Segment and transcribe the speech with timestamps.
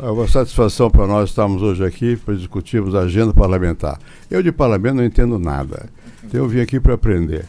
[0.00, 3.98] É uma satisfação para nós estarmos hoje aqui para discutirmos a agenda parlamentar.
[4.30, 5.88] Eu de parlamento não entendo nada.
[6.22, 7.46] Então eu vim aqui para aprender.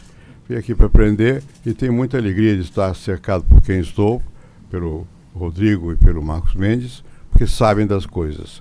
[0.48, 4.20] Vim aqui para aprender e tenho muita alegria de estar cercado por quem estou,
[4.68, 8.60] pelo Rodrigo e pelo Marcos Mendes, porque sabem das coisas.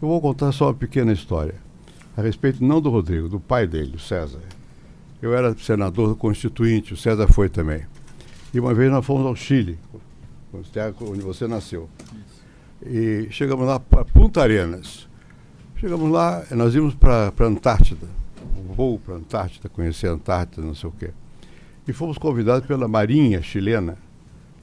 [0.00, 1.56] Eu vou contar só uma pequena história
[2.16, 4.38] a respeito não do Rodrigo, do pai dele, o César.
[5.20, 7.80] Eu era senador constituinte, o César foi também.
[8.52, 9.76] E uma vez nós fomos ao Chile,
[10.52, 11.88] onde você nasceu.
[12.86, 15.08] E chegamos lá para Punta Arenas.
[15.76, 18.06] Chegamos lá, nós íamos para a Antártida,
[18.58, 21.10] um voo para a Antártida, conhecer a Antártida, não sei o quê.
[21.88, 23.96] E fomos convidados pela Marinha chilena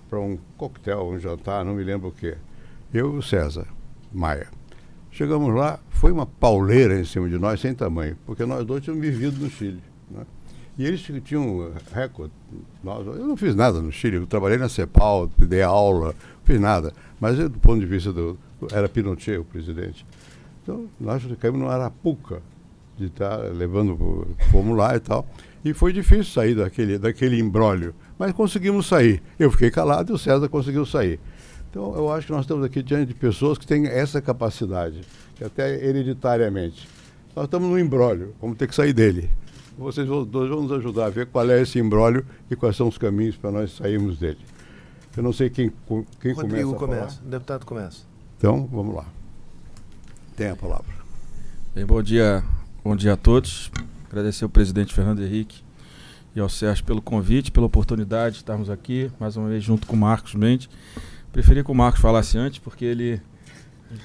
[0.07, 2.37] para um coquetel, um jantar, não me lembro o quê.
[2.93, 3.65] Eu e o César
[4.11, 4.47] Maia.
[5.11, 9.03] Chegamos lá, foi uma pauleira em cima de nós, sem tamanho, porque nós dois tínhamos
[9.03, 9.81] vivido no Chile.
[10.09, 10.25] Né?
[10.77, 12.33] E eles tinham recorde.
[12.83, 16.93] Nós, eu não fiz nada no Chile, eu trabalhei na CEPAL, dei aula, fiz nada.
[17.19, 18.37] Mas do ponto de vista do.
[18.71, 20.05] Era Pinochet o presidente.
[20.61, 22.41] Então, nós ficamos no Arapuca,
[22.97, 25.25] de estar tá levando, fomos lá e tal.
[25.63, 27.93] E foi difícil sair daquele, daquele embrólio.
[28.17, 29.21] Mas conseguimos sair.
[29.39, 31.19] Eu fiquei calado e o César conseguiu sair.
[31.69, 35.01] Então, eu acho que nós estamos aqui diante de pessoas que têm essa capacidade,
[35.35, 36.87] que até hereditariamente.
[37.35, 39.29] Nós estamos no embrólio, vamos ter que sair dele.
[39.77, 42.97] Vocês dois vão nos ajudar a ver qual é esse embrólio e quais são os
[42.97, 44.39] caminhos para nós sairmos dele.
[45.15, 45.71] Eu não sei quem,
[46.21, 47.01] quem Rodrigo começa.
[47.01, 47.21] começa.
[47.25, 48.03] O deputado começa.
[48.37, 49.05] Então, vamos lá.
[50.35, 50.93] Tem a palavra.
[51.75, 52.43] Bem, bom dia,
[52.83, 53.71] bom dia a todos.
[54.09, 55.63] Agradecer ao presidente Fernando Henrique
[56.35, 59.95] e ao Sérgio pelo convite, pela oportunidade de estarmos aqui, mais uma vez junto com
[59.95, 60.69] o Marcos Mendes.
[61.31, 63.21] Preferi que o Marcos falasse antes, porque ele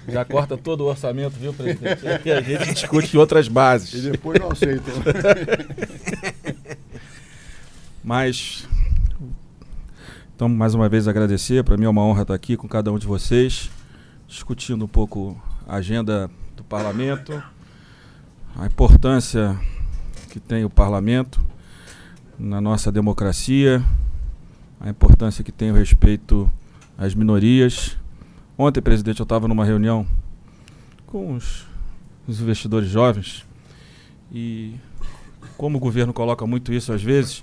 [0.09, 2.03] já corta todo o orçamento, viu, presidente?
[2.25, 4.05] E a gente discute outras bases.
[4.05, 4.91] E depois não aceita.
[8.03, 8.69] Mas,
[10.37, 11.65] então, mais uma vez agradecer.
[11.65, 13.71] Para mim é uma honra estar aqui com cada um de vocês,
[14.29, 15.35] discutindo um pouco
[15.67, 17.43] a agenda do parlamento,
[18.55, 19.59] a importância
[20.31, 21.43] que tem o parlamento
[22.39, 23.83] na nossa democracia,
[24.79, 26.53] a importância que tem o respeito
[26.99, 27.97] às minorias.
[28.59, 30.07] Ontem, presidente, eu estava numa reunião
[31.07, 31.67] com os,
[32.29, 33.47] os investidores jovens
[34.31, 34.75] e
[35.57, 37.43] como o governo coloca muito isso às vezes,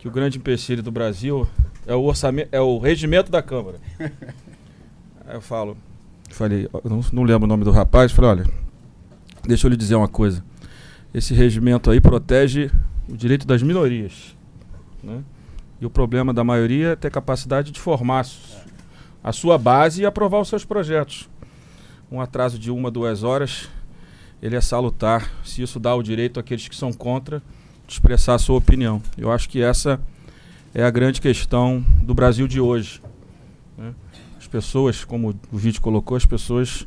[0.00, 1.46] que o grande empecilho do Brasil
[1.86, 3.78] é o orçamento, é o regimento da Câmara.
[5.26, 5.76] Aí eu falo,
[6.30, 8.46] falei, não, não lembro o nome do rapaz, falei, olha,
[9.44, 10.44] deixa eu lhe dizer uma coisa.
[11.12, 12.70] Esse regimento aí protege
[13.08, 14.34] o direito das minorias.
[15.02, 15.22] Né?
[15.80, 18.26] E o problema da maioria é ter capacidade de formar
[19.22, 21.28] a sua base e aprovar os seus projetos.
[22.10, 23.68] Um atraso de uma, duas horas,
[24.40, 27.42] ele é salutar se isso dá o direito àqueles que são contra
[27.86, 29.02] de expressar a sua opinião.
[29.16, 30.00] Eu acho que essa
[30.74, 33.02] é a grande questão do Brasil de hoje.
[33.76, 33.94] Né?
[34.38, 36.86] As pessoas, como o vídeo colocou, as pessoas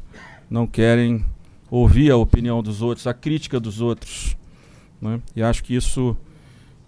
[0.50, 1.24] não querem
[1.70, 4.36] ouvir a opinião dos outros, a crítica dos outros.
[5.00, 5.22] Né?
[5.36, 6.18] E acho que isso,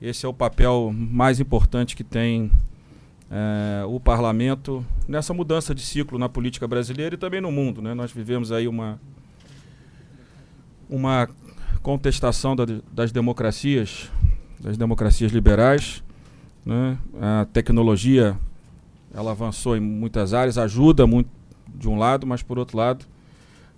[0.01, 2.51] esse é o papel mais importante que tem
[3.29, 7.79] é, o parlamento nessa mudança de ciclo na política brasileira e também no mundo.
[7.79, 7.93] Né?
[7.93, 8.99] Nós vivemos aí uma,
[10.89, 11.29] uma
[11.83, 14.11] contestação da, das democracias,
[14.59, 16.03] das democracias liberais.
[16.67, 16.97] Né?
[17.21, 18.37] A tecnologia
[19.13, 21.29] ela avançou em muitas áreas, ajuda muito
[21.65, 23.05] de um lado, mas por outro lado,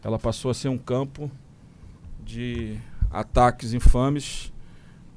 [0.03, 1.29] ela passou a ser um campo
[2.25, 2.77] de
[3.11, 4.51] ataques infames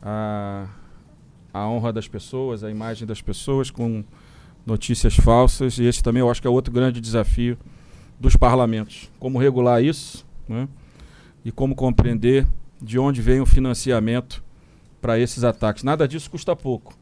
[0.02, 0.66] à,
[1.52, 4.04] à honra das pessoas, à imagem das pessoas, com
[4.66, 5.78] notícias falsas.
[5.78, 7.56] E esse também eu acho que é outro grande desafio
[8.20, 9.10] dos parlamentos.
[9.18, 10.68] Como regular isso né?
[11.42, 12.46] e como compreender
[12.82, 14.44] de onde vem o financiamento
[15.00, 15.82] para esses ataques.
[15.82, 16.94] Nada disso custa pouco.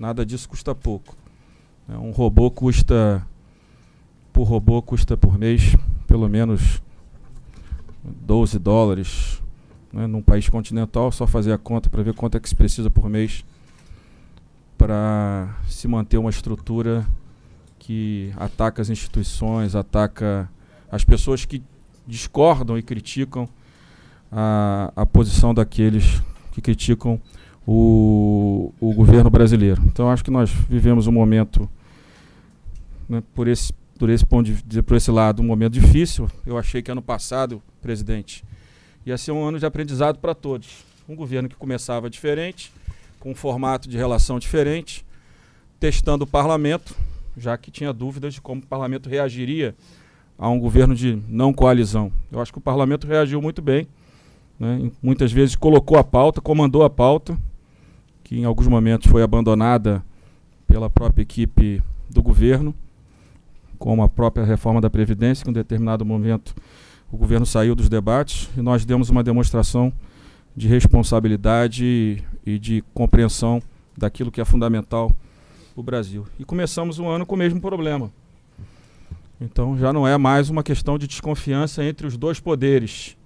[0.00, 1.14] Nada disso custa pouco.
[1.86, 3.22] É, um robô custa,
[4.32, 6.80] por robô, custa por mês pelo menos
[8.02, 9.42] 12 dólares.
[9.92, 10.06] Né?
[10.06, 13.10] Num país continental, só fazer a conta para ver quanto é que se precisa por
[13.10, 13.44] mês
[14.78, 17.06] para se manter uma estrutura
[17.78, 20.50] que ataca as instituições, ataca
[20.90, 21.62] as pessoas que
[22.06, 23.46] discordam e criticam
[24.32, 26.22] a, a posição daqueles
[26.52, 27.20] que criticam
[27.72, 29.80] o, o governo brasileiro.
[29.86, 31.70] Então acho que nós vivemos um momento,
[33.08, 36.28] né, por, esse, por esse ponto de por esse lado, um momento difícil.
[36.44, 38.44] Eu achei que ano passado, presidente,
[39.06, 40.84] ia ser um ano de aprendizado para todos.
[41.08, 42.72] Um governo que começava diferente,
[43.20, 45.06] com um formato de relação diferente,
[45.78, 46.96] testando o parlamento,
[47.36, 49.76] já que tinha dúvidas de como o parlamento reagiria
[50.36, 52.10] a um governo de não coalizão.
[52.32, 53.86] Eu acho que o parlamento reagiu muito bem
[54.60, 54.90] né?
[55.02, 57.38] Muitas vezes colocou a pauta, comandou a pauta,
[58.30, 60.04] que em alguns momentos foi abandonada
[60.64, 62.72] pela própria equipe do governo.
[63.76, 66.54] como a própria reforma da Previdência, que em um determinado momento
[67.10, 69.92] o governo saiu dos debates e nós demos uma demonstração
[70.54, 73.60] de responsabilidade e, de compreensão
[73.96, 75.10] daquilo que é fundamental
[75.74, 76.24] para o Brasil.
[76.38, 78.12] E começamos o ano com o mesmo problema.
[79.40, 83.16] Então já não é mais uma questão de desconfiança entre os dois poderes,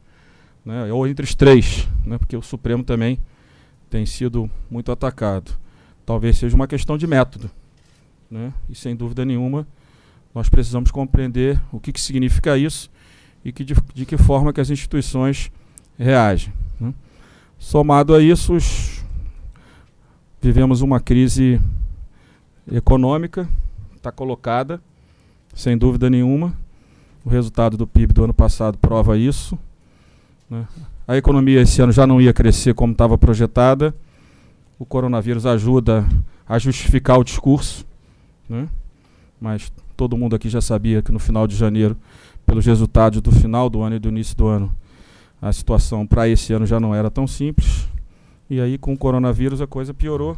[0.64, 3.18] né, ou entre os três, né, porque o Supremo também
[3.94, 5.52] tem sido muito atacado.
[6.04, 7.48] Talvez seja uma questão de método.
[8.28, 9.64] Né, e sem dúvida nenhuma,
[10.34, 12.90] nós precisamos compreender o que, que significa isso
[13.44, 15.52] e que de, de, que forma que as instituições
[15.96, 16.52] reagem.
[16.80, 16.92] Né.
[17.56, 19.04] Somado a isso, os,
[20.42, 21.60] vivemos uma crise
[22.66, 23.48] econômica,
[23.94, 24.82] está colocada
[25.54, 26.52] sem dúvida nenhuma.
[27.24, 29.56] O resultado do PIB do ano passado prova isso.
[30.50, 30.66] Né?
[31.06, 33.94] A economia esse ano já não ia crescer como estava projetada.
[34.78, 36.06] O coronavírus ajuda
[36.48, 37.86] a justificar o discurso,
[38.48, 38.68] né?
[39.40, 41.96] mas todo mundo aqui já sabia que no final de janeiro,
[42.46, 44.74] pelos resultados do final do ano e do início do ano,
[45.40, 47.86] a situação para esse ano já não era tão simples.
[48.48, 50.36] E aí, com o coronavírus, a coisa piorou.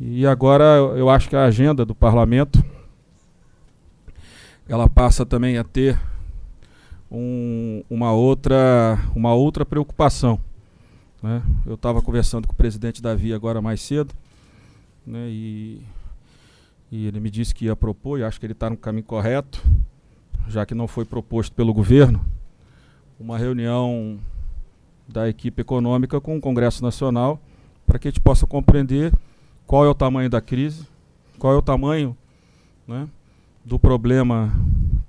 [0.00, 0.64] E agora
[0.96, 2.64] eu acho que a agenda do parlamento
[4.68, 5.98] ela passa também a ter
[7.10, 10.38] um, uma, outra, uma outra preocupação.
[11.22, 11.42] Né?
[11.66, 14.14] Eu estava conversando com o presidente Davi agora mais cedo,
[15.06, 15.26] né?
[15.28, 15.82] e,
[16.90, 19.62] e ele me disse que ia propor, e acho que ele está no caminho correto,
[20.48, 22.24] já que não foi proposto pelo governo,
[23.18, 24.18] uma reunião
[25.06, 27.40] da equipe econômica com o Congresso Nacional,
[27.86, 29.12] para que a gente possa compreender
[29.66, 30.86] qual é o tamanho da crise,
[31.38, 32.16] qual é o tamanho
[32.86, 33.08] né,
[33.64, 34.52] do problema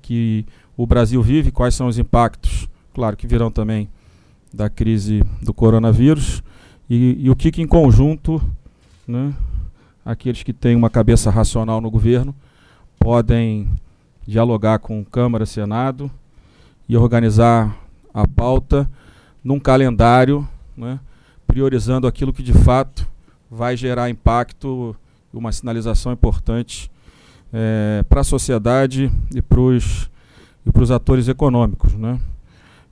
[0.01, 0.45] que
[0.81, 3.87] o Brasil vive, quais são os impactos, claro que virão também
[4.51, 6.41] da crise do coronavírus,
[6.89, 8.41] e, e o que, que em conjunto
[9.07, 9.31] né,
[10.03, 12.33] aqueles que têm uma cabeça racional no governo
[12.99, 13.69] podem
[14.25, 16.09] dialogar com Câmara, Senado
[16.89, 17.77] e organizar
[18.11, 18.89] a pauta
[19.43, 20.99] num calendário, né,
[21.45, 23.07] priorizando aquilo que de fato
[23.51, 24.95] vai gerar impacto
[25.31, 26.89] uma sinalização importante
[27.53, 30.09] é, para a sociedade e para os
[30.91, 31.93] atores econômicos.
[31.93, 32.19] Né?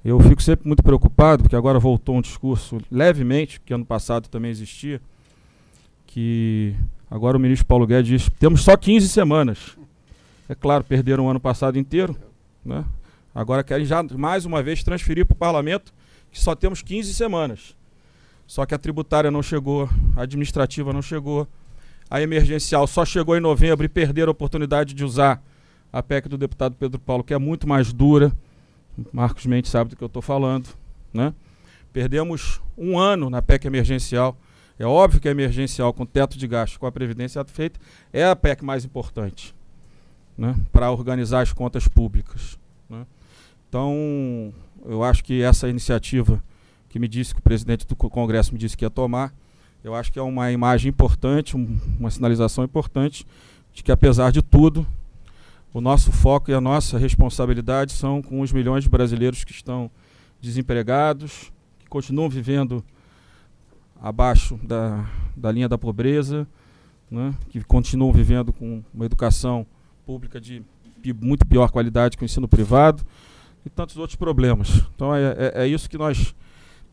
[0.03, 4.49] Eu fico sempre muito preocupado, porque agora voltou um discurso levemente, que ano passado também
[4.49, 5.01] existia,
[6.07, 6.73] que
[7.09, 9.77] agora o ministro Paulo Guedes diz temos só 15 semanas.
[10.47, 12.15] É claro, perderam o ano passado inteiro.
[12.65, 12.83] Né?
[13.33, 15.93] Agora querem já mais uma vez transferir para o parlamento
[16.31, 17.75] que só temos 15 semanas.
[18.47, 21.47] Só que a tributária não chegou, a administrativa não chegou,
[22.09, 25.43] a emergencial só chegou em novembro e perderam a oportunidade de usar
[25.91, 28.31] a PEC do deputado Pedro Paulo, que é muito mais dura.
[29.11, 30.69] Marcos Mendes sabe do que eu estou falando.
[31.13, 31.33] Né?
[31.91, 34.37] Perdemos um ano na PEC emergencial.
[34.77, 37.79] É óbvio que a emergencial, com teto de gasto, com a Previdência feita,
[38.13, 39.53] é a PEC mais importante
[40.37, 40.55] né?
[40.71, 42.57] para organizar as contas públicas.
[42.89, 43.05] Né?
[43.67, 44.53] Então,
[44.85, 46.41] eu acho que essa iniciativa
[46.87, 49.33] que me disse que o presidente do Congresso me disse que ia tomar,
[49.83, 53.25] eu acho que é uma imagem importante, um, uma sinalização importante
[53.73, 54.87] de que, apesar de tudo,
[55.73, 59.89] o nosso foco e a nossa responsabilidade são com os milhões de brasileiros que estão
[60.41, 62.83] desempregados, que continuam vivendo
[64.01, 65.05] abaixo da,
[65.35, 66.47] da linha da pobreza,
[67.11, 69.65] né, que continuam vivendo com uma educação
[70.05, 70.63] pública de
[71.21, 73.05] muito pior qualidade que o ensino privado
[73.65, 74.83] e tantos outros problemas.
[74.95, 76.35] Então é, é, é isso que nós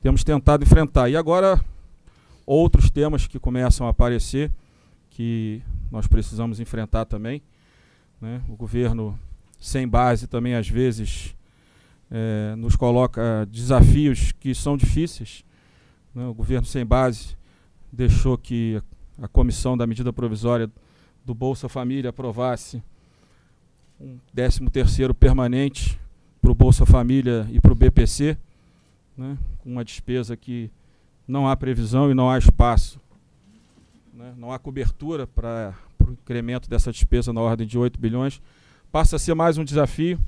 [0.03, 1.09] temos tentado enfrentar.
[1.09, 1.61] E agora
[2.45, 4.51] outros temas que começam a aparecer
[5.11, 7.43] que nós precisamos enfrentar também.
[8.21, 8.43] Né?
[8.49, 9.19] O governo
[9.61, 11.35] sem base também às vezes
[12.11, 15.45] é, nos coloca desafios que são difíceis.
[16.15, 16.27] Né?
[16.27, 17.37] O governo sem base
[17.93, 18.81] deixou que
[19.21, 20.71] a, comissão da medida provisória
[21.25, 22.83] do Bolsa Família aprovasse
[24.01, 25.99] um 13 terceiro permanente
[26.41, 28.37] para o Bolsa Família e para o BPC,
[29.17, 29.37] né?
[29.65, 30.71] uma despesa que
[31.27, 33.01] não há previsão e não há espaço.
[34.13, 34.33] Né?
[34.37, 35.75] Não há cobertura para
[36.11, 38.41] o incremento dessa despesa na ordem de 8 bilhões.
[38.91, 40.19] Passa a ser mais um desafio,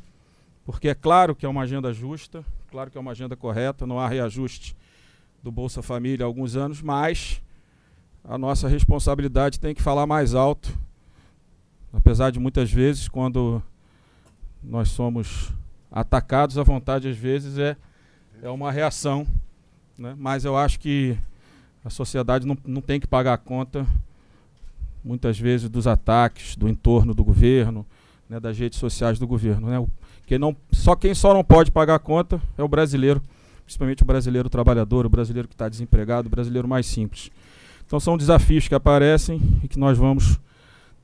[0.65, 3.99] porque é claro que é uma agenda justa, claro que é uma agenda correta, não
[3.99, 4.77] há reajuste
[5.43, 7.41] do Bolsa Família há alguns anos, mas
[8.25, 10.77] a nossa responsabilidade tem que falar mais alto,
[11.93, 13.63] apesar de muitas vezes, quando
[14.63, 15.53] nós somos
[15.91, 17.77] atacados, a vontade às vezes é,
[18.43, 19.27] é uma reação
[19.99, 20.15] né?
[20.17, 21.19] Mas eu acho que
[21.85, 23.85] a sociedade não, não tem que pagar a conta,
[25.09, 27.87] muitas vezes, dos ataques do entorno do governo,
[28.29, 29.71] né, das redes sociais do governo.
[29.71, 29.87] Né?
[30.27, 33.23] Quem não, só quem só não pode pagar a conta é o brasileiro,
[33.65, 37.31] principalmente o brasileiro trabalhador, o brasileiro que está desempregado, o brasileiro mais simples.
[37.87, 40.39] Então são desafios que aparecem e que nós vamos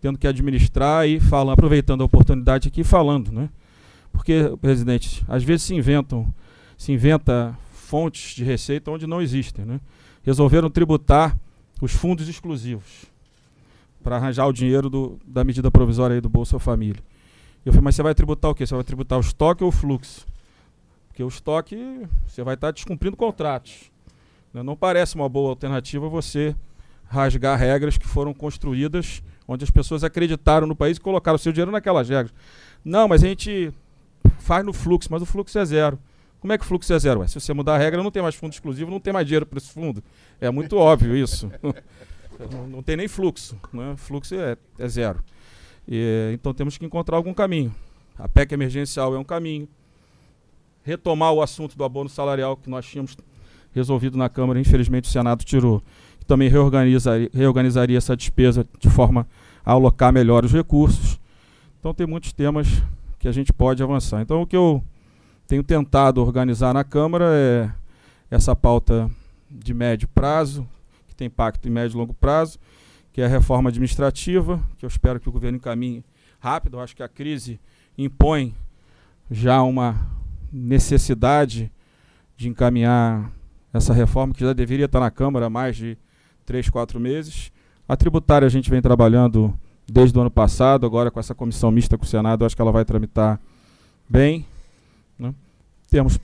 [0.02, 3.48] tendo que administrar e falando, aproveitando a oportunidade aqui falando, né?
[4.12, 6.32] Porque, presidente, às vezes se inventam,
[6.76, 9.80] se inventa fontes de receita onde não existem, né?
[10.22, 11.34] Resolveram tributar
[11.80, 13.13] os fundos exclusivos
[14.04, 17.02] para arranjar o dinheiro do, da medida provisória aí do Bolsa Família.
[17.64, 18.66] Eu falei, mas você vai tributar o quê?
[18.66, 20.26] Você vai tributar o estoque ou o fluxo?
[21.08, 23.90] Porque o estoque, você vai estar descumprindo contratos.
[24.52, 24.62] Né?
[24.62, 26.54] Não parece uma boa alternativa você
[27.06, 31.52] rasgar regras que foram construídas onde as pessoas acreditaram no país e colocaram o seu
[31.52, 32.34] dinheiro naquelas regras.
[32.84, 33.72] Não, mas a gente
[34.38, 35.98] faz no fluxo, mas o fluxo é zero.
[36.40, 37.20] Como é que o fluxo é zero?
[37.20, 39.46] Ué, se você mudar a regra, não tem mais fundo exclusivo, não tem mais dinheiro
[39.46, 40.04] para esse fundo.
[40.38, 41.50] É muito óbvio isso.
[42.50, 43.56] não, não, tem nem fluxo.
[43.72, 43.94] Né?
[43.96, 45.22] Fluxo é, é zero.
[45.88, 47.74] E, então temos que encontrar algum caminho.
[48.18, 49.68] A PEC emergencial é um caminho.
[50.82, 53.16] Retomar o assunto do abono salarial que nós tínhamos
[53.74, 55.82] resolvido na Câmara, infelizmente o Senado tirou.
[56.26, 59.26] Também reorganizaria, reorganizaria essa despesa de forma
[59.64, 61.18] a alocar melhor os recursos.
[61.80, 62.68] Então tem muitos temas
[63.18, 64.22] que a gente pode avançar.
[64.22, 64.82] Então o que eu
[65.46, 67.70] tenho tentado organizar na Câmara é
[68.30, 69.10] essa pauta
[69.50, 70.66] de médio prazo,
[71.14, 72.58] que tem impacto em médio e longo prazo,
[73.12, 76.04] que é a reforma administrativa, que eu espero que o governo encaminhe
[76.40, 76.76] rápido.
[76.76, 77.60] Eu acho que a crise
[77.96, 78.54] impõe
[79.30, 80.10] já uma
[80.52, 81.70] necessidade
[82.36, 83.30] de encaminhar
[83.72, 85.96] essa reforma, que já deveria estar na Câmara há mais de
[86.44, 87.52] três, quatro meses.
[87.88, 89.56] A tributária a gente vem trabalhando
[89.86, 92.72] desde o ano passado, agora com essa comissão mista com o Senado, acho que ela
[92.72, 93.40] vai tramitar
[94.08, 94.46] bem.
[95.18, 95.34] Né?
[95.90, 96.18] Temos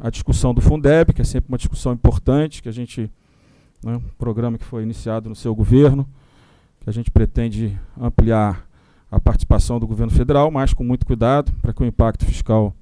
[0.00, 3.10] a discussão do Fundeb, que é sempre uma discussão importante, que a gente,
[3.82, 6.08] né, um programa que foi iniciado no seu governo,
[6.80, 8.66] que a gente pretende ampliar
[9.10, 12.74] a participação do governo federal, mas com muito cuidado, para que o impacto fiscal,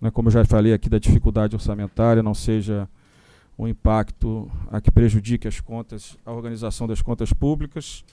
[0.00, 2.88] né, como eu já falei aqui, da dificuldade orçamentária não seja
[3.58, 8.04] um impacto a que prejudique as contas, a organização das contas públicas.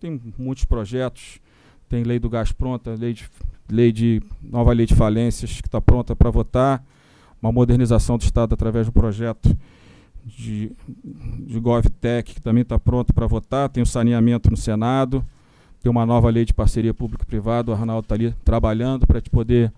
[0.00, 1.40] Tem muitos projetos,
[1.88, 3.28] tem lei do gás pronta, lei de,
[3.70, 6.84] lei de nova lei de falências que está pronta para votar,
[7.40, 9.56] uma modernização do Estado através do projeto
[10.24, 10.72] de,
[11.46, 15.24] de GovTech, que também está pronto para votar, tem o saneamento no Senado,
[15.82, 19.72] tem uma nova lei de parceria público-privado, o Arnaldo está ali trabalhando para poder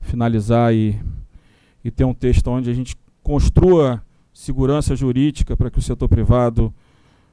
[0.00, 0.98] finalizar e,
[1.84, 6.74] e ter um texto onde a gente construa segurança jurídica para que o setor privado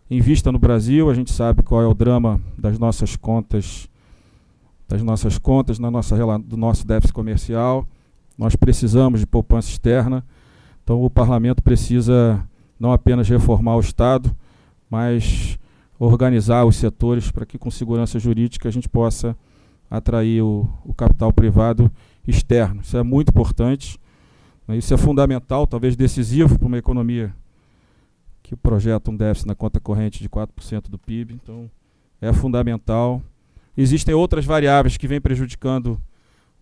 [0.10, 1.10] invista no Brasil.
[1.10, 3.90] A gente sabe qual é o drama das nossas contas,
[4.88, 7.88] das nossas contas, na nossa, do nosso déficit comercial.
[8.38, 10.24] Nós precisamos de poupança externa.
[10.84, 12.44] Então o parlamento precisa
[12.80, 14.36] não apenas reformar o Estado,
[14.90, 15.60] mas
[16.00, 19.36] organizar os setores para que com segurança jurídica a gente possa
[19.90, 21.92] atrair o, o capital privado
[22.28, 22.82] externo.
[22.82, 24.00] Isso é muito importante,
[24.68, 24.78] né?
[24.78, 27.36] isso é fundamental, talvez decisivo para uma economia
[28.42, 31.70] que projeta um déficit na conta corrente de 4% do PIB, então
[32.22, 33.22] é fundamental.
[33.78, 36.02] Existem outras variáveis que vêm prejudicando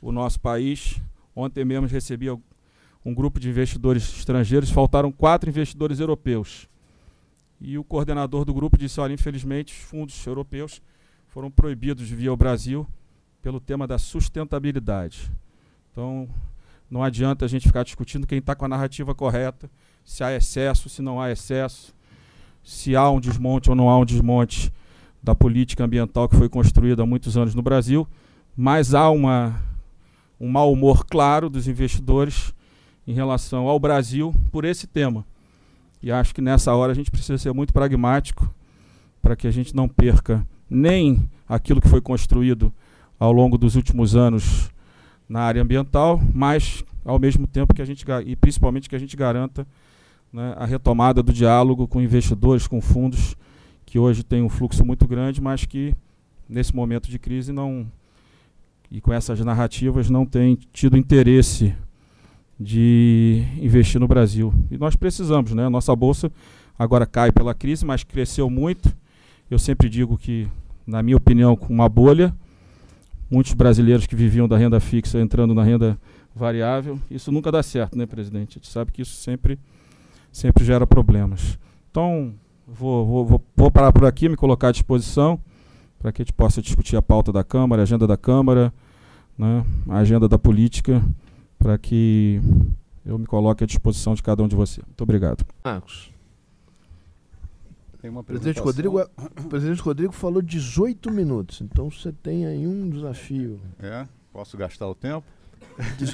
[0.01, 1.01] o nosso país.
[1.35, 2.27] Ontem mesmo recebi
[3.05, 6.67] um grupo de investidores estrangeiros, faltaram quatro investidores europeus.
[7.59, 10.81] E o coordenador do grupo disse: olha, infelizmente, os fundos europeus
[11.29, 12.87] foram proibidos de vir ao Brasil
[13.41, 15.31] pelo tema da sustentabilidade.
[15.91, 16.27] Então,
[16.89, 19.69] não adianta a gente ficar discutindo quem está com a narrativa correta,
[20.05, 21.93] se há excesso, se não há excesso,
[22.63, 24.71] se há um desmonte ou não há um desmonte
[25.21, 28.07] da política ambiental que foi construída há muitos anos no Brasil,
[28.55, 29.61] mas há uma,
[30.39, 32.53] um mau humor claro dos investidores
[33.07, 35.25] em relação ao Brasil por esse tema.
[36.03, 38.53] E acho que nessa hora a gente precisa ser muito pragmático
[39.21, 42.71] para que a gente não perca nem aquilo que foi construído
[43.19, 44.69] ao longo dos últimos anos
[45.27, 49.15] na área ambiental, mas ao mesmo tempo que a gente e principalmente que a gente
[49.15, 49.65] garanta
[50.31, 53.35] né, a retomada do diálogo com investidores, com fundos
[53.85, 55.95] que hoje tem um fluxo muito grande, mas que
[56.47, 57.89] nesse momento de crise não
[58.91, 61.75] e com essas narrativas não tem tido interesse
[62.59, 64.53] de investir no Brasil.
[64.71, 65.69] E nós precisamos, né?
[65.69, 66.31] Nossa bolsa
[66.77, 68.95] agora cai pela crise, mas cresceu muito.
[69.49, 70.47] Eu sempre digo que,
[70.85, 72.33] na minha opinião, com uma bolha,
[73.29, 75.97] muitos brasileiros que viviam da renda fixa entrando na renda
[76.35, 78.51] variável, isso nunca dá certo, né, presidente?
[78.51, 79.59] A gente sabe que isso sempre,
[80.31, 81.57] sempre gera problemas.
[81.89, 82.33] Então,
[82.67, 85.39] vou, vou, vou, vou parar por aqui, me colocar à disposição
[85.99, 88.71] para que a gente possa discutir a pauta da Câmara, a agenda da Câmara,
[89.37, 91.01] né, a agenda da política
[91.57, 92.41] para que
[93.05, 94.85] eu me coloque à disposição de cada um de vocês.
[94.85, 95.45] Muito obrigado.
[95.63, 96.11] Marcos.
[98.03, 103.59] O presidente Rodrigo, o presidente Rodrigo falou 18 minutos, então você tem aí um desafio.
[103.79, 104.07] É?
[104.31, 105.25] Posso gastar o tempo?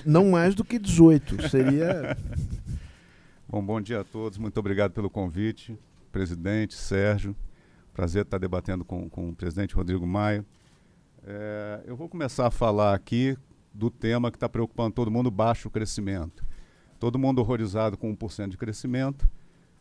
[0.05, 2.17] Não mais do que 18, seria...
[3.47, 5.77] Bom, bom dia a todos, muito obrigado pelo convite.
[6.11, 7.35] Presidente, Sérgio,
[7.93, 10.43] prazer estar debatendo com, com o presidente Rodrigo Maia.
[11.23, 13.37] É, eu vou começar a falar aqui
[13.73, 16.43] do tema que está preocupando todo mundo, baixo crescimento.
[16.99, 19.27] Todo mundo horrorizado com 1% de crescimento,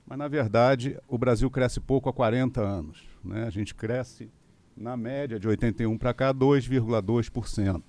[0.06, 3.04] mas na verdade o Brasil cresce pouco há 40 anos.
[3.22, 3.44] Né?
[3.44, 4.30] A gente cresce,
[4.76, 7.82] na média, de 81 para cá, 2,2%.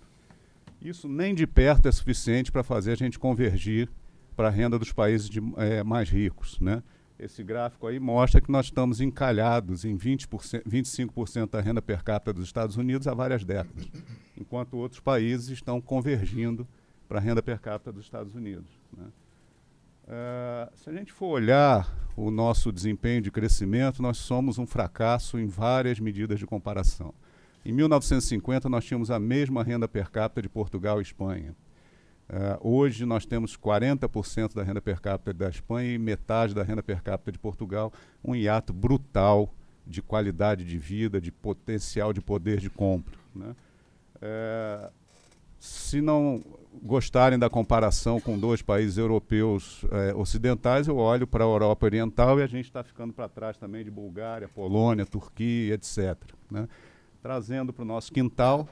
[0.82, 3.90] Isso nem de perto é suficiente para fazer a gente convergir
[4.36, 6.60] para a renda dos países de, é, mais ricos.
[6.60, 6.84] Né?
[7.24, 12.34] Esse gráfico aí mostra que nós estamos encalhados em 20%, 25% da renda per capita
[12.34, 13.88] dos Estados Unidos há várias décadas,
[14.38, 16.68] enquanto outros países estão convergindo
[17.08, 18.68] para a renda per capita dos Estados Unidos.
[18.98, 19.06] Né?
[20.04, 25.40] Uh, se a gente for olhar o nosso desempenho de crescimento, nós somos um fracasso
[25.40, 27.14] em várias medidas de comparação.
[27.64, 31.56] Em 1950, nós tínhamos a mesma renda per capita de Portugal e Espanha.
[32.34, 36.82] Uh, hoje nós temos 40% da renda per capita da Espanha e metade da renda
[36.82, 37.94] per capita de Portugal,
[38.26, 39.54] um hiato brutal
[39.86, 43.14] de qualidade de vida, de potencial de poder de compra.
[43.36, 43.56] Né?
[44.16, 44.92] Uh,
[45.60, 46.44] se não
[46.82, 52.40] gostarem da comparação com dois países europeus uh, ocidentais, eu olho para a Europa Oriental
[52.40, 56.18] e a gente está ficando para trás também de Bulgária, Polônia, Turquia, etc.
[56.50, 56.68] Né?
[57.24, 58.68] Trazendo para o nosso quintal.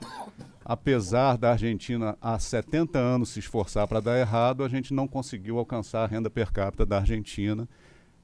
[0.63, 5.57] Apesar da Argentina há 70 anos se esforçar para dar errado, a gente não conseguiu
[5.57, 7.67] alcançar a renda per capita da Argentina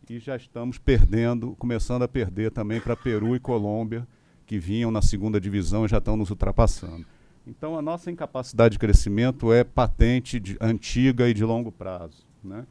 [0.09, 4.05] e já estamos perdendo, começando a perder também para Peru e Colômbia,
[4.45, 7.05] que vinham na segunda divisão e já estão nos ultrapassando.
[7.45, 12.25] Então a nossa incapacidade de crescimento é patente, de, antiga e de longo prazo.
[12.43, 12.65] Né?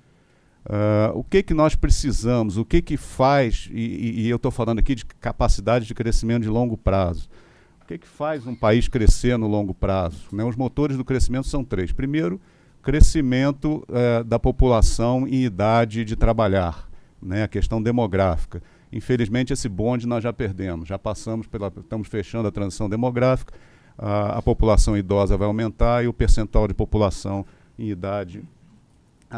[0.67, 2.57] Uh, o que, que nós precisamos?
[2.57, 6.49] O que, que faz, e, e, eu estou falando aqui de capacidade de crescimento de
[6.49, 7.29] longo prazo.
[7.83, 10.27] O que, que faz um país crescer no longo prazo?
[10.33, 10.43] Né?
[10.43, 11.93] Os motores do crescimento são três.
[11.93, 12.41] Primeiro,
[12.83, 16.89] crescimento eh, da população em idade de trabalhar,
[17.23, 17.45] né?
[17.45, 18.61] a questão demográfica.
[18.93, 21.69] Infelizmente, esse bonde nós já perdemos, já passamos pela.
[21.69, 23.55] Estamos fechando a transição demográfica,
[23.97, 27.47] a, a população idosa vai aumentar e o percentual de população
[27.79, 28.43] em idade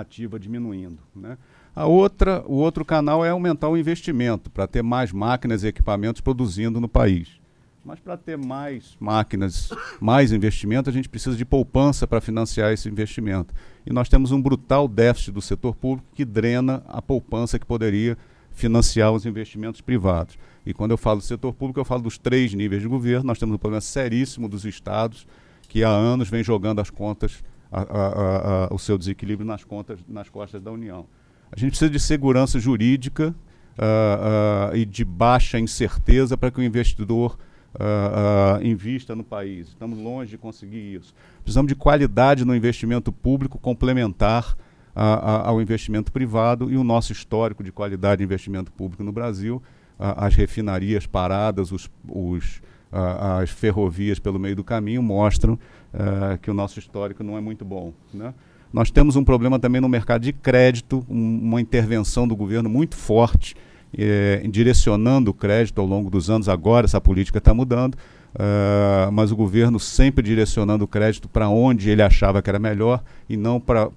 [0.00, 0.98] ativa diminuindo.
[1.14, 1.36] Né?
[1.74, 6.20] A outra, o outro canal é aumentar o investimento para ter mais máquinas e equipamentos
[6.20, 7.38] produzindo no país.
[7.84, 12.88] Mas para ter mais máquinas, mais investimento, a gente precisa de poupança para financiar esse
[12.88, 13.54] investimento.
[13.86, 18.18] E nós temos um brutal déficit do setor público que drena a poupança que poderia
[18.50, 20.36] financiar os investimentos privados.
[20.66, 23.26] E quando eu falo do setor público, eu falo dos três níveis de governo.
[23.26, 25.26] Nós temos um problema seríssimo dos estados,
[25.68, 29.98] que há anos vem jogando as contas, a, a, a, o seu desequilíbrio nas contas,
[30.08, 31.06] nas costas da União.
[31.50, 33.34] A gente precisa de segurança jurídica
[33.78, 37.38] uh, uh, e de baixa incerteza para que o investidor
[37.74, 39.68] uh, invista no país.
[39.68, 41.14] Estamos longe de conseguir isso.
[41.42, 44.56] Precisamos de qualidade no investimento público complementar
[45.44, 49.62] ao investimento privado e o nosso histórico de qualidade de investimento público no Brasil,
[49.96, 55.56] as refinarias paradas, os, os as ferrovias pelo meio do caminho mostram
[56.42, 57.92] que o nosso histórico não é muito bom.
[58.12, 58.32] Né?
[58.72, 62.96] Nós temos um problema também no mercado de crédito, um, uma intervenção do governo muito
[62.96, 63.56] forte
[63.96, 66.48] é, direcionando o crédito ao longo dos anos.
[66.48, 71.90] Agora essa política está mudando, uh, mas o governo sempre direcionando o crédito para onde
[71.90, 73.90] ele achava que era melhor e não para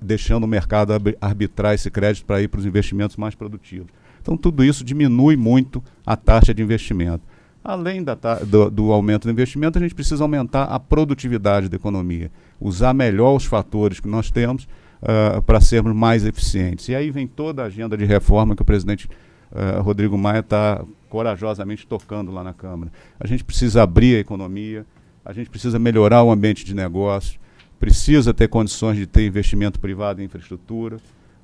[0.00, 3.88] deixando o mercado arbitrar esse crédito para ir para os investimentos mais produtivos.
[4.20, 7.24] Então tudo isso diminui muito a taxa de investimento.
[7.64, 12.30] Além da, do, do, aumento do investimento, a gente precisa aumentar a produtividade da economia,
[12.60, 14.64] usar melhor os fatores que nós temos
[15.02, 16.88] uh, para sermos mais eficientes.
[16.88, 19.08] E aí vem toda a agenda de reforma que o presidente
[19.52, 22.90] uh, Rodrigo Maia está corajosamente tocando lá na Câmara.
[23.20, 24.84] A gente precisa abrir a economia,
[25.24, 27.38] a gente precisa melhorar o ambiente de negócio,
[27.78, 30.96] precisa ter condições de ter investimento privado em infraestrutura,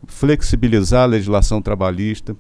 [0.07, 2.37] flexibilizar a legislação trabalhista,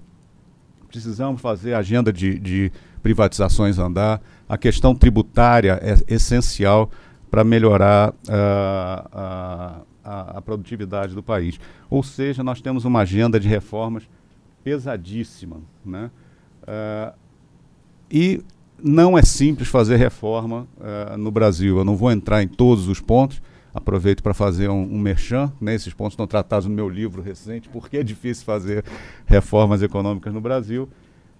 [0.88, 6.90] precisamos fazer agenda de, de privatizações andar, a questão tributária é essencial
[7.30, 11.60] para melhorar uh, a, a, produtividade do país.
[11.90, 14.08] Ou seja, nós temos uma agenda de reformas
[14.64, 15.58] pesadíssima.
[15.84, 16.10] Né?
[16.62, 17.14] Uh,
[18.10, 18.42] e
[18.82, 21.78] não é simples fazer reforma uh, no Brasil.
[21.78, 23.42] Eu não vou entrar em todos os pontos,
[23.74, 25.52] aproveito para fazer um, um merchan.
[25.60, 25.74] Né?
[25.74, 28.84] Esses pontos estão tratados no meu livro recente, porque é difícil fazer
[29.26, 30.88] reformas econômicas no Brasil.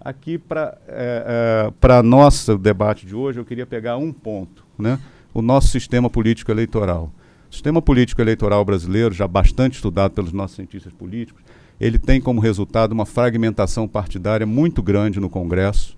[0.01, 4.97] Aqui, para é, é, nosso debate de hoje, eu queria pegar um ponto, né?
[5.33, 7.11] o nosso sistema político eleitoral.
[7.49, 11.41] O sistema político eleitoral brasileiro, já bastante estudado pelos nossos cientistas políticos,
[11.79, 15.97] ele tem como resultado uma fragmentação partidária muito grande no Congresso.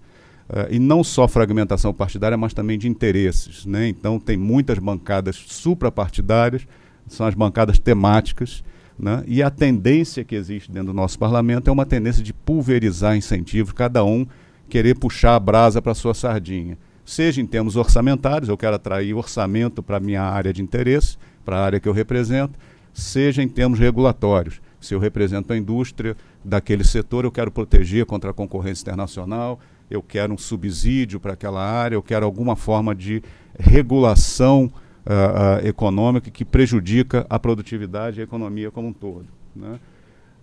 [0.49, 3.65] Uh, e não só fragmentação partidária, mas também de interesses.
[3.65, 3.87] Né?
[3.87, 6.67] Então, tem muitas bancadas suprapartidárias,
[7.07, 8.63] são as bancadas temáticas,
[9.01, 9.23] né?
[9.25, 13.73] e a tendência que existe dentro do nosso parlamento é uma tendência de pulverizar incentivos,
[13.73, 14.27] cada um
[14.69, 16.77] querer puxar a brasa para sua sardinha.
[17.03, 21.57] seja em termos orçamentários, eu quero atrair orçamento para a minha área de interesse, para
[21.57, 22.57] a área que eu represento,
[22.93, 24.61] seja em termos regulatórios.
[24.79, 29.59] Se eu represento a indústria daquele setor, eu quero proteger contra a concorrência internacional,
[29.89, 33.21] eu quero um subsídio para aquela área, eu quero alguma forma de
[33.59, 34.71] regulação
[35.05, 39.25] uh, uh, econômica que prejudica a produtividade e a economia como um todo.
[39.55, 39.79] Né?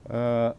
[0.06, 0.56] Uh,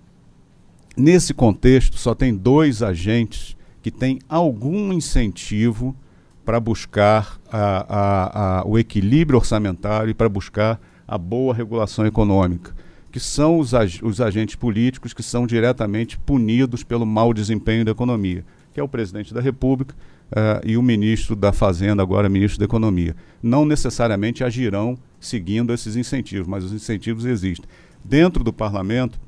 [0.95, 5.95] nesse contexto, só tem dois agentes que têm algum incentivo
[6.43, 12.75] para buscar a, a, a, o equilíbrio orçamentário e para buscar a boa regulação econômica,
[13.11, 17.91] que são os, ag os agentes políticos que são diretamente punidos pelo mau desempenho da
[17.91, 19.95] economia, que é o presidente da República
[20.31, 23.15] uh, e o ministro da Fazenda, agora ministro da Economia.
[23.41, 27.69] Não necessariamente agirão seguindo esses incentivos, mas os incentivos existem.
[28.03, 29.19] Dentro do parlamento,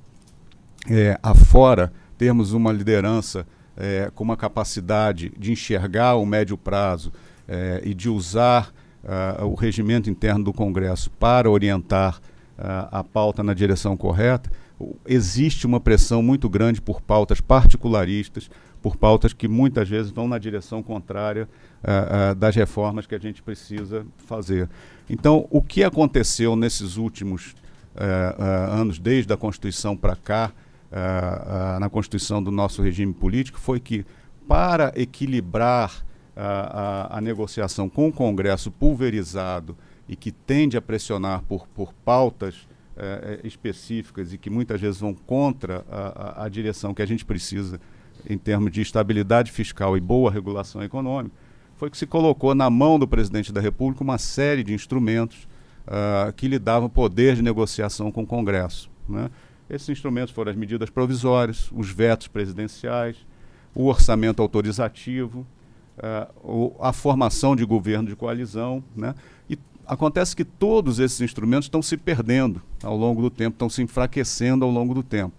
[0.90, 7.12] é, afora, termos uma liderança é, com uma capacidade de enxergar o médio prazo
[7.48, 13.44] é, e de usar uh, o regimento interno do Congresso para orientar uh, a pauta
[13.44, 14.52] na direção correta,
[15.06, 18.50] existe uma pressão muito grande por pautas particularistas,
[18.82, 21.48] por pautas que muitas vezes vão na direção contrária
[21.84, 24.68] uh, uh, das reformas que a gente precisa fazer.
[25.10, 27.56] Então, o que aconteceu nesses últimos
[27.96, 28.42] uh,
[28.72, 30.52] anos, desde a Constituição para cá,
[31.80, 34.06] na Constituição do nosso regime político, foi que,
[34.46, 41.66] para equilibrar a, a, negociação com o Congresso pulverizado e que tende a pressionar por,
[41.70, 42.68] por pautas
[43.42, 47.80] específicas e que muitas vezes vão contra a, a, a direção que a gente precisa
[48.30, 51.36] em termos de estabilidade fiscal e boa regulação econômica,
[51.76, 55.48] foi que se colocou na mão do presidente da República uma série de instrumentos
[55.88, 58.90] uh, que lhe davam poder de negociação com o Congresso.
[59.10, 59.30] Né?
[59.70, 63.18] Esses instrumentos foram as medidas provisórias, os vetos presidenciais,
[63.74, 65.46] o orçamento autorizativo,
[65.98, 68.84] uh, a formação de governo de coalizão.
[68.96, 69.16] Né?
[69.50, 69.58] E
[69.88, 74.64] acontece que todos esses instrumentos estão se perdendo ao longo do tempo, estão se enfraquecendo
[74.64, 75.34] ao longo do tempo.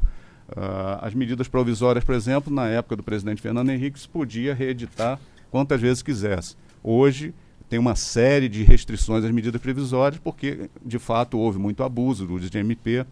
[0.53, 5.19] Uh, as medidas provisórias, por exemplo, na época do presidente Fernando Henrique, se podia reeditar
[5.51, 6.57] quantas vezes quisesse.
[6.83, 7.35] Hoje
[7.69, 12.35] tem uma série de restrições às medidas provisórias, porque de fato houve muito abuso do
[12.35, 13.07] uso de MP uh, uh,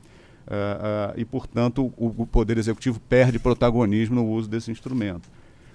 [1.17, 5.31] e, portanto, o, o, Poder Executivo perde protagonismo no uso desse instrumento.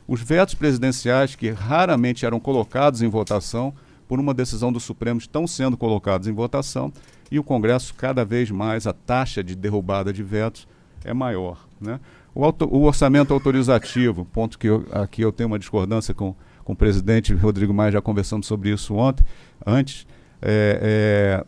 [0.08, 3.74] Os vetos presidenciais, que raramente eram colocados em votação,
[4.08, 6.94] por uma decisão do Supremo, estão sendo colocados em votação
[7.32, 10.68] e o Congresso, cada vez mais, a taxa de derrubada de vetos
[11.06, 11.66] é maior.
[11.80, 12.00] Né?
[12.34, 16.74] O, auto, o, orçamento autorizativo, ponto que eu, aqui eu tenho uma discordância com, com
[16.74, 19.26] o presidente Rodrigo Maia, já conversamos sobre isso ontem,
[19.66, 20.06] antes,
[20.42, 21.46] é, é,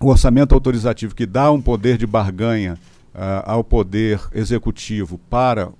[0.00, 2.78] o orçamento autorizativo que dá um poder de barganha
[3.14, 5.70] uh, ao poder executivo para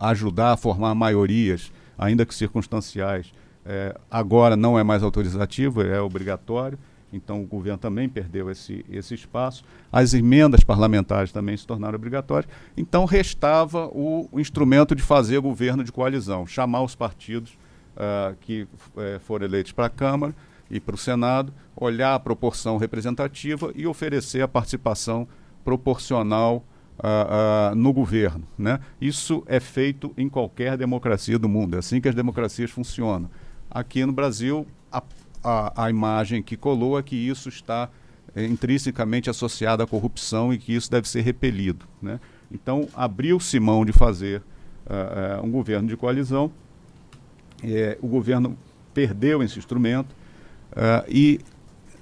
[0.00, 3.32] ajudar a formar maiorias, ainda que circunstanciais,
[3.64, 6.78] é, agora não é mais autorizativo, é obrigatório
[7.12, 9.64] então o governo também perdeu esse, esse espaço.
[9.90, 12.50] As emendas parlamentares também se tornaram obrigatórias.
[12.76, 17.52] Então restava o, o instrumento de fazer governo de coalizão, chamar os partidos
[17.96, 20.34] uh, que uh, foram eleitos para a Câmara
[20.70, 25.28] e para o Senado, olhar a proporção representativa e oferecer a participação
[25.62, 26.64] proporcional
[26.98, 28.44] uh, no governo.
[28.56, 28.80] Né?
[29.00, 33.28] Isso é feito em qualquer democracia do mundo, é assim que as democracias funcionam.
[33.70, 35.02] Aqui no Brasil, a
[35.42, 37.88] a, a imagem que colou é que isso está
[38.34, 41.86] é, intrinsecamente associado à corrupção e que isso deve ser repelido.
[42.00, 42.18] Né?
[42.50, 44.42] Então, abriu-se mão de fazer
[44.86, 46.50] uh, um governo de coalizão,
[48.00, 48.56] o governo
[48.92, 50.10] perdeu esse instrumento
[50.72, 51.40] uh, e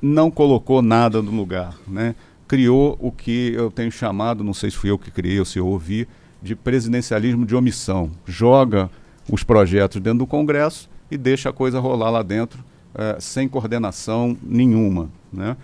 [0.01, 1.77] não colocou nada no lugar.
[1.87, 2.15] Né?
[2.49, 5.59] Criou o que eu tenho chamado, não sei se fui eu que criei ou se
[5.59, 6.09] eu ouvi,
[6.43, 8.11] de presidencialismo de omissão.
[8.27, 8.91] Joga
[9.31, 14.37] os projetos dentro do Congresso e deixa a coisa rolar lá dentro uh, sem coordenação
[14.43, 15.09] nenhuma.
[15.33, 15.57] Né?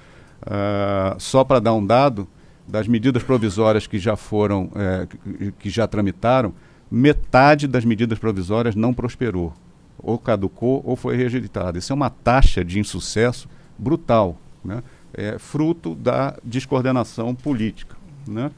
[0.42, 2.28] Uh, só para dar um dado,
[2.66, 6.52] das medidas provisórias que já foram, eh, que, que já tramitaram,
[6.90, 9.52] metade das medidas provisórias não prosperou,
[9.98, 11.78] ou caducou ou foi rejeitada.
[11.78, 14.82] Isso é uma taxa de insucesso brutal, né?
[15.14, 17.96] é fruto da descoordenação política.
[18.26, 18.50] Né?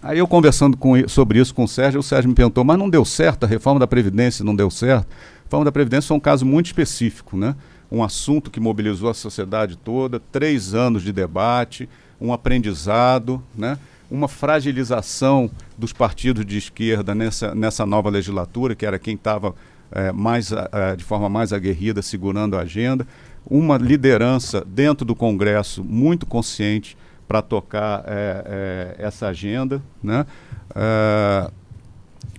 [0.00, 2.88] Aí eu conversando com, sobre isso com o Sérgio, o Sérgio me perguntou, mas não
[2.88, 5.08] deu certo, a reforma da Previdência não deu certo?
[5.46, 7.54] Reforma da Previdência foi um caso muito específico, né?
[7.90, 11.88] um assunto que mobilizou a sociedade toda, três anos de debate,
[12.20, 13.78] um aprendizado, né?
[14.10, 19.54] uma fragilização dos partidos de esquerda nessa, nessa nova legislatura, que era quem estava
[19.92, 23.06] é, mais é, de forma mais aguerrida segurando a agenda,
[23.48, 26.96] uma liderança dentro do Congresso muito consciente
[27.28, 29.80] para tocar é, essa agenda.
[30.02, 30.26] Né?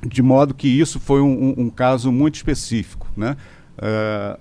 [0.05, 3.07] De modo que isso foi um, um, um caso muito específico.
[3.15, 3.35] Né?
[3.77, 4.39] Uh,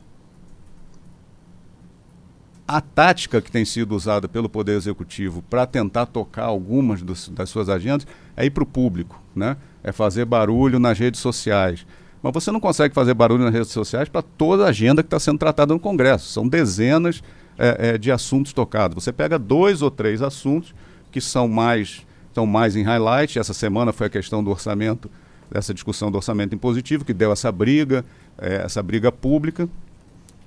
[2.68, 7.48] a tática que tem sido usada pelo Poder Executivo para tentar tocar algumas dos, das
[7.48, 9.56] suas agendas é ir para o público, né?
[9.84, 11.86] é fazer barulho nas redes sociais.
[12.22, 15.20] Mas você não consegue fazer barulho nas redes sociais para toda a agenda que está
[15.20, 16.28] sendo tratada no Congresso.
[16.28, 17.22] São dezenas
[17.56, 19.02] é, é, de assuntos tocados.
[19.02, 20.74] Você pega dois ou três assuntos
[21.12, 23.38] que são mais, estão mais em highlight.
[23.38, 25.08] Essa semana foi a questão do orçamento,
[25.50, 28.04] dessa discussão do orçamento impositivo, que deu essa briga,
[28.38, 29.68] é, essa briga pública.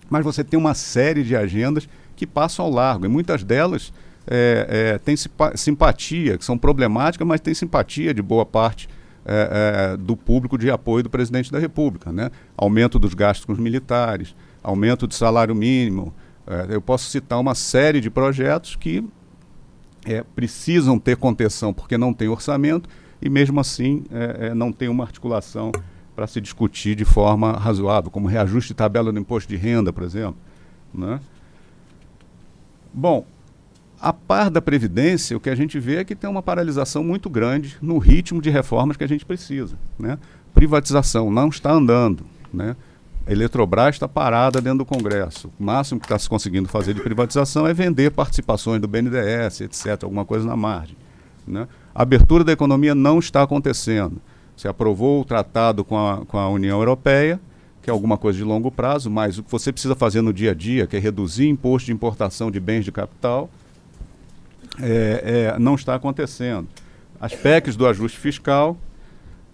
[0.10, 3.06] Mas você tem uma série de agendas que passam ao largo.
[3.06, 3.94] E muitas delas
[4.28, 5.16] é, é, têm
[5.56, 8.90] simpatia, que são problemáticas, mas têm simpatia de boa parte
[9.26, 12.12] é, é, do público de apoio do presidente da República.
[12.12, 12.32] Né?
[12.58, 16.14] Aumento dos gastos com os militares, aumento do salário mínimo.
[16.48, 19.04] É, eu posso citar uma série de projetos que
[20.06, 22.90] é, precisam ter contenção porque não tem orçamento
[23.22, 24.04] e mesmo assim
[24.56, 25.72] não tem uma articulação
[26.16, 30.04] para se discutir de forma razoável, como reajuste de tabela do imposto de renda, por
[30.04, 30.36] exemplo.
[30.94, 31.20] Né?
[32.94, 33.26] Bom,
[34.02, 37.30] a par da Previdência, o que a gente vê é que tem uma paralisação muito
[37.30, 39.78] grande no ritmo de reformas que a gente precisa.
[39.98, 40.18] Né?
[40.54, 42.26] Privatização não está andando.
[42.52, 42.76] Né?
[43.26, 45.50] A Eletrobras está parada dentro do Congresso.
[45.60, 50.04] O máximo que está se conseguindo fazer de privatização é vender participações do BNDES, etc.,
[50.04, 50.98] alguma coisa na margem.
[51.48, 51.68] Né?
[52.00, 54.22] A abertura da economia não está acontecendo.
[54.56, 57.42] Se aprovou o tratado com a, com a União Europeia,
[57.82, 60.52] que é alguma coisa de longo prazo, mas o que você precisa fazer no dia
[60.52, 63.50] a dia, que é reduzir imposto de importação de bens de capital,
[64.80, 66.70] é, é, não está acontecendo.
[67.20, 68.78] As PECs do ajuste fiscal,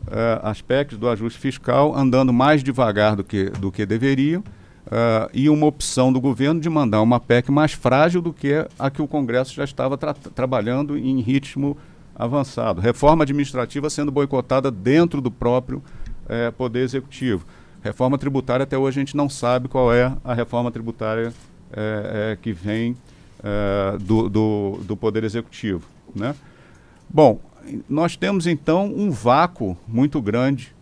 [0.05, 4.43] é, as PECs do ajuste fiscal andando mais devagar do que, do que deveriam,
[4.91, 8.91] é, e uma opção do governo de mandar uma PEC mais frágil do que a
[8.91, 11.75] que o Congresso já estava tra trabalhando em ritmo
[12.15, 12.81] avançado.
[12.81, 15.83] Reforma administrativa sendo boicotada dentro do próprio
[16.27, 17.45] é, Poder Executivo.
[17.83, 21.33] Reforma tributária, até hoje a gente não sabe qual é a reforma tributária
[21.71, 22.95] é, é, que vem
[24.01, 25.87] do, do, do, Poder Executivo.
[26.15, 26.33] Né?
[27.07, 27.39] Bom,
[27.87, 30.73] nós temos então um vácuo muito grande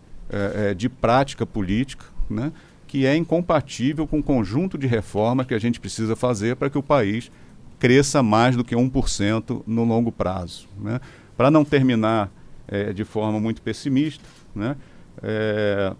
[0.74, 2.50] de prática política, né?
[2.86, 6.78] que é incompatível com o conjunto de reformas que a gente precisa fazer para que
[6.78, 7.30] o país
[7.78, 10.68] cresça mais do que 1% no longo prazo.
[10.78, 11.00] Né?
[11.36, 12.30] Para não terminar
[12.68, 14.76] é, de forma muito pessimista, né?
[15.22, 15.94] É,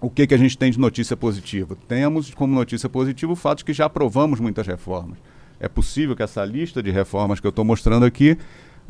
[0.00, 1.76] o que, que a gente tem de notícia positiva?
[1.88, 5.18] Temos como notícia positiva o fato de que já aprovamos muitas reformas.
[5.58, 8.36] É possível que essa lista de reformas que eu estou mostrando aqui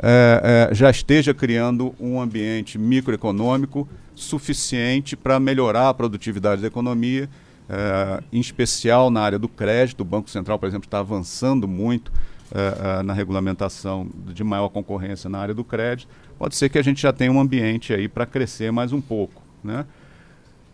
[0.02, 7.30] é, é, já esteja criando um ambiente microeconômico suficiente para melhorar a produtividade da economia,
[7.68, 10.00] é, em especial na área do crédito.
[10.00, 12.12] O Banco Central, por exemplo, está avançando muito
[12.54, 16.08] é, é, na regulamentação de maior concorrência na área do crédito.
[16.38, 19.42] Pode ser que a gente já tenha um ambiente aí para crescer mais um pouco.
[19.64, 19.84] Né?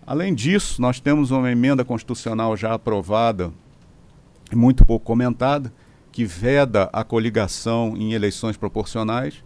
[0.06, 3.50] Além disso, nós temos uma emenda constitucional já aprovada,
[4.52, 5.72] muito pouco comentada,
[6.10, 9.42] que veda a coligação em eleições proporcionais,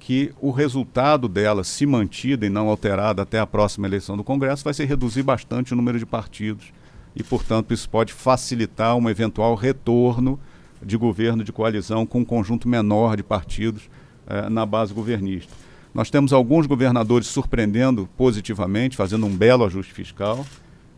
[0.00, 4.64] que o resultado dela, se mantida e não alterada até a próxima eleição do Congresso,
[4.64, 6.72] vai ser reduzir bastante o número de partidos
[7.14, 10.40] e, portanto, isso pode facilitar um eventual retorno
[10.82, 13.88] de governo de coalizão com um conjunto menor de partidos
[14.26, 15.52] eh, na base governista.
[15.92, 20.46] Nós temos alguns governadores surpreendendo positivamente, fazendo um belo ajuste fiscal.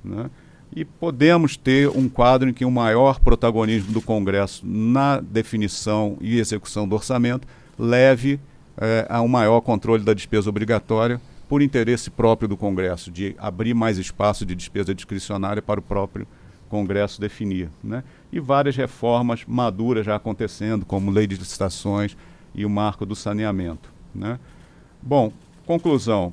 [0.04, 0.30] Né?
[0.74, 6.16] E podemos ter um quadro em que o um maior protagonismo do Congresso na definição
[6.20, 7.46] e execução do orçamento
[7.78, 8.38] leve
[8.76, 13.74] eh, a um maior controle da despesa obrigatória por interesse próprio do Congresso, de abrir
[13.74, 16.26] mais espaço de despesa discricionária para o próprio
[16.68, 17.68] Congresso definir.
[17.84, 18.02] Né?
[18.32, 22.16] E várias reformas maduras já acontecendo, como lei de licitações
[22.54, 23.92] e o marco do saneamento.
[24.14, 24.38] Né?
[25.02, 25.32] Bom,
[25.66, 26.32] conclusão.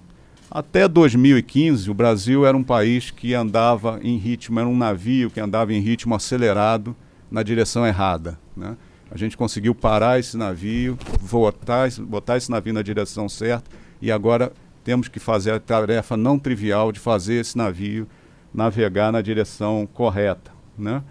[0.50, 5.40] Até 2015, o Brasil era um país que andava em ritmo, era um navio que
[5.40, 6.96] andava em ritmo acelerado
[7.30, 8.40] na direção errada.
[8.58, 8.76] Né?
[9.12, 10.98] A gente conseguiu parar esse navio,
[11.30, 13.70] botar, botar esse navio na direção certa
[14.02, 14.52] e agora
[14.84, 18.08] temos que fazer a tarefa não trivial de fazer esse navio
[18.54, 20.52] navegar na direção correta.
[20.78, 21.04] Né?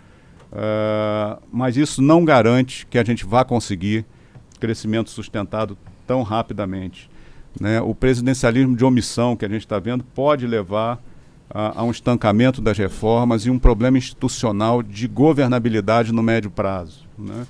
[0.53, 4.05] Uh, mas isso não garante que a gente vá conseguir
[4.59, 7.11] crescimento sustentado tão rapidamente.
[7.61, 7.81] Né?
[7.81, 11.01] O presidencialismo de omissão que a gente está vendo pode levar
[11.51, 17.07] a, a, um estancamento das reformas e um problema institucional de governabilidade no médio prazo.
[17.19, 17.47] Né?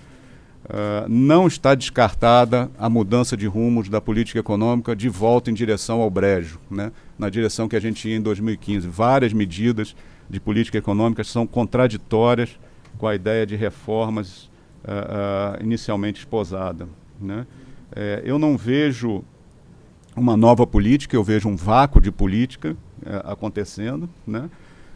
[0.65, 6.01] Uh, não está descartada a mudança de rumos da política econômica de volta em direção
[6.01, 6.93] ao brejo, né?
[7.19, 8.89] na direção que a gente ia em 2015.
[8.89, 9.95] Várias medidas
[10.29, 12.59] de política econômica são contraditórias
[12.99, 14.51] com a ideia de reformas
[14.85, 16.89] uh, uh, inicialmente esposada.
[17.21, 17.47] Né?
[17.95, 19.25] É, eu não vejo
[20.15, 24.51] uma nova política, eu vejo um vácuo de política é, acontecendo, né?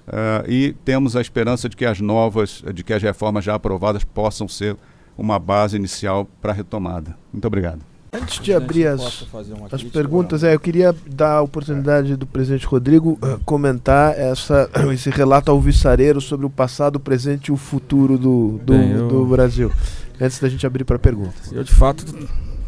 [0.04, 4.02] Uh, e temos a esperança de que as novas, de que as reformas já aprovadas
[4.02, 4.76] possam ser
[5.16, 7.16] uma base inicial para a retomada.
[7.32, 7.91] Muito obrigado.
[8.14, 9.27] Antes de abrir as,
[9.72, 15.09] as perguntas, é, eu queria dar a oportunidade do presidente Rodrigo uh, comentar essa, esse
[15.09, 19.09] relato alvissareiro sobre o passado, o presente e o futuro do, do, Bem, eu...
[19.09, 19.72] do Brasil.
[20.20, 21.51] Antes da gente abrir para perguntas.
[21.51, 22.05] Eu, de fato,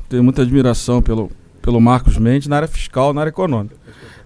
[0.09, 1.31] tenho muita admiração pelo,
[1.61, 3.77] pelo Marcos Mendes na área fiscal, na área econômica.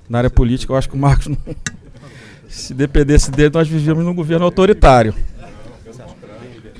[0.08, 1.36] Na área política, eu acho que o Marcos não
[2.48, 5.12] se dependesse dele, nós vivíamos num governo autoritário.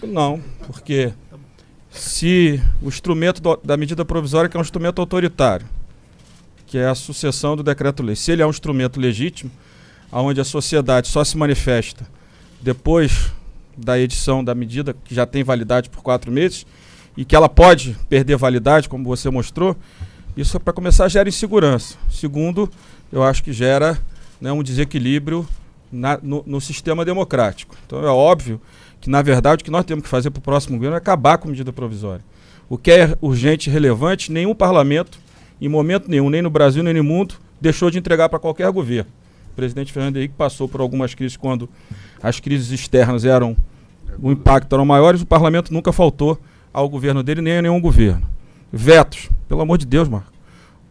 [0.01, 1.12] Não, porque
[1.90, 5.66] se o instrumento do, da medida provisória, que é um instrumento autoritário,
[6.66, 9.51] que é a sucessão do decreto-lei, se ele é um instrumento legítimo,
[10.12, 12.07] onde a sociedade só se manifesta
[12.61, 13.31] depois
[13.77, 16.66] da edição da medida, que já tem validade por quatro meses,
[17.16, 19.77] e que ela pode perder validade, como você mostrou,
[20.37, 21.96] isso é para começar gera insegurança.
[22.11, 22.70] Segundo,
[23.11, 23.98] eu acho que gera
[24.40, 25.46] né, um desequilíbrio
[25.90, 27.77] na, no, no, sistema democrático.
[27.87, 28.61] Então é óbvio
[29.00, 31.38] que, na verdade, o que nós temos que fazer para o próximo governo é acabar
[31.38, 32.24] com a medida provisória.
[32.68, 35.18] O que é urgente e relevante, nenhum parlamento,
[35.61, 39.11] em momento nenhum, nem no Brasil nem no mundo, deixou de entregar para qualquer governo.
[39.52, 41.68] O presidente Fernando Henrique passou por algumas crises quando
[42.22, 43.56] as crises externas eram
[44.20, 46.38] o impacto eram maiores, o parlamento nunca faltou
[46.72, 48.26] ao governo dele nem a nenhum governo.
[48.72, 50.32] Vetos, pelo amor de Deus, Marco.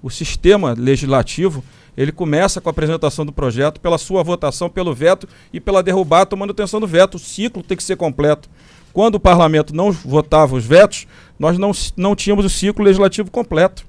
[0.01, 1.63] O sistema legislativo
[1.97, 6.27] ele começa com a apresentação do projeto, pela sua votação, pelo veto e pela derrubada,
[6.27, 7.15] tomando atenção do veto.
[7.15, 8.47] O ciclo tem que ser completo.
[8.93, 11.07] Quando o parlamento não votava os vetos,
[11.39, 13.83] nós não, não tínhamos o ciclo legislativo completo.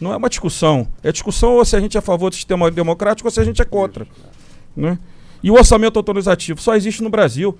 [0.00, 0.88] Não é uma discussão.
[1.02, 3.44] É discussão ou se a gente é a favor do sistema democrático ou se a
[3.44, 4.06] gente é contra.
[4.74, 4.98] Né?
[5.42, 7.58] E o orçamento autorizativo só existe no Brasil.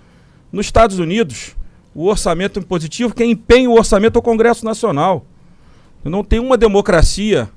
[0.50, 1.54] Nos Estados Unidos,
[1.94, 5.26] o orçamento impositivo, quem empenha o orçamento é o Congresso Nacional.
[6.02, 7.50] Não tem uma democracia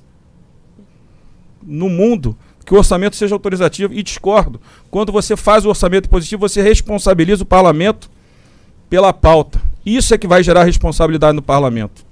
[1.69, 4.60] no mundo que o orçamento seja autorizativo e discordo.
[4.91, 8.10] Quando você faz o orçamento positivo, você responsabiliza o parlamento
[8.89, 9.62] pela pauta.
[9.86, 12.05] Isso é que vai gerar responsabilidade no parlamento.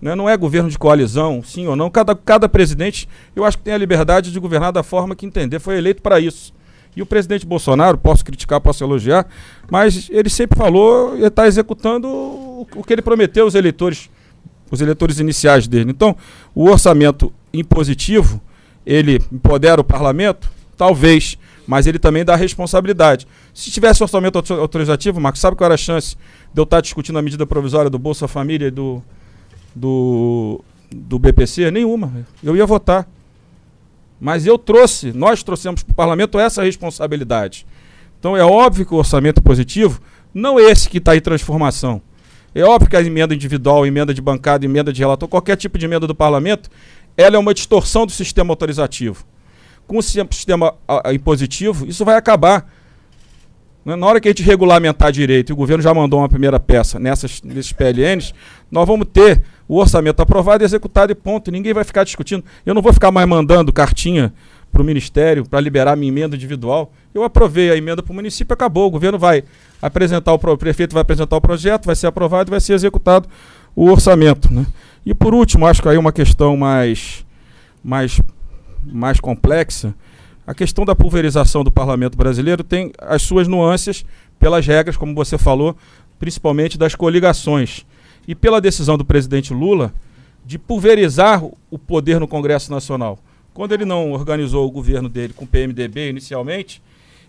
[0.00, 0.14] Né?
[0.14, 1.90] Não é governo de coalizão, sim ou não.
[1.90, 5.58] Cada, cada presidente, eu acho que tem a liberdade de governar da forma que entender.
[5.58, 6.54] Foi eleito para isso.
[6.96, 9.26] E o presidente Bolsonaro, posso criticar, posso elogiar,
[9.70, 14.10] mas ele sempre falou e está executando o, o que ele prometeu aos eleitores,
[14.70, 15.90] os eleitores iniciais dele.
[15.90, 16.16] Então,
[16.54, 18.40] o orçamento impositivo
[18.88, 20.50] ele empodera o parlamento?
[20.74, 23.28] Talvez, mas ele também dá responsabilidade.
[23.52, 26.16] Se tivesse orçamento autorizativo, Marcos, sabe qual era a chance
[26.54, 29.02] de eu estar discutindo a medida provisória do Bolsa Família e do,
[29.74, 31.70] do, do BPC?
[31.70, 32.26] Nenhuma.
[32.42, 33.06] Eu ia votar.
[34.18, 37.66] Mas eu trouxe, nós trouxemos para o parlamento essa responsabilidade.
[38.18, 40.00] Então é óbvio que o orçamento positivo,
[40.32, 42.00] não esse que está em transformação.
[42.54, 45.84] É óbvio que a emenda individual, emenda de bancada, emenda de relator, qualquer tipo de
[45.84, 46.70] emenda do parlamento,
[47.18, 49.24] ela é uma distorção do sistema autorizativo.
[49.88, 50.74] Com o sistema
[51.12, 52.70] impositivo, isso vai acabar.
[53.84, 53.96] Né?
[53.96, 56.98] Na hora que a gente regulamentar direito, e o governo já mandou uma primeira peça
[57.00, 58.32] nessas, nesses PLNs,
[58.70, 61.48] nós vamos ter o orçamento aprovado, executado e ponto.
[61.48, 62.44] E ninguém vai ficar discutindo.
[62.64, 64.32] Eu não vou ficar mais mandando cartinha
[64.70, 66.92] para o Ministério para liberar minha emenda individual.
[67.12, 68.86] Eu aprovei a emenda para o município, acabou.
[68.86, 69.42] O governo vai
[69.82, 73.28] apresentar, o, o prefeito vai apresentar o projeto, vai ser aprovado e vai ser executado
[73.74, 74.52] o orçamento.
[74.52, 74.66] Né?
[75.04, 77.24] E por último, acho que aí uma questão mais,
[77.82, 78.20] mais,
[78.84, 79.94] mais complexa,
[80.46, 84.04] a questão da pulverização do parlamento brasileiro tem as suas nuances
[84.38, 85.76] pelas regras, como você falou,
[86.18, 87.84] principalmente das coligações.
[88.26, 89.92] E pela decisão do presidente Lula
[90.44, 93.18] de pulverizar o poder no Congresso Nacional.
[93.52, 96.80] Quando ele não organizou o governo dele com o PMDB inicialmente,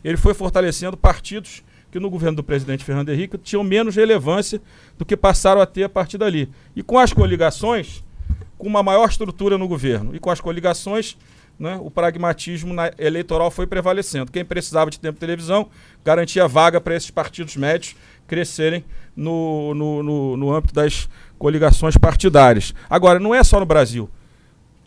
[0.03, 4.61] ele foi fortalecendo partidos que no governo do presidente Fernando Henrique tinham menos relevância
[4.97, 6.49] do que passaram a ter a partir dali.
[6.75, 8.03] E com as coligações,
[8.57, 11.17] com uma maior estrutura no governo, e com as coligações,
[11.59, 14.31] né, o pragmatismo eleitoral foi prevalecendo.
[14.31, 15.69] Quem precisava de tempo de televisão
[16.05, 17.95] garantia vaga para esses partidos médios
[18.27, 22.73] crescerem no, no, no, no âmbito das coligações partidárias.
[22.89, 24.09] Agora, não é só no Brasil.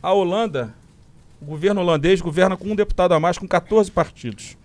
[0.02, 0.72] A Holanda,
[1.40, 4.56] o governo holandês governa com um deputado a mais, com 14 partidos.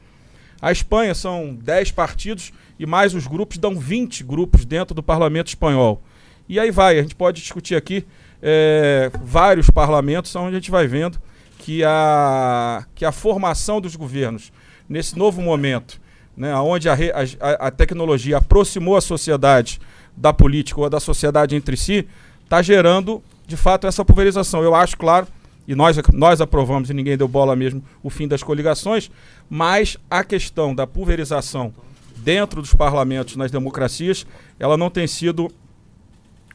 [0.62, 5.48] A Espanha são 10 partidos e mais os grupos dão 20 grupos dentro do parlamento
[5.48, 6.02] espanhol.
[6.50, 8.06] E aí vai, a gente pode discutir aqui
[8.42, 11.20] é, vários parlamentos onde a gente vai vendo
[11.60, 14.52] que a, que a formação dos governos
[14.88, 16.00] nesse novo momento,
[16.36, 19.82] né, onde a, a, a tecnologia aproximou a sociedade
[20.16, 22.08] da política ou da sociedade entre si,
[22.44, 24.64] está gerando de fato essa pulverização.
[24.64, 25.28] Eu acho, claro,
[25.68, 29.12] e nós, nós aprovamos e ninguém deu bola mesmo o fim das coligações,
[29.50, 31.74] mas a questão da pulverização
[32.16, 34.26] dentro dos parlamentos nas democracias,
[34.60, 35.52] ela não tem sido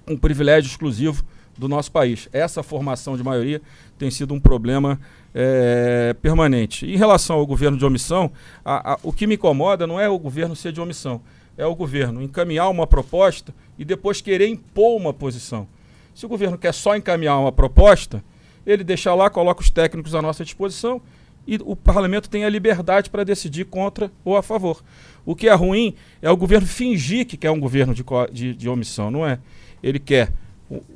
[0.08, 1.22] um privilégio exclusivo
[1.56, 2.28] do nosso país.
[2.32, 3.60] Essa formação de maioria
[3.98, 4.98] tem sido um problema
[5.34, 6.86] é, permanente.
[6.86, 8.32] Em relação ao governo de omissão,
[8.64, 11.20] a, a, o que me incomoda não é o governo ser de omissão,
[11.56, 15.68] é o governo encaminhar uma proposta e depois querer impor uma posição.
[16.14, 18.22] Se o governo quer só encaminhar uma proposta,
[18.66, 21.00] ele deixa lá, coloca os técnicos à nossa disposição
[21.46, 24.82] e o parlamento tem a liberdade para decidir contra ou a favor.
[25.24, 28.68] O que é ruim é o governo fingir que quer um governo de, de, de
[28.68, 29.38] omissão, não é?
[29.82, 30.32] Ele quer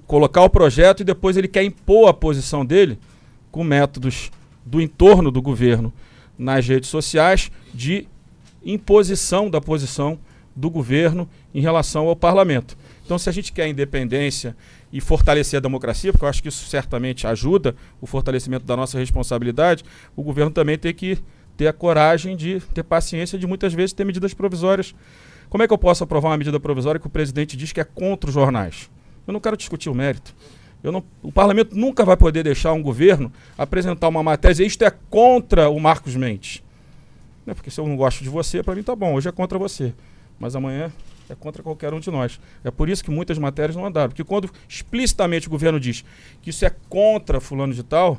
[0.06, 2.98] colocar o projeto e depois ele quer impor a posição dele
[3.50, 4.30] com métodos
[4.64, 5.92] do entorno do governo
[6.38, 8.06] nas redes sociais de
[8.64, 10.18] imposição da posição
[10.54, 12.76] do governo em relação ao parlamento.
[13.04, 14.56] Então, se a gente quer independência
[14.92, 18.98] e fortalecer a democracia, porque eu acho que isso certamente ajuda o fortalecimento da nossa
[18.98, 19.84] responsabilidade,
[20.14, 21.18] o governo também tem que
[21.56, 24.94] ter a coragem de ter paciência de muitas vezes ter medidas provisórias.
[25.48, 27.84] Como é que eu posso aprovar uma medida provisória que o presidente diz que é
[27.84, 28.90] contra os jornais?
[29.26, 30.34] Eu não quero discutir o mérito.
[30.82, 34.90] Não, o parlamento nunca vai poder deixar um governo apresentar uma matéria e isto é
[35.10, 36.62] contra o Marcos Mendes.
[37.44, 39.32] Não é porque se eu não gosto de você, para mim tá bom, hoje é
[39.32, 39.92] contra você.
[40.38, 40.92] Mas amanhã
[41.28, 42.40] é contra qualquer um de nós.
[42.64, 44.08] É por isso que muitas matérias não andaram.
[44.08, 46.04] Porque quando explicitamente o governo diz
[46.42, 48.18] que isso é contra fulano de tal,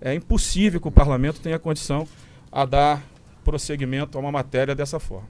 [0.00, 2.06] é impossível que o parlamento tenha condição
[2.50, 3.02] a dar
[3.44, 5.28] prosseguimento a uma matéria dessa forma.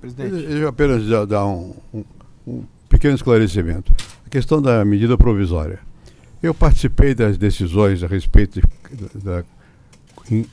[0.00, 0.44] Presidente.
[0.50, 2.04] Eu apenas dar um, um,
[2.46, 3.92] um pequeno esclarecimento.
[4.26, 5.80] A questão da medida provisória.
[6.42, 8.66] Eu participei das decisões a respeito de,
[9.22, 9.44] da, da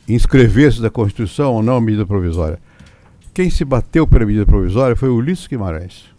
[0.07, 2.59] inscrever-se da Constituição ou não a medida provisória.
[3.33, 6.09] Quem se bateu pela medida provisória foi Ulisses Guimarães.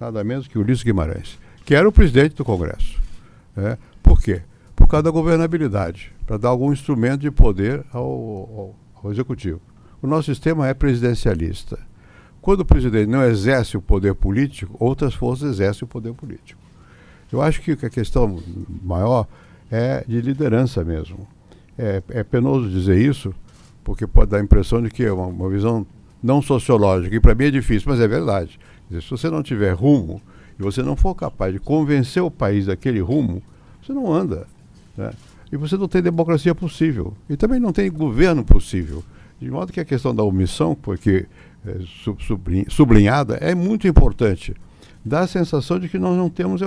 [0.00, 2.98] Nada menos que Ulisses Guimarães, que era o presidente do Congresso.
[3.54, 3.76] Né?
[4.02, 4.40] Por quê?
[4.74, 9.60] Por causa da governabilidade, para dar algum instrumento de poder ao, ao, ao Executivo.
[10.00, 11.78] O nosso sistema é presidencialista.
[12.40, 16.60] Quando o presidente não exerce o poder político, outras forças exercem o poder político.
[17.30, 18.42] Eu acho que a questão
[18.82, 19.26] maior
[19.70, 21.26] é de liderança mesmo.
[21.76, 23.34] É, é penoso dizer isso,
[23.84, 25.84] porque pode dar a impressão de que é uma, uma visão
[26.26, 28.58] não sociológica, e para mim é difícil, mas é verdade.
[28.90, 30.20] Se você não tiver rumo
[30.58, 33.40] e você não for capaz de convencer o país daquele rumo,
[33.80, 34.48] você não anda.
[34.96, 35.12] Né?
[35.52, 37.14] E você não tem democracia possível.
[37.30, 39.04] E também não tem governo possível.
[39.40, 41.26] De modo que a questão da omissão, porque
[41.64, 41.78] é,
[42.68, 44.52] sublinhada é muito importante.
[45.04, 46.60] Dá a sensação de que nós não temos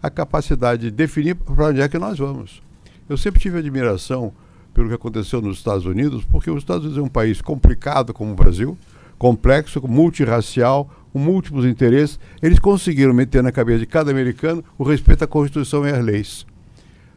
[0.00, 2.62] a capacidade de definir para onde é que nós vamos.
[3.08, 4.32] Eu sempre tive admiração
[4.72, 8.30] pelo que aconteceu nos Estados Unidos, porque os Estados Unidos é um país complicado como
[8.30, 8.78] o Brasil,
[9.20, 12.18] complexo, multirracial, com múltiplos interesses.
[12.40, 16.46] Eles conseguiram meter na cabeça de cada americano o respeito à Constituição e às leis.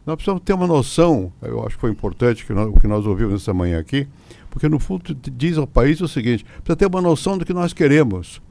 [0.05, 3.53] Nós precisamos ter uma noção, eu acho que foi importante o que nós ouvimos nessa
[3.53, 4.05] manhã aqui,
[4.49, 7.71] porque no fundo diz ao país o seguinte: precisa ter uma noção do que nós
[7.71, 8.41] queremos.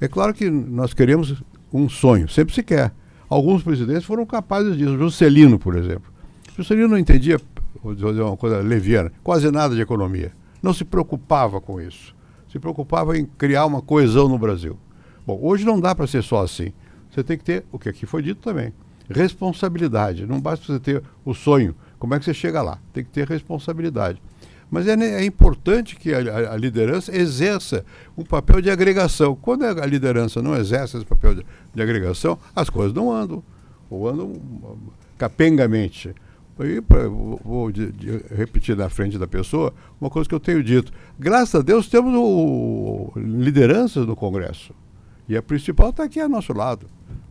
[0.00, 1.40] É claro que nós queremos
[1.72, 2.92] um sonho, sempre se quer.
[3.28, 4.98] Alguns presidentes foram capazes disso.
[4.98, 6.12] Juscelino, por exemplo.
[6.56, 7.40] Juscelino não entendia,
[7.80, 10.32] vou dizer uma coisa leviana, quase nada de economia.
[10.60, 12.18] Não se preocupava com isso.
[12.50, 14.76] Se preocupava em criar uma coesão no Brasil.
[15.26, 16.72] Bom, hoje não dá para ser só assim.
[17.10, 18.72] Você tem que ter, o que aqui foi dito também,
[19.08, 20.26] responsabilidade.
[20.26, 21.74] Não basta você ter o sonho.
[21.98, 22.78] Como é que você chega lá?
[22.92, 24.20] Tem que ter responsabilidade.
[24.70, 27.84] Mas é, é importante que a, a, liderança exerça
[28.16, 29.34] um papel de agregação.
[29.34, 33.42] Quando a liderança não exerce esse papel de, de agregação, as coisas não andam,
[33.90, 34.32] ou andam
[35.18, 36.14] capengamente.
[36.64, 40.62] E, pra, vou de, de, repetir na frente da pessoa uma coisa que eu tenho
[40.62, 40.92] dito.
[41.18, 44.74] Graças a Deus temos o, lideranças no Congresso.
[45.28, 46.86] E a principal está aqui ao nosso lado.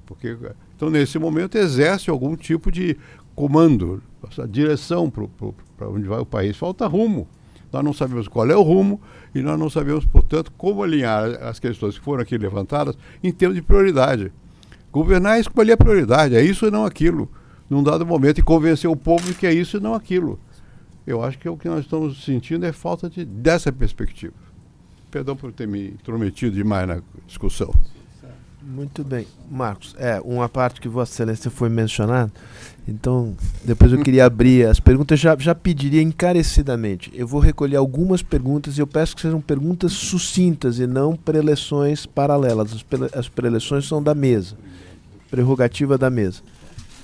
[0.05, 0.37] Porque,
[0.75, 2.97] então, nesse momento, exerce algum tipo de
[3.35, 4.01] comando,
[4.49, 6.57] direção para onde vai o país.
[6.57, 7.27] Falta rumo.
[7.71, 8.99] Nós não sabemos qual é o rumo
[9.33, 13.55] e nós não sabemos, portanto, como alinhar as questões que foram aqui levantadas em termos
[13.55, 14.31] de prioridade.
[14.91, 17.29] Governar é escolher a prioridade, é isso e não aquilo,
[17.69, 20.39] num dado momento, e convencer o povo de que é isso e não aquilo.
[21.05, 24.33] Eu acho que o que nós estamos sentindo é falta de, dessa perspectiva.
[25.09, 27.73] Perdão por ter me intrometido demais na discussão.
[28.61, 29.25] Muito bem.
[29.49, 32.31] Marcos, é, uma parte que Vossa Excelência foi mencionada,
[32.87, 37.09] então depois eu queria abrir as perguntas, já, já pediria encarecidamente.
[37.15, 42.05] Eu vou recolher algumas perguntas e eu peço que sejam perguntas sucintas e não preleções
[42.05, 42.73] paralelas.
[42.73, 44.55] As, as preleções são da mesa,
[45.31, 46.43] prerrogativa da mesa.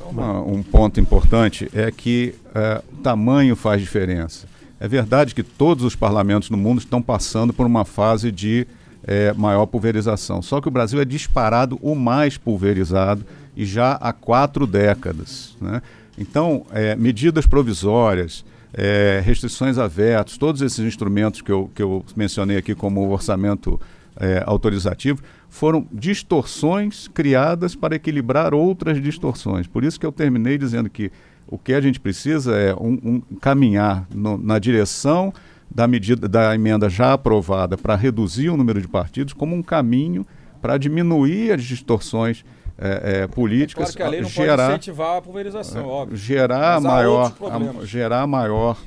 [0.09, 4.47] Uma, um ponto importante é que é, o tamanho faz diferença.
[4.79, 8.67] É verdade que todos os parlamentos no mundo estão passando por uma fase de
[9.05, 10.41] é, maior pulverização.
[10.41, 13.25] Só que o Brasil é disparado o mais pulverizado
[13.55, 15.55] e já há quatro décadas.
[15.61, 15.81] Né?
[16.17, 18.43] Então, é, medidas provisórias,
[18.73, 23.79] é, restrições a vetos, todos esses instrumentos que eu, que eu mencionei aqui como orçamento
[24.17, 25.21] é, autorizativo,
[25.55, 29.67] foram distorções criadas para equilibrar outras distorções.
[29.67, 31.09] Por isso que eu terminei dizendo que
[31.47, 35.33] o que a gente precisa é um, um caminhar no, na direção
[35.73, 40.25] da medida da emenda já aprovada para reduzir o número de partidos como um caminho
[40.61, 42.43] para diminuir as distorções
[42.77, 45.85] é, é, políticas, é claro que a lei não gerar, pode incentivar a pulverização, é,
[45.85, 46.17] óbvio.
[46.17, 47.33] Gerar maior,
[47.81, 48.77] a, gerar maior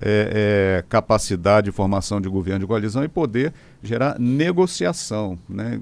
[0.00, 3.52] é, é, capacidade de formação de governo de coalizão e poder
[3.82, 5.38] gerar negociação.
[5.48, 5.80] Né?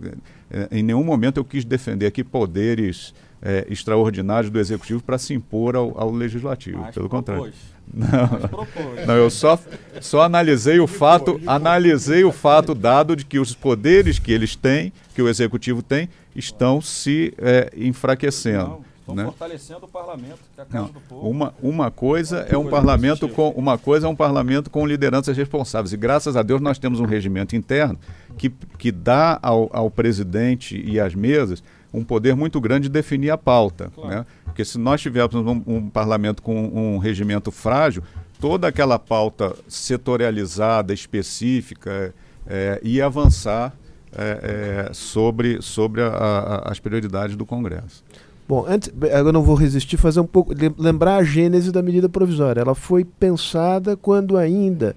[0.70, 5.76] Em nenhum momento eu quis defender aqui poderes é, extraordinários do executivo para se impor
[5.76, 6.78] ao, ao legislativo.
[6.80, 7.36] Mas pelo propôs.
[7.36, 7.76] contrário.
[7.94, 9.56] Não, não, eu só,
[10.00, 14.92] só analisei o fato, analisei o fato dado de que os poderes que eles têm,
[15.14, 18.84] que o executivo tem, estão se é, enfraquecendo.
[19.06, 19.24] Estão né?
[19.24, 21.30] fortalecendo o parlamento, que é a casa Não, do povo.
[21.30, 25.92] Uma, uma coisa é um parlamento com uma coisa é um parlamento com lideranças responsáveis.
[25.92, 27.96] E graças a Deus nós temos um regimento interno
[28.36, 31.62] que, que dá ao, ao presidente e às mesas
[31.94, 33.92] um poder muito grande de definir a pauta.
[33.94, 34.10] Claro.
[34.10, 34.26] Né?
[34.44, 38.02] Porque se nós tivéssemos um, um parlamento com um regimento frágil,
[38.40, 42.12] toda aquela pauta setorializada, específica,
[42.44, 43.72] é, ia avançar
[44.12, 48.02] é, é, sobre, sobre a, a, as prioridades do Congresso.
[48.48, 52.60] Bom, antes, eu não vou resistir fazer um pouco lembrar a gênese da medida provisória.
[52.60, 54.94] Ela foi pensada quando ainda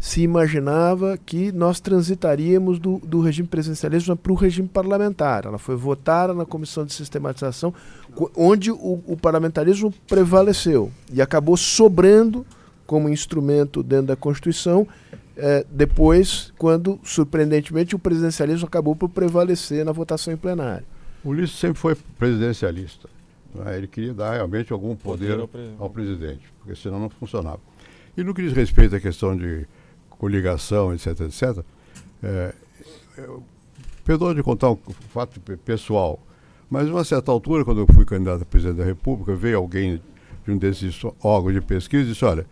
[0.00, 5.44] se imaginava que nós transitaríamos do, do regime presidencialista para o regime parlamentar.
[5.44, 7.72] Ela foi votada na comissão de sistematização,
[8.34, 12.44] onde o, o parlamentarismo prevaleceu e acabou sobrando
[12.86, 14.88] como instrumento dentro da Constituição
[15.36, 20.84] eh, depois, quando, surpreendentemente, o presidencialismo acabou por prevalecer na votação em plenário.
[21.22, 23.08] O Ulisses sempre foi presidencialista.
[23.54, 23.76] Né?
[23.78, 25.74] Ele queria dar realmente algum poder, poder ao, pre...
[25.78, 27.60] ao, presidente, porque senão não funcionava.
[28.16, 29.66] E no que diz respeito à questão de
[30.08, 31.64] coligação, etc, etc,
[32.22, 32.54] é,
[33.18, 33.42] eu,
[34.04, 34.78] perdoa de contar um
[35.12, 36.18] fato pessoal,
[36.68, 40.00] mas a uma certa altura, quando eu fui candidato a presidente da República, veio alguém
[40.44, 42.46] de um desses órgãos de pesquisa e disse, olha,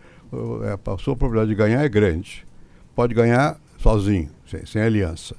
[0.63, 2.45] é, a sua probabilidade de ganhar é grande.
[2.95, 5.35] Pode ganhar sozinho, sem, sem aliança.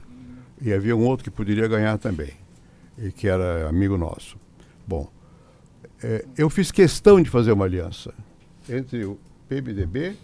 [0.60, 2.39] E havia um outro que poderia ganhar também
[3.00, 4.36] e que era amigo nosso.
[4.86, 5.10] Bom,
[6.02, 8.12] é, eu fiz questão de fazer uma aliança
[8.68, 10.16] entre o PMDB,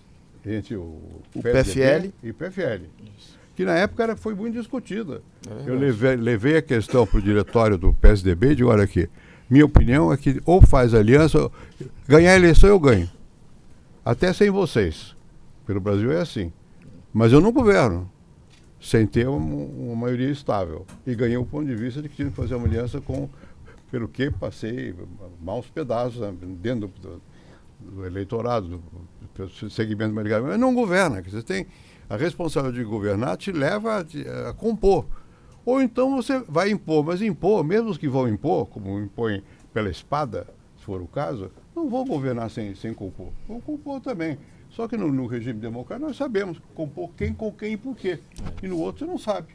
[0.44, 0.98] entre o,
[1.34, 2.84] o PFL e o PFL.
[3.16, 3.36] Isso.
[3.54, 5.22] Que na época era, foi muito discutida.
[5.48, 9.08] É eu levei, levei, a questão para o diretório do PSDB e digo, olha aqui,
[9.48, 11.50] minha opinião é que ou faz aliança,
[12.06, 13.08] ganhar a eleição eu ganho.
[14.04, 15.16] Até sem vocês.
[15.66, 16.52] Pelo Brasil é assim.
[17.12, 18.10] Mas eu não governo
[18.80, 20.86] sem ter uma, uma, maioria estável.
[21.06, 23.28] E ganhei o ponto de vista de que tinha que fazer uma aliança com,
[23.90, 24.94] pelo que passei
[25.40, 27.22] maus pedaços né, dentro do,
[27.80, 28.82] do, eleitorado,
[29.36, 30.44] do, do segmento ligado.
[30.44, 31.66] Mas não governa, você tem
[32.08, 35.06] a responsabilidade de governar te leva a, a, compor.
[35.64, 39.90] Ou então você vai impor, mas impor, mesmo os que vão impor, como impõem pela
[39.90, 40.46] espada,
[40.78, 43.32] se for o caso, não vão governar sem, sem compor.
[43.48, 44.38] Vão compor também.
[44.76, 48.20] Só que no, no, regime democrático nós sabemos compor quem com quem e por quê.
[48.62, 49.48] E no outro você não sabe.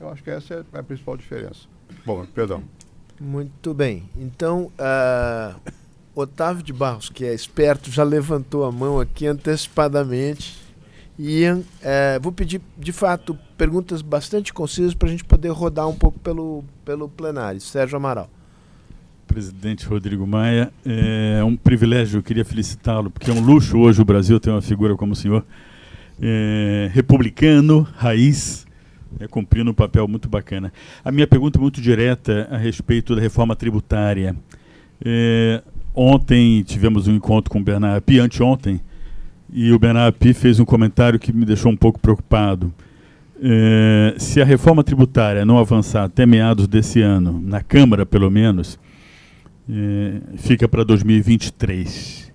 [0.00, 1.68] Eu acho que essa é a principal diferença.
[2.04, 2.64] Bom, perdão.
[3.20, 4.10] Muito bem.
[4.16, 5.56] Então, uh,
[6.16, 10.58] Otávio de Barros, que é esperto, já levantou a mão aqui antecipadamente.
[11.16, 15.94] Ian, uh, vou pedir, de fato, perguntas bastante concisas para a gente poder rodar um
[15.94, 17.60] pouco pelo, pelo plenário.
[17.60, 18.28] Sérgio Amaral
[19.36, 20.72] presidente Rodrigo Maia.
[20.82, 24.62] É um privilégio, eu queria felicitá-lo, porque é um luxo hoje o Brasil ter uma
[24.62, 25.44] figura como o senhor,
[26.18, 28.66] é, republicano, raiz,
[29.20, 30.72] é, cumprindo um papel muito bacana.
[31.04, 34.34] A minha pergunta é muito direta a respeito da reforma tributária.
[35.04, 35.62] É,
[35.94, 38.80] ontem tivemos um encontro com o Bernard Api, anteontem,
[39.52, 42.72] e o Bernard Api fez um comentário que me deixou um pouco preocupado.
[43.42, 48.78] É, se a reforma tributária não avançar até meados desse ano, na Câmara pelo menos,
[49.68, 52.26] é, fica para 2023.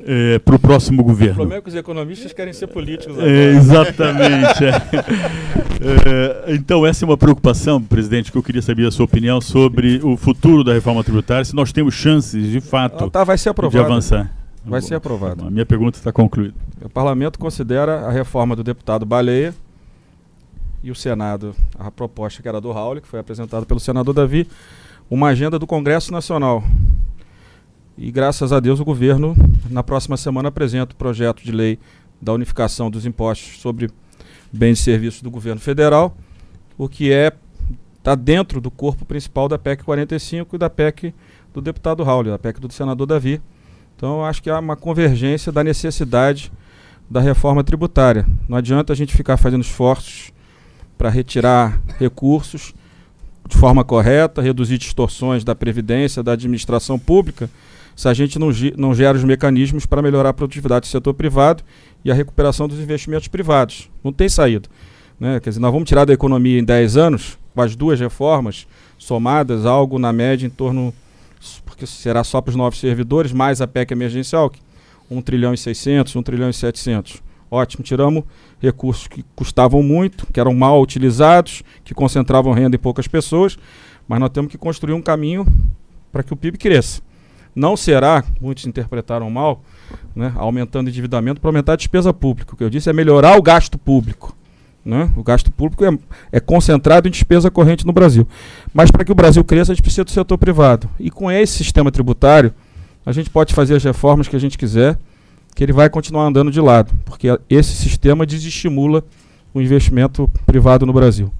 [0.00, 1.32] É, para o próximo governo.
[1.32, 3.30] O problema é que os economistas querem ser políticos é, agora.
[3.30, 4.64] É, exatamente.
[6.46, 6.54] é.
[6.54, 10.16] então, essa é uma preocupação, presidente, que eu queria saber a sua opinião sobre o
[10.16, 14.32] futuro da reforma tributária, se nós temos chances, de fato, tá, vai ser de avançar.
[14.64, 15.46] Vai ser aprovado.
[15.46, 16.54] A minha pergunta está concluída.
[16.80, 19.54] O parlamento considera a reforma do deputado Baleia
[20.82, 24.46] e o Senado, a proposta que era do Raul, que foi apresentada pelo senador Davi,
[25.10, 26.62] uma agenda do Congresso Nacional.
[27.96, 29.34] E graças a Deus o governo,
[29.70, 31.78] na próxima semana, apresenta o projeto de lei
[32.20, 33.90] da unificação dos impostos sobre
[34.52, 36.16] bens e serviços do governo federal,
[36.76, 37.32] o que é
[37.96, 41.14] está dentro do corpo principal da PEC 45 e da PEC
[41.52, 43.40] do deputado Raul, da PEC do senador Davi.
[43.96, 46.52] Então, acho que há uma convergência da necessidade
[47.10, 48.26] da reforma tributária.
[48.48, 50.32] Não adianta a gente ficar fazendo esforços
[50.96, 52.74] para retirar recursos
[53.48, 57.48] de forma correta, reduzir distorções da previdência, da administração pública,
[57.96, 61.64] se a gente não, não gera os mecanismos para melhorar a produtividade do setor privado
[62.04, 63.90] e a recuperação dos investimentos privados.
[64.04, 64.68] Não tem saída.
[65.18, 65.40] Né?
[65.40, 68.66] Quer dizer, nós vamos tirar da economia em 10 anos, com as duas reformas
[68.98, 70.94] somadas, algo na média em torno,
[71.64, 74.52] porque será só para os novos servidores, mais a PEC emergencial,
[75.10, 77.22] 1 trilhão e 600, 1 trilhão e 700.
[77.50, 78.24] Ótimo, tiramos
[78.60, 83.58] recursos que custavam muito, que eram mal utilizados, que concentravam renda em poucas pessoas,
[84.06, 85.46] mas nós temos que construir um caminho
[86.12, 87.00] para que o PIB cresça.
[87.54, 89.62] Não será, muitos interpretaram mal,
[90.14, 92.54] né, aumentando endividamento para aumentar a despesa pública.
[92.54, 94.36] O que eu disse é melhorar o gasto público.
[94.84, 95.10] Né?
[95.16, 95.98] O gasto público é,
[96.32, 98.26] é, concentrado em despesa corrente no Brasil.
[98.72, 100.88] Mas para que o Brasil cresça, a gente precisa do setor privado.
[100.98, 102.54] E com esse sistema tributário,
[103.04, 104.96] a gente pode fazer as reformas que a gente quiser,
[105.58, 109.02] que ele vai continuar andando de lado, porque esse sistema desestimula
[109.52, 111.32] o investimento privado no Brasil.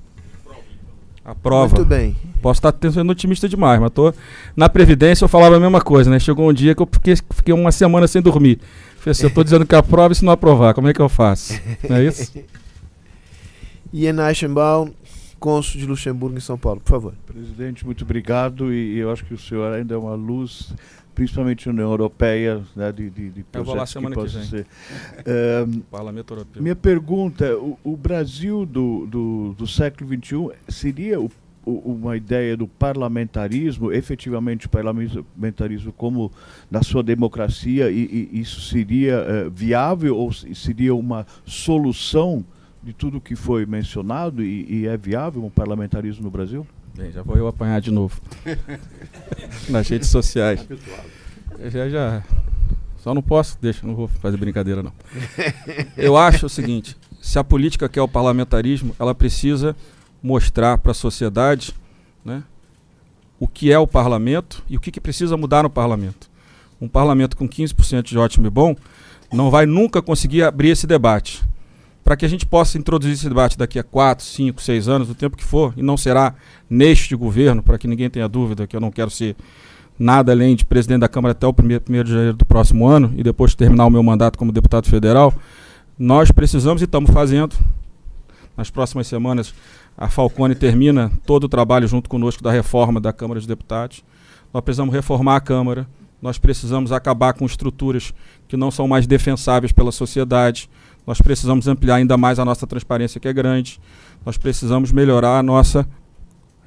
[1.24, 1.76] A prova.
[1.76, 2.16] Muito bem.
[2.42, 4.12] Posso estar sendo otimista demais, mas tô
[4.56, 6.18] na previdência eu falava a mesma coisa, né?
[6.18, 8.58] Chegou um dia que eu fiquei, fiquei uma semana sem dormir.
[8.96, 11.08] Falei assim, eu estou dizendo que aprova e se não aprovar, como é que eu
[11.08, 11.54] faço?
[11.88, 12.36] Não é isso?
[13.94, 14.90] Ian Eichenbaum,
[15.38, 17.14] cônsul de Luxemburgo em São Paulo, por favor.
[17.24, 20.74] Presidente, muito obrigado e eu acho que o senhor ainda é uma luz
[21.18, 24.44] principalmente na União Europeia, né, de, de, de Eu vou lá semana que, que vem.
[24.44, 24.66] Ser.
[25.66, 26.62] um, Parlamento Europeu.
[26.62, 31.28] Minha pergunta, o, o Brasil do, do, do, século XXI seria o,
[31.66, 36.30] o, uma ideia do parlamentarismo, efetivamente o parlamentarismo como
[36.70, 42.44] na sua democracia, e, e isso seria uh, viável ou seria uma solução
[42.80, 46.64] de tudo que foi mencionado e, e é viável um parlamentarismo no Brasil?
[46.98, 48.20] Bem, já vou eu apanhar de novo.
[49.70, 50.66] Nas redes sociais.
[51.56, 52.24] Eu já, já.
[52.96, 54.92] Só não posso, deixa, não vou fazer brincadeira não.
[55.96, 59.76] Eu acho o seguinte, se a política quer o parlamentarismo, ela precisa
[60.20, 61.72] mostrar para a sociedade
[62.24, 62.42] né,
[63.38, 66.28] o que é o parlamento e o que, que precisa mudar no parlamento.
[66.80, 68.74] Um parlamento com 15% de ótimo e bom
[69.32, 71.46] não vai nunca conseguir abrir esse debate
[72.04, 75.14] para que a gente possa introduzir esse debate daqui a 4, 5, 6 anos, do
[75.14, 76.34] tempo que for, e não será
[76.68, 79.36] neste governo, para que ninguém tenha dúvida que eu não quero ser
[79.98, 83.22] nada além de presidente da Câmara até o 1 de janeiro do próximo ano, e
[83.22, 85.34] depois de terminar o meu mandato como deputado federal,
[85.98, 87.56] nós precisamos e estamos fazendo.
[88.56, 89.52] Nas próximas semanas,
[89.96, 94.04] a Falcone termina todo o trabalho junto conosco da reforma da Câmara dos Deputados.
[94.54, 95.86] Nós precisamos reformar a Câmara,
[96.22, 98.12] nós precisamos acabar com estruturas
[98.46, 100.70] que não são mais defensáveis pela sociedade,
[101.08, 103.80] nós precisamos ampliar ainda mais a nossa transparência, que é grande.
[104.26, 105.88] Nós precisamos melhorar a nossa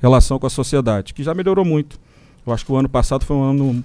[0.01, 1.99] relação com a sociedade, que já melhorou muito.
[2.43, 3.83] Eu acho que o ano passado foi um ano,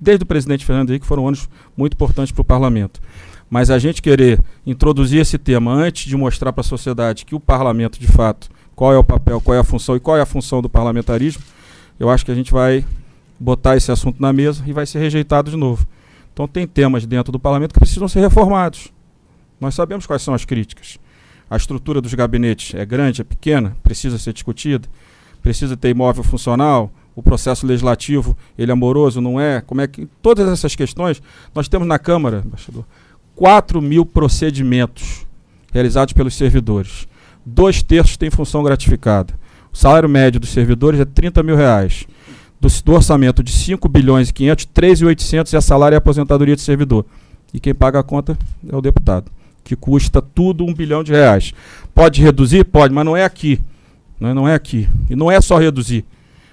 [0.00, 3.00] desde o presidente Fernando Henrique, foram anos muito importantes para o parlamento.
[3.48, 7.40] Mas a gente querer introduzir esse tema antes de mostrar para a sociedade que o
[7.40, 10.26] parlamento, de fato, qual é o papel, qual é a função e qual é a
[10.26, 11.44] função do parlamentarismo,
[12.00, 12.84] eu acho que a gente vai
[13.38, 15.86] botar esse assunto na mesa e vai ser rejeitado de novo.
[16.32, 18.97] Então tem temas dentro do parlamento que precisam ser reformados.
[19.60, 20.98] Nós sabemos quais são as críticas.
[21.50, 24.86] A estrutura dos gabinetes é grande, é pequena, precisa ser discutida,
[25.42, 29.60] precisa ter imóvel funcional, o processo legislativo ele é amoroso, não é?
[29.60, 31.22] Como é que todas essas questões
[31.54, 32.84] nós temos na Câmara, embaixador,
[33.34, 35.26] 4 mil procedimentos
[35.72, 37.08] realizados pelos servidores.
[37.44, 39.34] Dois terços têm função gratificada.
[39.72, 42.06] O salário médio dos servidores é 30 mil reais.
[42.60, 47.04] Do, do orçamento de 5 bilhões e 500, 3.800 é salário e aposentadoria de servidor.
[47.54, 48.36] E quem paga a conta
[48.68, 49.30] é o deputado
[49.68, 51.52] que custa tudo um bilhão de reais.
[51.94, 52.64] Pode reduzir?
[52.64, 53.60] Pode, mas não é aqui.
[54.18, 54.88] Não é, não é aqui.
[55.10, 56.06] E não é só reduzir.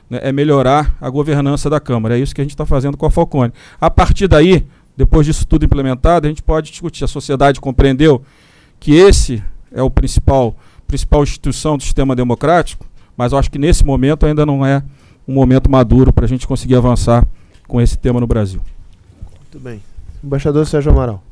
[0.09, 0.20] Né?
[0.22, 2.18] É melhorar a governança da Câmara.
[2.18, 3.53] É isso que a gente está fazendo com a Falcone.
[3.80, 7.05] A partir daí, depois disso tudo implementado, a gente pode discutir.
[7.05, 8.22] A sociedade compreendeu
[8.82, 9.41] que esse
[9.72, 10.53] é o principal,
[10.86, 12.86] principal instituição do sistema democrático,
[13.16, 14.84] mas eu acho que nesse momento ainda não é
[15.26, 17.26] um momento maduro para a gente conseguir avançar
[17.66, 18.59] com esse tema no Brasil.
[19.39, 19.82] Muito bem.
[20.22, 21.24] Embaixador Sérgio Amaral.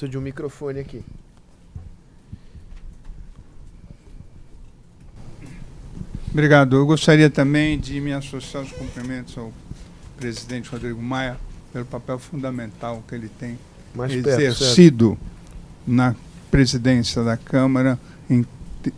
[0.00, 1.02] Preciso de um microfone aqui.
[6.30, 6.76] Obrigado.
[6.76, 9.52] Eu gostaria também de me associar aos cumprimentos ao
[10.16, 11.36] presidente Rodrigo Maia
[11.70, 13.58] pelo papel fundamental que ele tem
[13.94, 15.22] Mais exercido perto,
[15.86, 16.16] na
[16.50, 17.98] presidência da Câmara
[18.28, 18.46] em,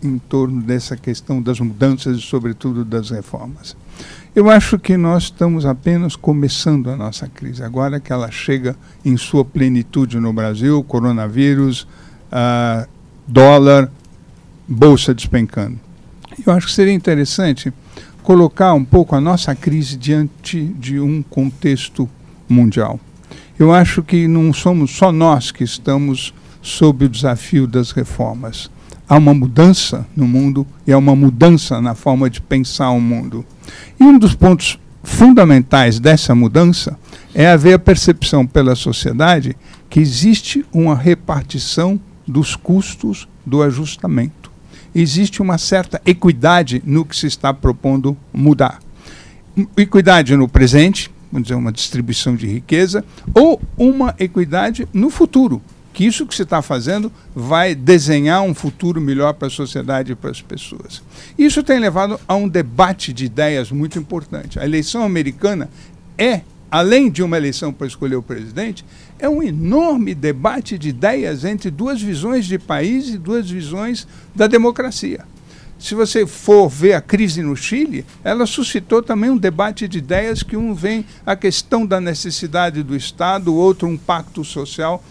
[0.01, 3.77] em torno dessa questão das mudanças e, sobretudo, das reformas.
[4.35, 7.63] Eu acho que nós estamos apenas começando a nossa crise.
[7.63, 8.75] Agora que ela chega
[9.05, 11.83] em sua plenitude no Brasil, coronavírus,
[12.33, 12.89] uh,
[13.29, 13.93] dólar,
[14.67, 15.79] bolsa despencando.
[16.47, 17.71] Eu acho que seria interessante
[18.23, 22.09] colocar um pouco a nossa crise diante de um contexto
[22.49, 22.99] mundial.
[23.59, 28.71] Eu acho que não somos só nós que estamos sob o desafio das reformas.
[29.09, 33.45] Há uma mudança no mundo e há uma mudança na forma de pensar o mundo.
[33.99, 36.99] E um dos pontos fundamentais dessa mudança
[37.35, 39.57] é haver a percepção pela sociedade
[39.91, 44.51] que existe uma repartição dos custos do ajustamento.
[44.95, 48.81] Existe uma certa equidade no que se está propondo mudar.
[49.77, 55.61] Equidade no presente, vamos dizer, uma distribuição de riqueza, ou uma equidade no futuro,
[55.93, 60.15] que isso que você está fazendo vai desenhar um futuro melhor para a sociedade e
[60.15, 61.03] para as pessoas.
[61.39, 64.59] Isso tem levado a um debate de ideias muito importante.
[64.59, 65.69] A eleição americana
[66.17, 68.85] é, além de uma eleição para escolher o presidente,
[69.19, 74.47] é um enorme debate de ideias entre duas visões de país e duas visões da
[74.47, 75.25] democracia.
[75.79, 80.43] Se você for ver a crise no Chile, ela suscitou também um debate de ideias
[80.43, 85.03] que um vem a questão da necessidade do Estado, o outro um pacto social.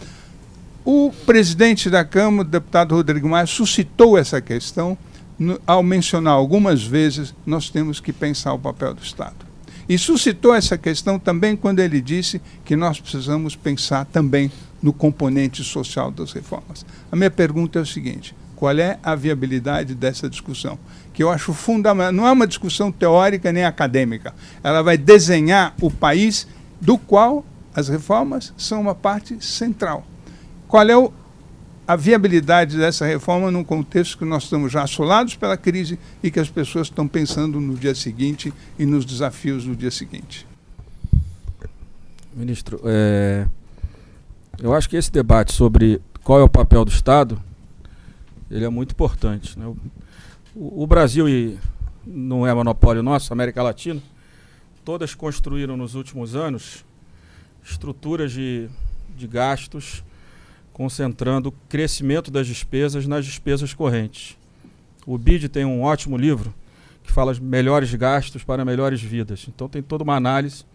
[0.83, 4.97] O presidente da Câmara, o deputado Rodrigo Maia, suscitou essa questão
[5.37, 9.45] no, ao mencionar algumas vezes nós temos que pensar o papel do Estado.
[9.87, 14.51] E suscitou essa questão também quando ele disse que nós precisamos pensar também
[14.81, 16.85] no componente social das reformas.
[17.11, 20.79] A minha pergunta é o seguinte: qual é a viabilidade dessa discussão?
[21.13, 22.11] Que eu acho fundamental.
[22.11, 24.33] Não é uma discussão teórica nem acadêmica.
[24.63, 26.47] Ela vai desenhar o país
[26.79, 30.05] do qual as reformas são uma parte central.
[30.71, 31.11] Qual é o,
[31.85, 36.39] a viabilidade dessa reforma num contexto que nós estamos já assolados pela crise e que
[36.39, 40.47] as pessoas estão pensando no dia seguinte e nos desafios do dia seguinte?
[42.33, 43.45] Ministro, é,
[44.59, 47.37] eu acho que esse debate sobre qual é o papel do Estado,
[48.49, 49.59] ele é muito importante.
[49.59, 49.65] Né?
[50.55, 51.59] O, o Brasil e
[52.07, 54.01] não é monopólio nosso, América Latina,
[54.85, 56.85] todas construíram nos últimos anos
[57.61, 58.69] estruturas de,
[59.17, 60.01] de gastos
[60.81, 64.35] concentrando o crescimento das despesas nas despesas correntes.
[65.05, 66.51] O BID tem um ótimo livro
[67.03, 69.45] que fala melhores gastos para melhores vidas.
[69.47, 70.65] Então tem toda uma análise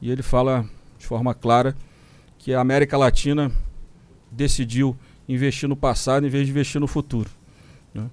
[0.00, 0.64] e ele fala
[0.96, 1.74] de forma clara
[2.38, 3.50] que a América Latina
[4.30, 4.96] decidiu
[5.28, 7.28] investir no passado em vez de investir no futuro.
[7.92, 8.08] Né?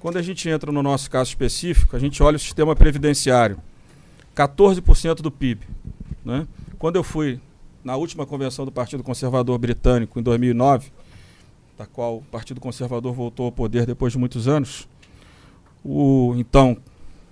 [0.00, 3.56] Quando a gente entra no nosso caso específico, a gente olha o sistema previdenciário,
[4.34, 5.64] 14% do PIB.
[6.24, 6.44] Né?
[6.76, 7.38] Quando eu fui
[7.84, 10.90] na última convenção do Partido Conservador Britânico, em 2009,
[11.76, 14.88] da qual o Partido Conservador voltou ao poder depois de muitos anos,
[15.84, 16.76] o então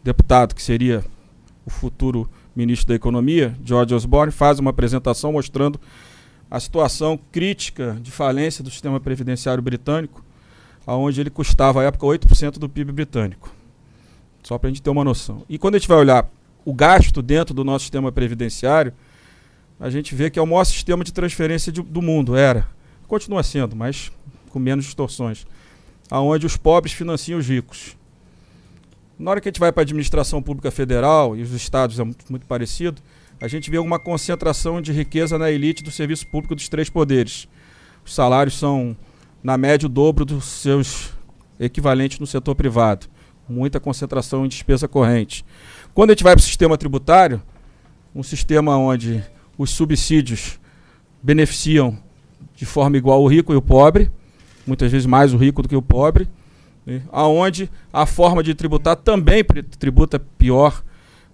[0.02, 1.04] deputado, que seria
[1.64, 5.80] o futuro ministro da Economia, George Osborne, faz uma apresentação mostrando
[6.50, 10.24] a situação crítica de falência do sistema previdenciário britânico,
[10.84, 13.54] aonde ele custava à época 8% do PIB britânico.
[14.42, 15.44] Só para a gente ter uma noção.
[15.48, 16.28] E quando a gente vai olhar
[16.64, 18.92] o gasto dentro do nosso sistema previdenciário,
[19.80, 22.68] a gente vê que é o maior sistema de transferência de, do mundo, era.
[23.08, 24.12] Continua sendo, mas
[24.50, 25.46] com menos distorções.
[26.10, 27.96] Aonde os pobres financiam os ricos.
[29.18, 32.04] Na hora que a gente vai para a administração pública federal, e os estados é
[32.04, 33.00] muito, muito parecido,
[33.40, 37.48] a gente vê uma concentração de riqueza na elite do serviço público dos três poderes.
[38.04, 38.94] Os salários são,
[39.42, 41.10] na média, o dobro dos seus
[41.58, 43.06] equivalentes no setor privado.
[43.48, 45.44] Muita concentração em despesa corrente.
[45.94, 47.42] Quando a gente vai para o sistema tributário,
[48.14, 49.24] um sistema onde
[49.60, 50.58] os subsídios
[51.22, 51.98] beneficiam
[52.56, 54.10] de forma igual o rico e o pobre,
[54.66, 56.26] muitas vezes mais o rico do que o pobre,
[56.86, 57.02] né?
[57.12, 59.44] aonde a forma de tributar também
[59.78, 60.82] tributa pior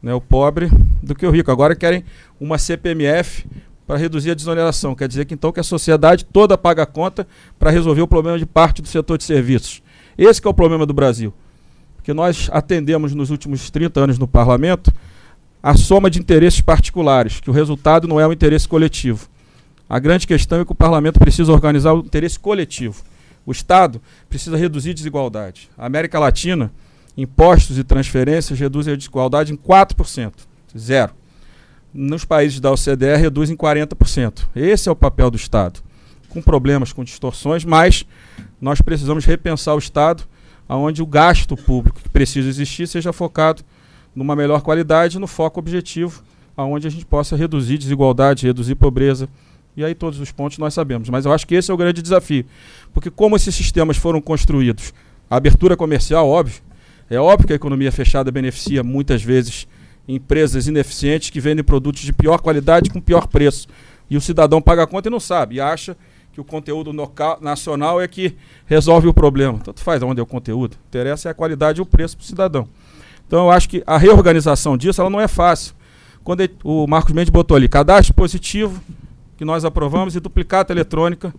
[0.03, 0.69] né, o pobre
[1.01, 1.53] do que o rico.
[1.53, 2.05] Agora querem
[2.41, 3.47] uma CPMF
[3.87, 4.97] para reduzir a desoneração.
[4.97, 7.29] Quer dizer que então que a sociedade toda paga a conta
[7.61, 9.81] para resolver o problema de parte do setor de serviços.
[10.19, 11.33] Esse é o problema do Brasil.
[11.95, 14.93] Porque nós atendemos nos últimos 30 anos no parlamento
[15.67, 19.27] a soma de interesses particulares, que o resultado não é o interesse coletivo.
[19.89, 23.03] A grande questão é que o parlamento precisa organizar o interesse coletivo.
[23.45, 25.69] O Estado precisa reduzir desigualdade.
[25.77, 26.73] A América Latina,
[27.17, 30.35] impostos e transferências reduzem a desigualdade em 4%.
[30.79, 31.13] Zero.
[31.93, 34.47] Nos países da OCDE reduz em 40%.
[34.55, 35.81] Esse é o papel do Estado.
[36.29, 38.07] Com problemas, com distorções, mas
[38.61, 40.23] nós precisamos repensar o Estado
[40.69, 43.65] onde o gasto público que precisa existir seja focado
[44.17, 46.23] numa melhor qualidade, no foco objetivo,
[46.57, 49.29] aonde a gente possa reduzir desigualdade, reduzir pobreza.
[49.77, 51.11] E aí todos os pontos nós sabemos.
[51.11, 52.47] Mas eu acho que esse é o grande desafio.
[52.95, 54.95] Porque como esses sistemas foram construídos,
[55.31, 56.63] a abertura comercial, óbvio,
[57.11, 59.69] é óbvio que a economia fechada beneficia muitas vezes
[60.09, 63.69] empresas ineficientes que vendem produtos de pior qualidade com pior preço.
[64.09, 65.97] E o cidadão paga a conta e não sabe, e acha
[66.33, 66.93] que o conteúdo
[67.41, 68.37] nacional é que
[68.67, 69.59] resolve o problema.
[69.59, 70.77] Tanto faz onde é o conteúdo.
[70.89, 72.69] Interessa é a qualidade e o preço para o cidadão.
[73.27, 75.75] Então eu acho que a reorganização disso ela não é fácil.
[76.23, 78.83] Quando ele, o Marcos Mendes botou ali cadastro positivo,
[79.37, 81.35] que nós aprovamos, e duplicata eletrônica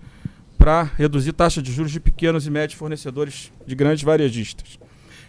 [0.58, 4.80] para reduzir taxa de juros de pequenos e médios fornecedores de grandes varejistas.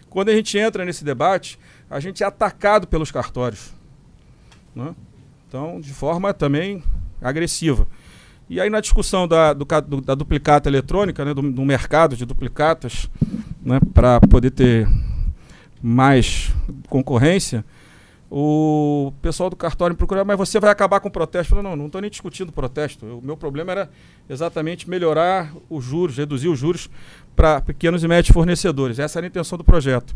[0.09, 3.71] Quando a gente entra nesse debate, a gente é atacado pelos cartórios.
[4.75, 4.95] Né?
[5.47, 6.83] Então, de forma também
[7.21, 7.87] agressiva.
[8.49, 9.65] E aí, na discussão da, do,
[10.01, 13.07] da duplicata eletrônica, né, do, do mercado de duplicatas,
[13.61, 14.87] né, para poder ter
[15.81, 16.51] mais
[16.87, 17.63] concorrência,
[18.31, 21.51] o pessoal do cartório me procurou, mas você vai acabar com o protesto?
[21.51, 23.05] Eu falei, não, não estou nem discutindo protesto.
[23.05, 23.89] O meu problema era
[24.29, 26.89] exatamente melhorar os juros, reduzir os juros
[27.35, 28.99] para pequenos e médios fornecedores.
[28.99, 30.15] Essa era a intenção do projeto.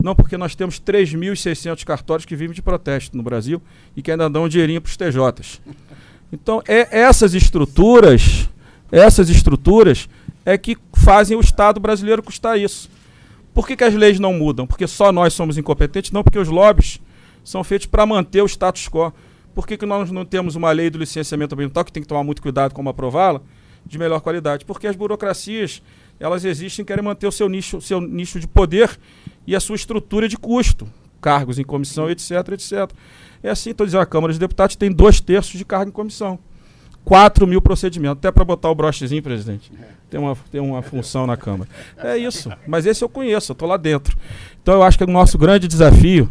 [0.00, 3.60] Não porque nós temos 3.600 cartórios que vivem de protesto no Brasil
[3.96, 5.60] e que ainda dão um dinheirinho para os TJs.
[6.32, 8.48] Então, é, essas estruturas,
[8.92, 10.08] essas estruturas
[10.44, 12.88] é que fazem o Estado brasileiro custar isso.
[13.54, 14.66] Por que, que as leis não mudam?
[14.66, 16.12] Porque só nós somos incompetentes?
[16.12, 17.00] Não, porque os lobbies
[17.42, 19.12] são feitos para manter o status quo.
[19.54, 22.22] Por que, que nós não temos uma lei do licenciamento ambiental, que tem que tomar
[22.22, 23.40] muito cuidado como aprová-la,
[23.84, 24.64] de melhor qualidade?
[24.64, 25.82] Porque as burocracias,
[26.20, 28.96] elas existem e querem manter o seu nicho, seu nicho de poder
[29.46, 30.88] e a sua estrutura de custo,
[31.20, 32.90] cargos em comissão, etc, etc.
[33.42, 36.38] É assim, estou dizendo, a Câmara de Deputados tem dois terços de cargo em comissão.
[37.08, 39.72] 4 mil procedimentos, até para botar o brochezinho, presidente.
[40.10, 41.70] Tem uma, tem uma função na Câmara.
[41.96, 44.14] É isso, mas esse eu conheço, eu estou lá dentro.
[44.62, 46.28] Então eu acho que o nosso grande desafio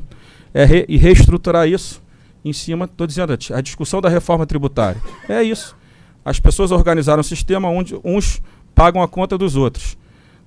[0.53, 1.99] é re, reestruturar isso
[2.45, 5.01] em cima, estou dizendo, a discussão da reforma tributária.
[5.27, 5.75] É isso.
[6.23, 8.39] As pessoas organizaram um sistema onde uns
[8.75, 9.97] pagam a conta dos outros.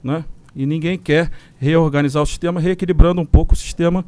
[0.01, 0.24] Né?
[0.55, 1.28] E ninguém quer
[1.59, 4.05] reorganizar o sistema, reequilibrando um pouco o sistema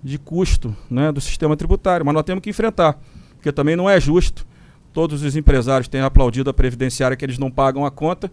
[0.00, 2.06] de custo né, do sistema tributário.
[2.06, 3.00] Mas nós temos que enfrentar,
[3.34, 4.46] porque também não é justo.
[4.96, 8.32] Todos os empresários têm aplaudido a previdenciária que eles não pagam a conta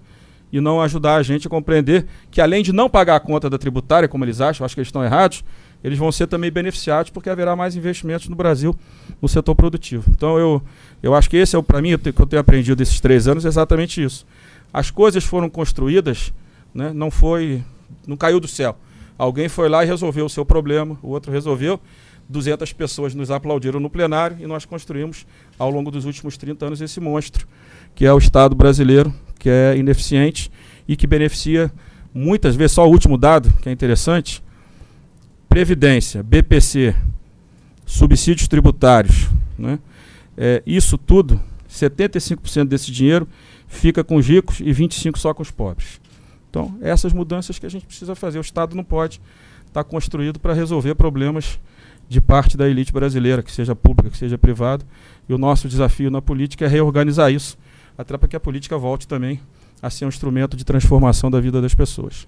[0.49, 3.57] e não ajudar a gente a compreender que, além de não pagar a conta da
[3.57, 5.43] tributária, como eles acham, acho que eles estão errados,
[5.83, 8.73] eles vão ser também beneficiados porque haverá mais investimentos no Brasil
[9.21, 10.05] no setor produtivo.
[10.07, 10.63] Então eu,
[11.03, 13.27] eu acho que esse é o para mim o que eu tenho aprendido desses três
[13.27, 14.25] anos é exatamente isso.
[14.71, 16.31] As coisas foram construídas,
[16.73, 17.61] né, não foi,
[18.07, 18.77] não caiu do céu.
[19.17, 21.77] Alguém foi lá e resolveu o seu problema, o outro resolveu.
[22.29, 25.25] 200 pessoas nos aplaudiram no plenário e nós construímos
[25.57, 27.47] ao longo dos últimos 30 anos esse monstro,
[27.95, 30.51] que é o Estado brasileiro, que é ineficiente
[30.87, 31.71] e que beneficia
[32.13, 34.43] muitas vezes, só o último dado, que é interessante,
[35.53, 36.95] Previdência, BPC,
[37.85, 39.77] subsídios tributários, né?
[40.35, 41.39] É, isso tudo,
[41.69, 43.27] 75% desse dinheiro
[43.67, 46.01] fica com os ricos e 25% só com os pobres.
[46.49, 48.39] Então, essas mudanças que a gente precisa fazer.
[48.39, 49.21] O Estado não pode
[49.67, 51.59] estar tá construído para resolver problemas
[52.09, 54.83] de parte da elite brasileira, que seja pública, que seja privada.
[55.27, 57.57] E o nosso desafio na política é reorganizar isso,
[57.97, 59.39] até para que a política volte também
[59.81, 62.25] a ser um instrumento de transformação da vida das pessoas.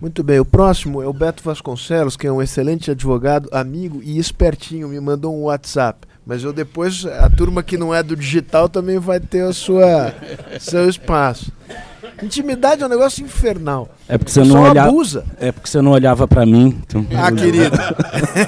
[0.00, 4.18] Muito bem, o próximo é o Beto Vasconcelos, que é um excelente advogado, amigo e
[4.18, 6.08] espertinho, me mandou um WhatsApp.
[6.26, 10.14] Mas eu depois, a turma que não é do digital também vai ter a sua
[10.58, 11.52] seu espaço.
[12.22, 13.88] Intimidade é um negócio infernal.
[14.08, 14.88] É porque você não olhava.
[14.88, 15.24] Abusa.
[15.38, 16.78] É porque você não olhava para mim.
[16.86, 17.06] Então...
[17.16, 17.76] Ah, querido.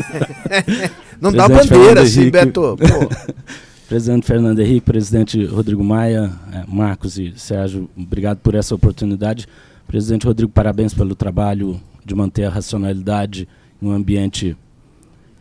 [1.21, 2.77] não dá bandeira assim, Beto.
[2.77, 3.33] Pô.
[3.93, 9.47] Presidente Fernando Henrique, presidente Rodrigo Maia, é, Marcos e Sérgio, obrigado por essa oportunidade.
[9.87, 13.47] Presidente Rodrigo, parabéns pelo trabalho de manter a racionalidade
[13.83, 14.57] em um ambiente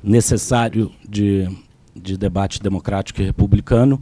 [0.03, 1.47] necessário de,
[1.95, 3.97] de debate democrático e republicano,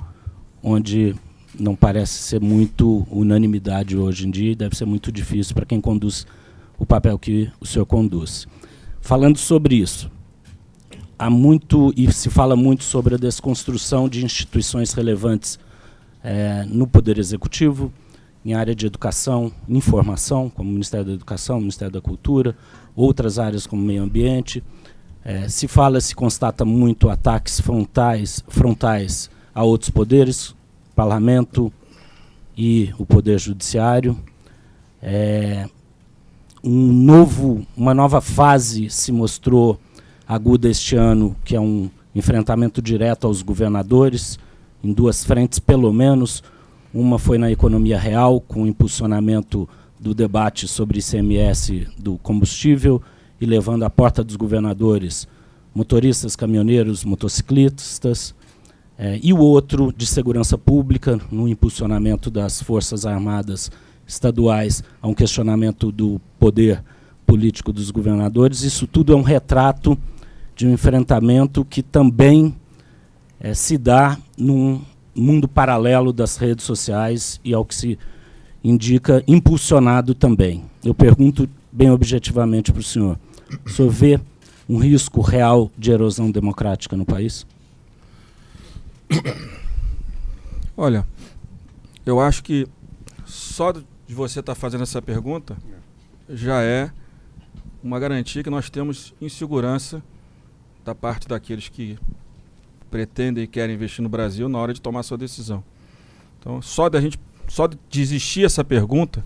[0.64, 1.14] onde
[1.54, 5.80] não parece ser muito unanimidade hoje em dia e deve ser muito difícil para quem
[5.80, 6.26] conduz
[6.76, 8.48] o papel que o senhor conduz.
[9.00, 10.10] Falando sobre isso,
[11.20, 15.60] há muito e se fala muito sobre a desconstrução de instituições relevantes
[16.24, 17.92] é, no Poder Executivo,
[18.46, 22.56] em área de educação, informação, como o Ministério da Educação, o Ministério da Cultura,
[22.96, 24.64] outras áreas como meio ambiente.
[25.24, 30.56] É, se fala, se constata muito ataques frontais, frontais a outros poderes,
[30.96, 31.72] parlamento
[32.58, 34.18] e o poder judiciário.
[35.02, 35.68] É,
[36.64, 39.80] um novo, uma nova fase se mostrou
[40.30, 44.38] aguda este ano, que é um enfrentamento direto aos governadores,
[44.84, 46.44] em duas frentes pelo menos,
[46.94, 49.68] uma foi na economia real, com o impulsionamento
[50.00, 53.02] do debate sobre ICMS do combustível
[53.42, 55.28] e levando à porta dos governadores
[55.74, 58.36] motoristas, caminhoneiros, motociclistas.
[59.00, 63.72] É, e o outro de segurança pública, no impulsionamento das Forças Armadas
[64.06, 66.84] estaduais a um questionamento do poder
[67.26, 68.62] político dos governadores.
[68.62, 69.98] Isso tudo é um retrato
[70.60, 72.54] de um enfrentamento que também
[73.40, 74.82] é, se dá num
[75.16, 77.98] mundo paralelo das redes sociais e ao que se
[78.62, 80.66] indica impulsionado também.
[80.84, 83.18] Eu pergunto bem objetivamente para o senhor:
[83.66, 84.20] o senhor vê
[84.68, 87.48] um risco real de erosão democrática no país?
[90.76, 91.08] Olha,
[92.06, 92.68] eu acho que
[93.26, 95.56] só de você estar tá fazendo essa pergunta
[96.28, 96.92] já é
[97.82, 100.04] uma garantia que nós temos insegurança
[100.84, 101.98] da parte daqueles que
[102.90, 105.64] pretendem e querem investir no Brasil na hora de tomar sua decisão.
[106.40, 109.26] Então, só da gente só de existir essa pergunta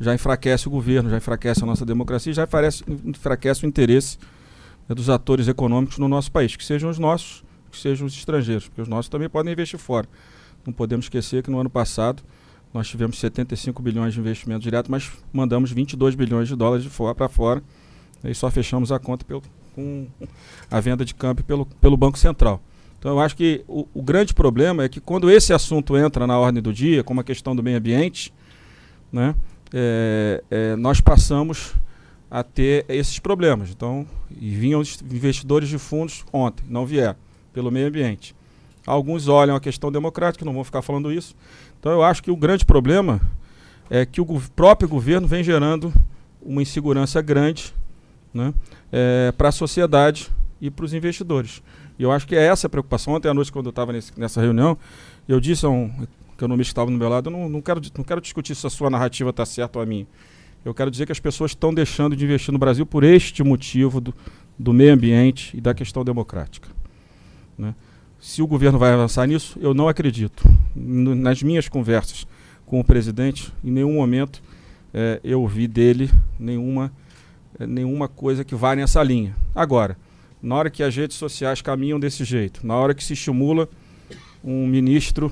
[0.00, 4.18] já enfraquece o governo, já enfraquece a nossa democracia, já enfraquece, enfraquece o interesse
[4.88, 8.68] né, dos atores econômicos no nosso país, que sejam os nossos, que sejam os estrangeiros,
[8.68, 10.08] porque os nossos também podem investir fora.
[10.64, 12.22] Não podemos esquecer que no ano passado
[12.72, 17.14] nós tivemos 75 bilhões de investimento direto, mas mandamos 22 bilhões de dólares de fora
[17.14, 17.62] para fora
[18.22, 19.42] e só fechamos a conta pelo,
[19.78, 20.08] com
[20.68, 22.60] a venda de câmbio pelo, pelo Banco Central.
[22.98, 26.36] Então eu acho que o, o, grande problema é que quando esse assunto entra na
[26.36, 28.34] ordem do dia, como a questão do meio ambiente,
[29.12, 29.36] né,
[29.72, 31.76] é, é, nós passamos
[32.28, 33.70] a ter esses problemas.
[33.70, 34.04] Então,
[34.36, 37.16] e vinham investidores de fundos ontem, não vieram,
[37.52, 38.34] pelo meio ambiente.
[38.84, 41.36] Alguns olham a questão democrática, não vou ficar falando isso.
[41.78, 43.20] Então, eu acho que o grande problema
[43.88, 44.26] é que o
[44.56, 45.92] próprio governo vem gerando
[46.42, 47.72] uma insegurança grande
[48.32, 48.52] né,
[48.92, 50.28] é, para a sociedade
[50.60, 51.62] e para os investidores.
[51.98, 53.14] E eu acho que é essa a preocupação.
[53.14, 54.76] Ontem à noite, quando eu estava nessa reunião,
[55.28, 55.90] eu disse a um
[56.34, 58.70] economista que estava no meu lado, eu não, não, quero, não quero discutir se a
[58.70, 60.06] sua narrativa está certa ou a minha.
[60.64, 64.00] Eu quero dizer que as pessoas estão deixando de investir no Brasil por este motivo
[64.00, 64.14] do,
[64.58, 66.68] do meio ambiente e da questão democrática.
[67.56, 67.74] Né?
[68.20, 70.44] Se o governo vai avançar nisso, eu não acredito.
[70.74, 72.26] Nas minhas conversas
[72.66, 74.42] com o presidente, em nenhum momento
[74.92, 76.92] é, eu ouvi dele nenhuma,
[77.66, 79.34] nenhuma coisa que vá nessa linha.
[79.54, 79.96] Agora,
[80.42, 83.68] na hora que as redes sociais caminham desse jeito, na hora que se estimula
[84.42, 85.30] um ministro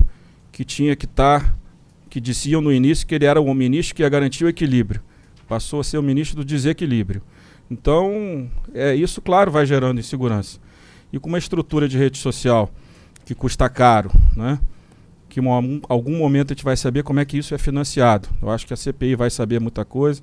[0.51, 1.55] que tinha que estar, tá,
[2.11, 5.01] que diziam no início que ele era um ministro que ia garantir o equilíbrio,
[5.49, 7.23] passou a ser o ministro do desequilíbrio.
[7.71, 10.59] Então, é isso, claro, vai gerando insegurança.
[11.13, 12.71] E com uma estrutura de rede social
[13.25, 14.59] que custa caro, né?
[15.29, 18.29] que em algum momento a gente vai saber como é que isso é financiado.
[18.41, 20.23] Eu acho que a CPI vai saber muita coisa.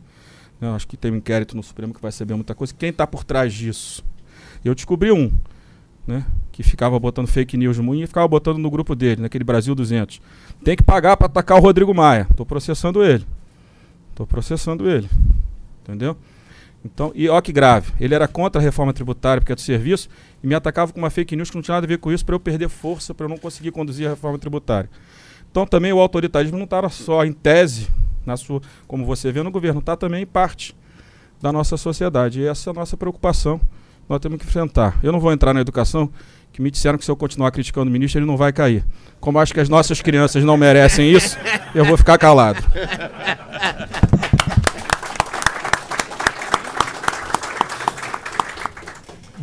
[0.67, 2.73] Eu acho que tem um inquérito no Supremo que vai saber muita coisa.
[2.73, 4.03] Quem está por trás disso?
[4.63, 5.31] Eu descobri um,
[6.07, 6.25] né?
[6.53, 10.21] que ficava botando fake news no e ficava botando no grupo dele, naquele Brasil 200.
[10.63, 12.27] Tem que pagar para atacar o Rodrigo Maia.
[12.29, 13.25] Estou processando ele.
[14.11, 15.09] Estou processando ele.
[15.81, 16.15] Entendeu?
[16.85, 17.91] Então, e ó que grave.
[17.99, 20.07] Ele era contra a reforma tributária porque é do serviço
[20.43, 22.23] e me atacava com uma fake news que não tinha nada a ver com isso
[22.23, 24.89] para eu perder força, para eu não conseguir conduzir a reforma tributária.
[25.49, 27.87] Então também o autoritarismo não estava só em tese,
[28.25, 30.75] na sua, como você vê no governo, está também parte
[31.41, 32.41] da nossa sociedade.
[32.41, 33.59] E essa é a nossa preocupação.
[34.07, 34.99] Nós temos que enfrentar.
[35.01, 36.09] Eu não vou entrar na educação,
[36.51, 38.85] que me disseram que se eu continuar criticando o ministro, ele não vai cair.
[39.19, 41.37] Como acho que as nossas crianças não merecem isso,
[41.73, 42.61] eu vou ficar calado.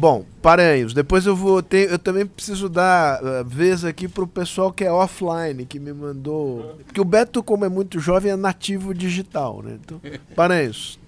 [0.00, 1.90] Bom, Paranhos, depois eu vou ter.
[1.90, 6.78] Eu também preciso dar uh, vez aqui pro pessoal que é offline, que me mandou.
[6.86, 9.78] Porque o Beto, como é muito jovem, é nativo digital, né?
[9.78, 10.00] Então,
[10.34, 10.98] Paranhos.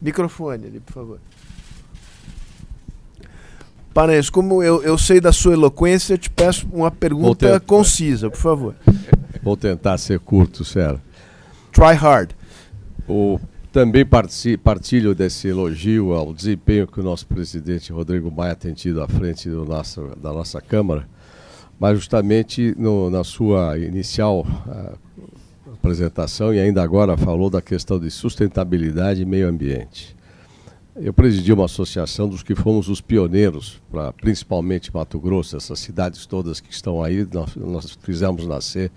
[0.00, 1.20] Microfone ali, por favor.
[3.92, 8.40] Paranhos, como eu, eu sei da sua eloquência, eu te peço uma pergunta concisa, por
[8.40, 8.74] favor.
[9.42, 11.02] Vou tentar ser curto, Sérgio.
[11.70, 12.30] Try hard.
[13.06, 13.38] O
[13.76, 14.06] também
[14.56, 19.50] partilho desse elogio ao desempenho que o nosso presidente Rodrigo Maia tem tido à frente
[19.50, 21.06] do nosso, da nossa Câmara,
[21.78, 24.98] mas justamente no, na sua inicial uh,
[25.74, 30.16] apresentação e ainda agora falou da questão de sustentabilidade e meio ambiente.
[30.96, 36.24] Eu presidi uma associação dos que fomos os pioneiros, para principalmente Mato Grosso, essas cidades
[36.24, 38.90] todas que estão aí, nós, nós fizemos nascer.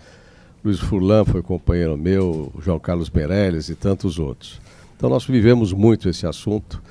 [0.64, 4.69] Luiz Furlan foi companheiro meu, João Carlos Meirelles e tantos outros.
[5.00, 6.84] Então nós vivemos muito esse assunto.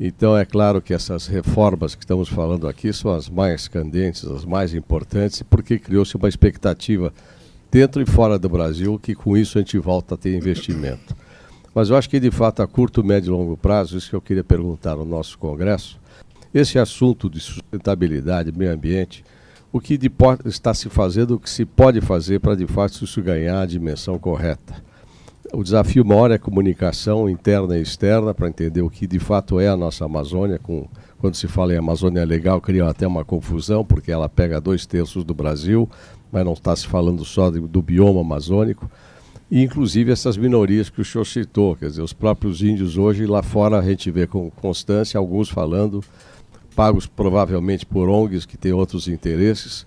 [0.00, 4.46] Então é claro que essas reformas que estamos falando aqui são as mais candentes, as
[4.46, 7.12] mais importantes, porque criou-se uma expectativa
[7.70, 11.14] dentro e fora do Brasil que com isso a gente volta a ter investimento.
[11.74, 14.22] Mas eu acho que de fato a curto, médio e longo prazo, isso que eu
[14.22, 16.00] queria perguntar no nosso congresso,
[16.54, 19.22] esse assunto de sustentabilidade, meio ambiente,
[19.70, 20.00] o que
[20.46, 24.18] está se fazendo, o que se pode fazer para de fato isso ganhar a dimensão
[24.18, 24.88] correta.
[25.52, 29.58] O desafio maior é a comunicação interna e externa para entender o que de fato
[29.58, 30.58] é a nossa Amazônia.
[30.58, 30.86] Com,
[31.18, 35.24] quando se fala em Amazônia Legal, cria até uma confusão, porque ela pega dois terços
[35.24, 35.88] do Brasil,
[36.30, 38.88] mas não está se falando só de, do bioma amazônico.
[39.50, 43.42] E inclusive essas minorias que o senhor citou, quer dizer, os próprios índios hoje lá
[43.42, 46.04] fora a gente vê com constância alguns falando,
[46.76, 49.84] pagos provavelmente por ONGs que têm outros interesses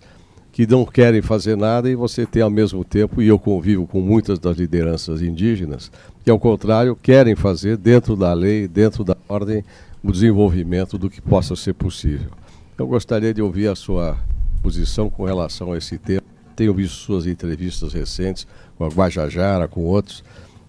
[0.53, 3.99] que não querem fazer nada e você tem ao mesmo tempo, e eu convivo com
[3.99, 5.91] muitas das lideranças indígenas,
[6.23, 9.65] que ao contrário querem fazer dentro da lei, dentro da ordem,
[10.01, 12.29] o desenvolvimento do que possa ser possível.
[12.77, 14.17] Eu gostaria de ouvir a sua
[14.61, 16.23] posição com relação a esse tema
[16.55, 18.47] tenho visto suas entrevistas recentes
[18.77, 20.23] com a Guajajara, com outros,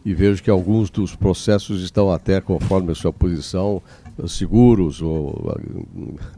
[0.05, 3.81] e vejo que alguns dos processos estão até, conforme a sua posição,
[4.27, 5.57] seguros ou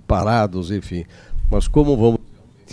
[0.06, 1.04] parados, enfim.
[1.50, 2.15] Mas como vamos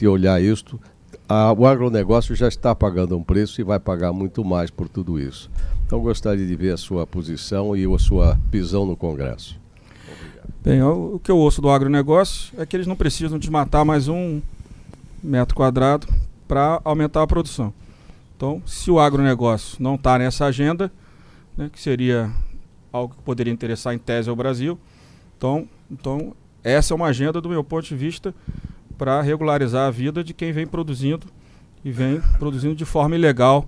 [0.08, 0.80] olhar isto,
[1.28, 5.20] a, o agronegócio já está pagando um preço e vai pagar muito mais por tudo
[5.20, 5.50] isso.
[5.86, 9.60] Então gostaria de ver a sua posição e a sua visão no Congresso.
[10.64, 14.08] Bem, o, o que eu ouço do agronegócio é que eles não precisam desmatar mais
[14.08, 14.42] um
[15.22, 16.08] metro quadrado
[16.48, 17.74] para aumentar a produção.
[18.36, 20.92] Então, se o agronegócio não está nessa agenda,
[21.58, 22.30] né, que seria
[22.92, 24.78] algo que poderia interessar em tese ao Brasil,
[25.38, 26.34] então, então
[26.64, 28.34] essa é uma agenda, do meu ponto de vista,
[29.04, 31.28] para regularizar a vida de quem vem produzindo
[31.84, 33.66] e vem produzindo de forma ilegal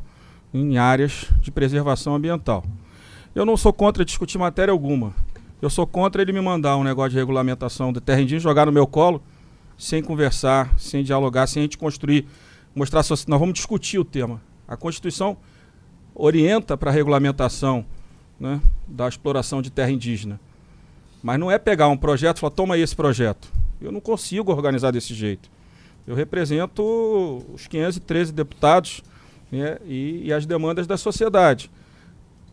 [0.54, 2.64] em áreas de preservação ambiental.
[3.36, 5.14] Eu não sou contra discutir matéria alguma.
[5.62, 8.72] Eu sou contra ele me mandar um negócio de regulamentação de terra indígena, jogar no
[8.72, 9.22] meu colo,
[9.78, 12.26] sem conversar, sem dialogar, sem a gente construir,
[12.74, 13.00] mostrar.
[13.10, 14.42] Nós vamos discutir o tema.
[14.66, 15.36] A Constituição
[16.16, 17.86] orienta para a regulamentação
[18.40, 20.40] né, da exploração de terra indígena.
[21.22, 23.65] Mas não é pegar um projeto e falar, toma aí esse projeto.
[23.82, 25.50] Eu não consigo organizar desse jeito.
[26.08, 26.84] Eu represento
[27.54, 29.02] os 513 deputados
[29.52, 31.72] né, e, e as demandas da sociedade.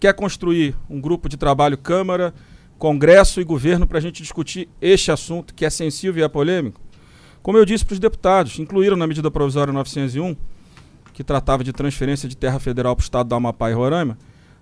[0.00, 2.34] Quer construir um grupo de trabalho Câmara,
[2.78, 6.80] Congresso e governo para a gente discutir este assunto que é sensível e é polêmico?
[7.42, 10.36] Como eu disse para os deputados, incluíram na medida provisória 901
[11.12, 14.16] que tratava de transferência de terra federal para o estado do Amapá e Roraima,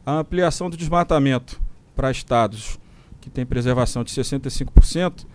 [0.04, 1.61] a ampliação do desmatamento
[1.94, 2.78] para estados
[3.20, 5.26] que têm preservação de 65%,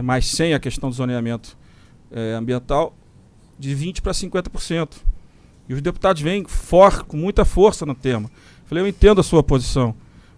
[0.00, 1.58] mais sem a questão do zoneamento
[2.10, 2.94] é, ambiental,
[3.58, 4.88] de 20% para 50%.
[5.68, 8.30] E os deputados vêm for, com muita força no tema.
[8.64, 9.94] Falei, eu entendo a sua posição,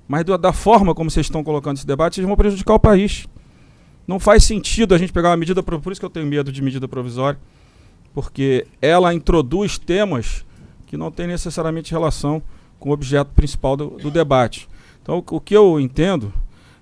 [0.09, 3.27] mas do, da forma como vocês estão colocando esse debate, vocês vão prejudicar o país.
[4.07, 6.61] Não faz sentido a gente pegar uma medida, por isso que eu tenho medo de
[6.61, 7.39] medida provisória,
[8.13, 10.45] porque ela introduz temas
[10.87, 12.43] que não têm necessariamente relação
[12.79, 14.69] com o objeto principal do, do debate.
[15.03, 16.33] Então, o, o, que eu entendo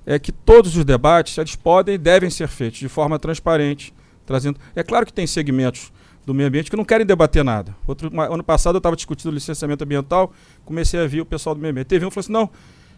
[0.07, 3.93] é que todos os debates eles podem e devem ser feitos de forma transparente,
[4.27, 4.59] trazendo.
[4.75, 5.93] É claro que tem segmentos
[6.25, 7.75] do meio ambiente que não querem debater nada.
[7.87, 10.33] Outro, uma, ano passado eu estava discutindo licenciamento ambiental,
[10.65, 11.87] comecei a ver o pessoal do meio ambiente.
[11.87, 12.51] Teve um que falou assim: não,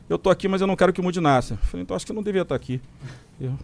[0.09, 1.47] eu estou aqui, mas eu não quero que mude nada.
[1.51, 2.81] Eu falei, então acho que eu não devia estar aqui.
[3.41, 3.59] Eu,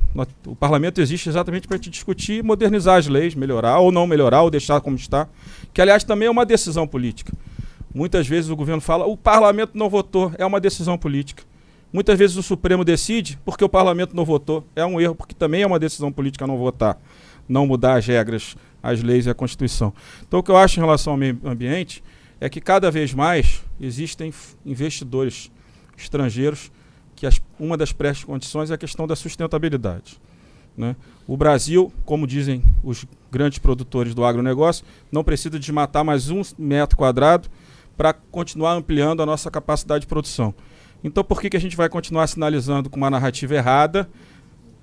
[0.47, 4.51] o parlamento existe exatamente para te discutir modernizar as leis, melhorar ou não melhorar, ou
[4.51, 5.29] deixar como está.
[5.73, 7.33] Que, aliás, também é uma decisão política.
[7.95, 11.43] Muitas vezes o governo fala, o parlamento não votou, é uma decisão política.
[11.93, 14.65] Muitas vezes o Supremo decide porque o parlamento não votou.
[14.77, 16.99] É um erro, porque também é uma decisão política não votar,
[17.49, 19.93] não mudar as regras, as leis e a Constituição.
[20.27, 22.03] Então, o que eu acho em relação ao meio ambiente
[22.41, 24.33] é que cada vez mais existem
[24.65, 25.51] investidores
[25.97, 26.71] estrangeiros
[27.15, 30.19] que as, uma das pré-condições é a questão da sustentabilidade.
[30.77, 30.97] Né?
[31.27, 36.97] O Brasil, como dizem os grandes produtores do agronegócio, não precisa desmatar mais um metro
[36.97, 37.49] quadrado
[37.97, 40.55] para continuar ampliando a nossa capacidade de produção.
[41.03, 44.09] Então, por que, que a gente vai continuar sinalizando com uma narrativa errada,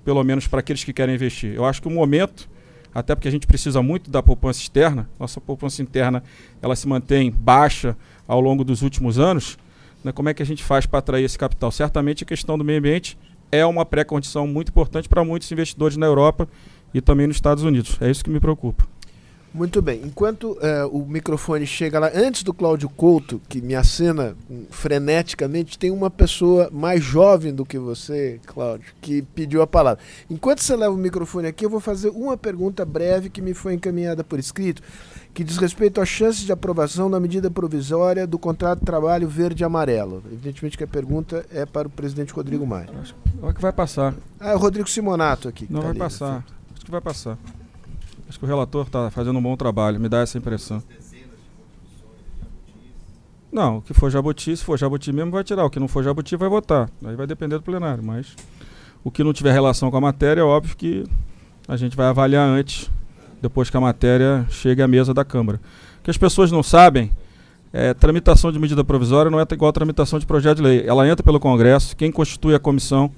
[0.04, 1.54] pelo menos para aqueles que querem investir?
[1.54, 2.48] Eu acho que o momento,
[2.94, 6.22] até porque a gente precisa muito da poupança externa, nossa poupança interna
[6.60, 7.96] ela se mantém baixa
[8.26, 9.56] ao longo dos últimos anos,
[10.02, 11.70] né, como é que a gente faz para atrair esse capital?
[11.70, 13.18] Certamente a questão do meio ambiente
[13.50, 16.48] é uma pré-condição muito importante para muitos investidores na Europa
[16.92, 17.96] e também nos Estados Unidos.
[18.00, 18.84] É isso que me preocupa.
[19.52, 20.02] Muito bem.
[20.04, 24.36] Enquanto uh, o microfone chega lá, antes do Cláudio Couto, que me acena
[24.70, 30.02] freneticamente, tem uma pessoa mais jovem do que você, Cláudio, que pediu a palavra.
[30.30, 33.74] Enquanto você leva o microfone aqui, eu vou fazer uma pergunta breve que me foi
[33.74, 34.82] encaminhada por escrito
[35.38, 39.62] que diz respeito às chances de aprovação da medida provisória do contrato de trabalho verde
[39.62, 40.20] e amarelo.
[40.32, 42.88] Evidentemente que a pergunta é para o presidente Rodrigo Maia.
[43.00, 44.14] Acho, acho que vai passar.
[44.40, 45.66] Ah, é o Rodrigo Simonato aqui.
[45.70, 46.44] Não, tá vai ali, passar.
[46.74, 47.38] Acho que vai passar.
[48.28, 50.82] Acho que o relator está fazendo um bom trabalho, me dá essa impressão.
[53.50, 55.64] Não, o que for jabuti, se for jabuti mesmo, vai tirar.
[55.64, 56.90] O que não for jabuti, vai votar.
[57.02, 58.04] Aí vai depender do plenário.
[58.04, 58.36] Mas
[59.02, 61.04] o que não tiver relação com a matéria, é óbvio que
[61.66, 62.90] a gente vai avaliar antes
[63.40, 65.60] depois que a matéria chegue à mesa da Câmara.
[66.00, 67.10] O que as pessoas não sabem
[67.72, 70.84] é tramitação de medida provisória não é igual a tramitação de projeto de lei.
[70.86, 73.10] Ela entra pelo Congresso, quem constitui a comissão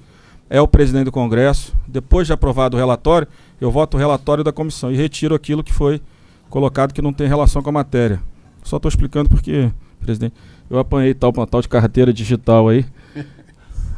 [0.51, 1.73] é o presidente do Congresso.
[1.87, 3.25] Depois de aprovado o relatório,
[3.59, 6.01] eu voto o relatório da comissão e retiro aquilo que foi
[6.49, 8.21] colocado que não tem relação com a matéria.
[8.61, 9.71] Só estou explicando porque,
[10.01, 10.35] presidente,
[10.69, 12.85] eu apanhei tal, uma tal de carteira digital aí.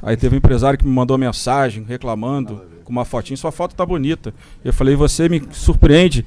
[0.06, 3.86] Aí teve um empresário que me mandou mensagem reclamando com uma fotinha, sua foto tá
[3.86, 4.34] bonita.
[4.64, 6.26] Eu falei, você me surpreende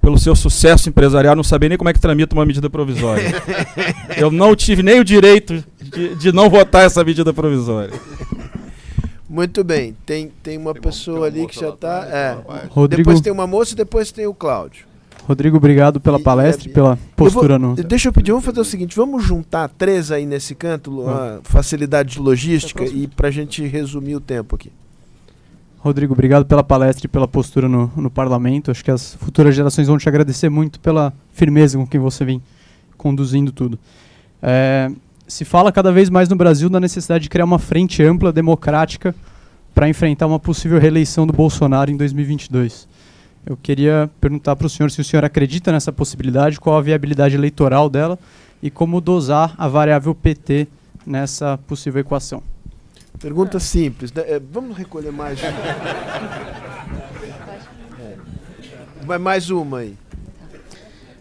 [0.00, 3.24] pelo seu sucesso empresarial, não saber nem como é que tramita uma medida provisória.
[4.16, 7.92] eu não tive nem o direito de, de não votar essa medida provisória.
[9.28, 12.06] Muito bem, tem, tem uma tem pessoa uma, ali que já está.
[12.06, 12.38] É.
[12.68, 13.08] Rodrigo...
[13.08, 14.86] Depois tem uma moça e depois tem o Cláudio.
[15.26, 17.82] Rodrigo, obrigado pela palestra e pela postura eu vou, no.
[17.82, 22.12] Deixa eu pedir, vamos fazer o seguinte: vamos juntar três aí nesse canto, a facilidade
[22.12, 24.70] de logística, e para a gente resumir o tempo aqui.
[25.78, 28.70] Rodrigo, obrigado pela palestra e pela postura no, no parlamento.
[28.70, 32.40] Acho que as futuras gerações vão te agradecer muito pela firmeza com que você vem
[32.96, 33.78] conduzindo tudo.
[34.40, 34.90] É,
[35.26, 39.14] se fala cada vez mais no Brasil da necessidade de criar uma frente ampla, democrática,
[39.74, 42.88] para enfrentar uma possível reeleição do Bolsonaro em 2022.
[43.44, 47.34] Eu queria perguntar para o senhor se o senhor acredita nessa possibilidade, qual a viabilidade
[47.34, 48.18] eleitoral dela
[48.62, 50.66] e como dosar a variável PT
[51.06, 52.42] nessa possível equação.
[53.20, 54.12] Pergunta simples.
[54.12, 54.22] Né?
[54.26, 55.52] É, vamos recolher mais uma.
[59.06, 59.96] Vai mais uma aí.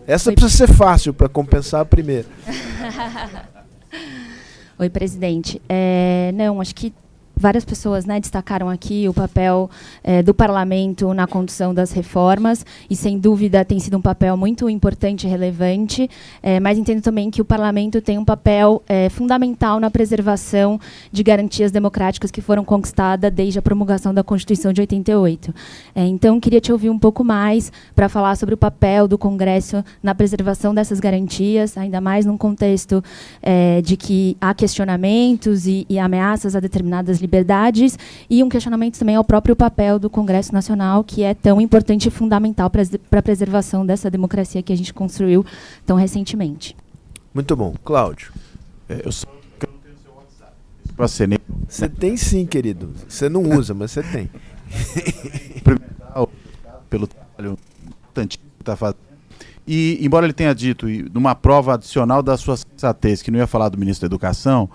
[0.08, 0.36] Essa Oi.
[0.36, 2.26] precisa ser fácil para compensar a primeira.
[4.78, 5.62] Oi, presidente.
[5.70, 6.94] É, não, acho que
[7.36, 9.70] várias pessoas né, destacaram aqui o papel
[10.04, 14.70] é, do parlamento na condução das reformas e sem dúvida tem sido um papel muito
[14.70, 16.10] importante e relevante
[16.42, 20.80] é, mas entendo também que o parlamento tem um papel é, fundamental na preservação
[21.12, 25.54] de garantias democráticas que foram conquistadas desde a promulgação da Constituição de 88
[25.96, 30.16] então queria te ouvir um pouco mais para falar sobre o papel do Congresso na
[30.16, 33.04] preservação dessas garantias ainda mais num contexto
[33.84, 37.98] de que há questionamentos e, e ameaças a determinadas liberdades
[38.30, 42.12] e um questionamento também ao próprio papel do Congresso Nacional, que é tão importante e
[42.12, 45.46] fundamental para a preservação dessa democracia que a gente construiu
[45.86, 46.76] tão recentemente.
[47.34, 47.74] Muito bom.
[47.84, 48.32] Cláudio.
[48.88, 51.38] É, eu só não tenho seu WhatsApp.
[51.68, 52.94] Você tem sim, querido.
[53.08, 54.30] Você não usa, mas você tem.
[56.90, 57.58] pelo trabalho
[58.16, 59.00] importante que está fazendo.
[59.68, 63.70] E, embora ele tenha dito, numa prova adicional da sua sensatez, que não ia falar
[63.70, 64.70] do ministro da Educação,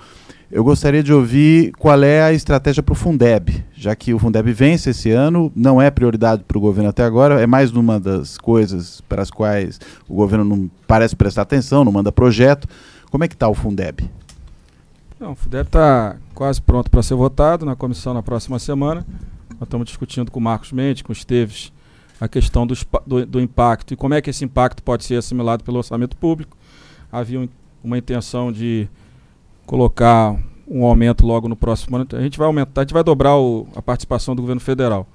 [0.51, 4.53] eu gostaria de ouvir qual é a estratégia para o Fundeb, já que o Fundeb
[4.53, 8.37] vence esse ano, não é prioridade para o governo até agora, é mais uma das
[8.37, 12.67] coisas para as quais o governo não parece prestar atenção, não manda projeto.
[13.11, 14.11] Como é que está o Fundeb?
[15.21, 19.07] Não, o Fundeb está quase pronto para ser votado na comissão na próxima semana.
[19.51, 21.73] Nós estamos discutindo com o Marcos Mendes, com o Esteves,
[22.21, 22.75] a questão do,
[23.07, 26.57] do, do impacto e como é que esse impacto pode ser assimilado pelo orçamento público.
[27.13, 27.49] Havia um,
[27.85, 28.89] uma intenção de
[29.71, 30.37] colocar
[30.69, 32.05] um aumento logo no próximo ano.
[32.15, 35.07] A gente vai aumentar, a gente vai dobrar o, a participação do governo federal.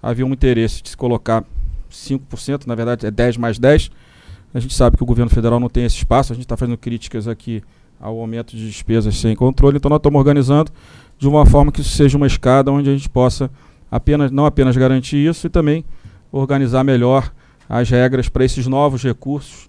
[0.00, 1.42] Havia um interesse de se colocar
[1.90, 3.90] 5%, na verdade é 10 mais 10.
[4.54, 6.78] A gente sabe que o governo federal não tem esse espaço, a gente está fazendo
[6.78, 7.64] críticas aqui
[8.00, 10.70] ao aumento de despesas sem controle, então nós estamos organizando
[11.18, 13.50] de uma forma que isso seja uma escada onde a gente possa
[13.90, 15.84] apenas, não apenas garantir isso e também
[16.30, 17.32] organizar melhor
[17.68, 19.68] as regras para esses novos recursos,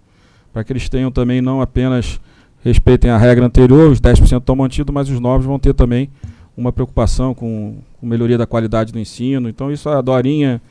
[0.54, 2.20] para que eles tenham também não apenas
[2.64, 6.10] respeitem a regra anterior, os 10% estão mantidos, mas os novos vão ter também
[6.56, 9.48] uma preocupação com, com melhoria da qualidade do ensino.
[9.48, 10.62] Então isso a Dorinha,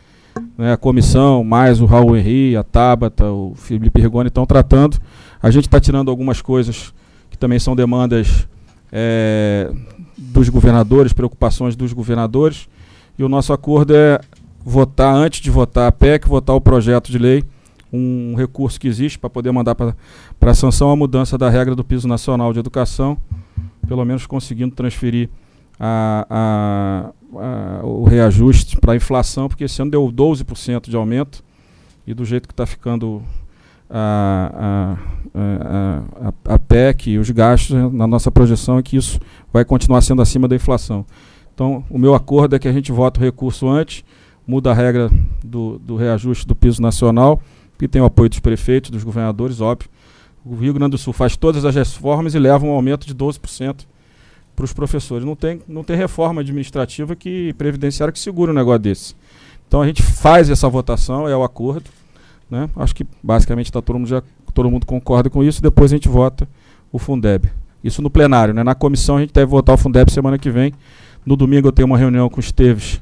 [0.58, 4.98] né, a comissão, mais o Raul Henri, a Tabata, o Felipe Rigoni estão tratando.
[5.40, 6.92] A gente está tirando algumas coisas
[7.30, 8.48] que também são demandas
[8.90, 9.70] é,
[10.16, 12.68] dos governadores, preocupações dos governadores.
[13.18, 14.20] E o nosso acordo é
[14.64, 17.44] votar, antes de votar a PEC, votar o projeto de lei
[17.96, 19.94] um recurso que existe para poder mandar para
[20.42, 23.16] a sanção a mudança da regra do piso nacional de educação,
[23.86, 25.28] pelo menos conseguindo transferir
[25.78, 31.44] a, a, a, o reajuste para a inflação, porque esse ano deu 12% de aumento
[32.06, 33.22] e do jeito que está ficando
[33.90, 34.96] a,
[36.44, 39.20] a, PEC e os gastos, na nossa projeção é que isso
[39.52, 41.04] vai continuar sendo acima da inflação.
[41.54, 44.04] Então, o meu acordo é que a gente vota o recurso antes,
[44.46, 45.10] muda a regra
[45.44, 47.40] do, do reajuste do piso nacional
[47.78, 49.88] que tem o apoio dos prefeitos, dos governadores, óbvio.
[50.44, 53.84] O Rio Grande do Sul faz todas as reformas e leva um aumento de 12%
[54.54, 55.24] para os professores.
[55.24, 59.14] Não tem, não tem reforma administrativa que previdenciária que segure um negócio desse.
[59.66, 61.90] Então a gente faz essa votação, é o acordo.
[62.48, 62.70] Né?
[62.76, 64.22] Acho que basicamente tá todo mundo já
[64.54, 65.60] todo mundo concorda com isso.
[65.60, 66.48] Depois a gente vota
[66.90, 67.50] o Fundeb.
[67.84, 68.64] Isso no plenário, né?
[68.64, 70.72] Na comissão a gente deve votar o Fundeb semana que vem.
[71.24, 73.00] No domingo eu tenho uma reunião com o Esteves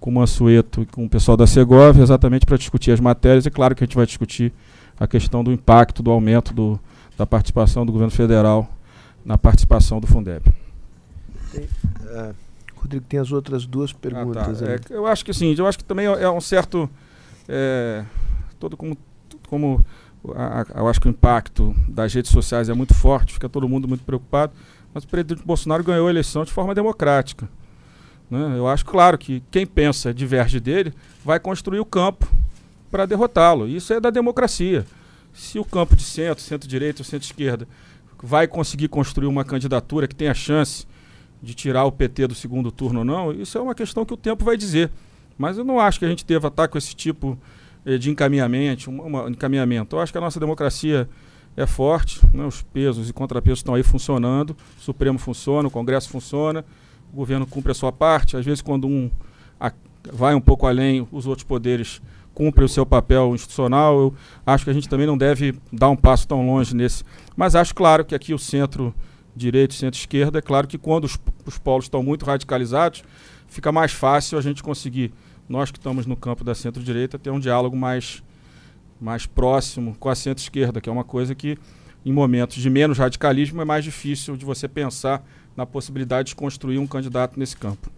[0.00, 3.46] com o Mansueto e com o pessoal da Segovia, exatamente para discutir as matérias.
[3.46, 4.52] E claro que a gente vai discutir
[4.98, 6.78] a questão do impacto do aumento do,
[7.16, 8.68] da participação do governo federal
[9.24, 10.44] na participação do Fundeb.
[11.52, 12.34] Tem, uh,
[12.76, 14.62] Rodrigo, tem as outras duas perguntas.
[14.62, 14.72] Ah, tá.
[14.72, 16.88] é, eu acho que sim, eu acho que também é, é um certo.
[17.48, 18.04] É,
[18.58, 18.96] todo como,
[19.48, 19.84] como
[20.34, 23.68] a, a, eu acho que o impacto das redes sociais é muito forte, fica todo
[23.68, 24.52] mundo muito preocupado.
[24.94, 27.48] Mas o presidente Bolsonaro ganhou a eleição de forma democrática.
[28.30, 28.54] Né?
[28.56, 30.92] Eu acho claro que quem pensa diverge dele
[31.24, 32.28] vai construir o campo
[32.90, 33.68] para derrotá-lo.
[33.68, 34.86] Isso é da democracia.
[35.32, 37.68] Se o campo de centro, centro-direita ou centro-esquerda
[38.22, 40.86] vai conseguir construir uma candidatura que tenha chance
[41.42, 44.16] de tirar o PT do segundo turno ou não, isso é uma questão que o
[44.16, 44.90] tempo vai dizer.
[45.36, 47.38] Mas eu não acho que a gente deva estar com esse tipo
[47.84, 48.90] eh, de encaminhamento,
[49.28, 49.96] encaminhamento.
[49.96, 51.08] Eu acho que a nossa democracia
[51.56, 52.44] é forte, né?
[52.44, 56.64] os pesos e contrapesos estão aí funcionando, o Supremo funciona, o Congresso funciona,
[57.16, 58.36] o governo cumpre a sua parte.
[58.36, 59.10] Às vezes, quando um
[59.58, 59.72] a,
[60.12, 62.02] vai um pouco além, os outros poderes
[62.34, 63.98] cumprem o seu papel institucional.
[63.98, 64.14] Eu
[64.44, 67.02] acho que a gente também não deve dar um passo tão longe nesse.
[67.34, 68.94] Mas acho claro que aqui o centro
[69.34, 73.02] direito centro-esquerda, é claro que quando os, os polos estão muito radicalizados,
[73.46, 75.12] fica mais fácil a gente conseguir,
[75.48, 78.22] nós que estamos no campo da centro-direita, ter um diálogo mais,
[78.98, 81.58] mais próximo com a centro-esquerda, que é uma coisa que,
[82.04, 85.22] em momentos de menos radicalismo, é mais difícil de você pensar
[85.56, 87.90] na possibilidade de construir um candidato nesse campo.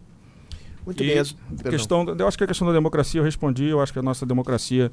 [0.85, 1.23] Muito e bem.
[1.71, 4.25] Questão, eu acho que a questão da democracia eu respondi, eu acho que a nossa
[4.25, 4.91] democracia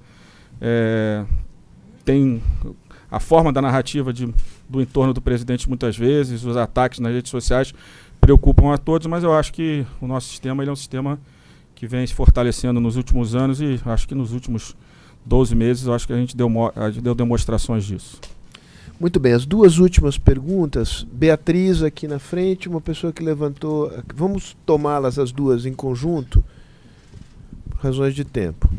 [0.60, 1.24] é,
[2.04, 2.42] tem
[3.10, 4.34] a forma da narrativa de,
[4.68, 7.74] do entorno do presidente muitas vezes, os ataques nas redes sociais
[8.20, 11.20] preocupam a todos, mas eu acho que o nosso sistema ele é um sistema
[11.76, 14.76] que vem se fortalecendo nos últimos anos e acho que nos últimos
[15.26, 16.50] 12 meses eu acho que a gente deu,
[17.02, 18.20] deu demonstrações disso.
[18.98, 21.06] Muito bem, as duas últimas perguntas.
[21.12, 23.92] Beatriz aqui na frente, uma pessoa que levantou.
[24.16, 26.44] Vamos tomá-las as duas em conjunto,
[27.70, 28.70] por razões de tempo.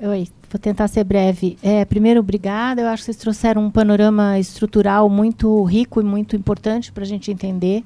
[0.00, 1.58] Oi, vou tentar ser breve.
[1.62, 2.80] É, primeiro, obrigada.
[2.80, 7.06] Eu acho que vocês trouxeram um panorama estrutural muito rico e muito importante para a
[7.06, 7.84] gente entender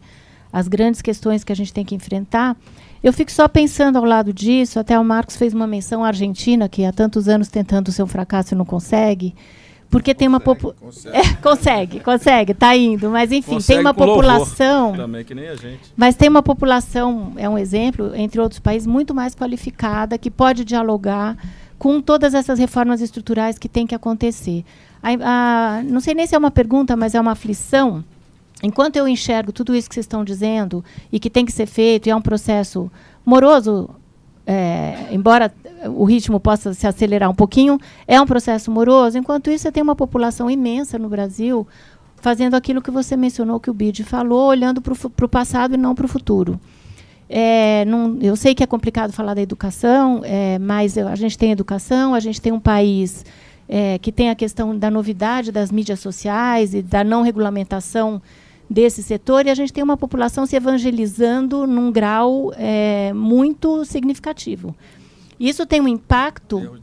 [0.52, 2.56] as grandes questões que a gente tem que enfrentar.
[3.02, 6.68] Eu fico só pensando ao lado disso, até o Marcos fez uma menção à Argentina,
[6.68, 9.34] que há tantos anos tentando ser um fracasso e não consegue,
[9.96, 10.82] porque tem uma população.
[10.82, 11.16] Consegue.
[11.16, 13.08] É, consegue, consegue, está indo.
[13.08, 14.92] Mas enfim, consegue tem uma população.
[14.92, 15.80] Também, que nem a gente.
[15.96, 20.66] Mas tem uma população, é um exemplo, entre outros países, muito mais qualificada, que pode
[20.66, 21.34] dialogar
[21.78, 24.64] com todas essas reformas estruturais que tem que acontecer.
[25.02, 28.04] A, a, não sei nem se é uma pergunta, mas é uma aflição
[28.62, 32.06] enquanto eu enxergo tudo isso que vocês estão dizendo e que tem que ser feito,
[32.06, 32.90] e é um processo
[33.24, 33.90] moroso,
[34.46, 35.52] é, embora
[35.84, 39.18] o ritmo possa se acelerar um pouquinho, é um processo moroso.
[39.18, 41.66] Enquanto isso, você tem uma população imensa no Brasil
[42.16, 45.94] fazendo aquilo que você mencionou, que o Bid falou, olhando para o passado e não
[45.94, 46.58] para o futuro.
[47.28, 51.50] É, não, eu sei que é complicado falar da educação, é, mas a gente tem
[51.50, 53.24] educação, a gente tem um país
[53.68, 58.22] é, que tem a questão da novidade das mídias sociais e da não regulamentação
[58.68, 64.74] desse setor e a gente tem uma população se evangelizando num grau é, muito significativo.
[65.38, 66.80] Isso tem um impacto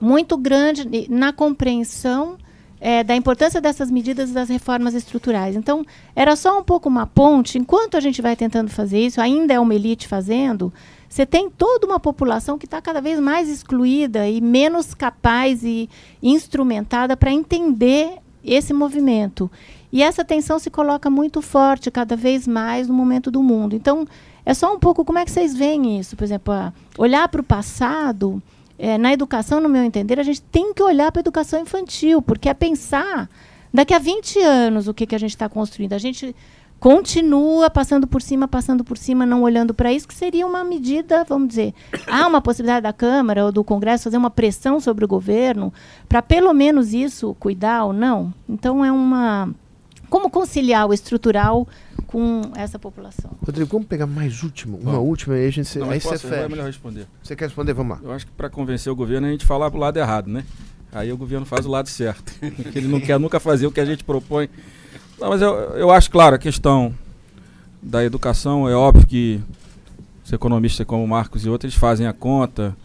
[0.00, 2.36] muito grande na compreensão
[2.80, 5.56] é, da importância dessas medidas e das reformas estruturais.
[5.56, 5.84] Então,
[6.14, 7.58] era só um pouco uma ponte.
[7.58, 10.72] Enquanto a gente vai tentando fazer isso, ainda é uma elite fazendo,
[11.08, 15.88] você tem toda uma população que está cada vez mais excluída e menos capaz e
[16.22, 19.50] instrumentada para entender esse movimento.
[19.90, 23.74] E essa tensão se coloca muito forte cada vez mais no momento do mundo.
[23.74, 24.06] Então,
[24.48, 26.16] é só um pouco como é que vocês veem isso.
[26.16, 26.54] Por exemplo,
[26.96, 28.42] olhar para o passado,
[28.78, 32.22] é, na educação, no meu entender, a gente tem que olhar para a educação infantil,
[32.22, 33.28] porque é pensar
[33.74, 35.92] daqui a 20 anos o que, que a gente está construindo.
[35.92, 36.34] A gente
[36.80, 41.24] continua passando por cima, passando por cima, não olhando para isso, que seria uma medida,
[41.24, 41.74] vamos dizer,
[42.06, 45.70] há uma possibilidade da Câmara ou do Congresso fazer uma pressão sobre o governo
[46.08, 48.32] para pelo menos isso cuidar ou não?
[48.48, 49.50] Então é uma
[50.08, 51.66] como conciliar o estrutural
[52.06, 53.30] com essa população?
[53.44, 56.34] Rodrigo, vamos pegar mais último, uma Bom, última aí a gente não, aí você fecha.
[56.34, 57.06] É melhor responder.
[57.22, 57.72] Você quer responder?
[57.74, 58.04] Vamos lá.
[58.04, 60.44] Eu acho que para convencer o governo a gente falar pro lado errado, né?
[60.90, 62.32] Aí o governo faz o lado certo.
[62.74, 64.48] ele não quer nunca fazer o que a gente propõe.
[65.20, 66.94] Não, mas eu, eu acho claro a questão
[67.82, 69.40] da educação é óbvio que
[70.24, 72.76] os economistas como Marcos e outros fazem a conta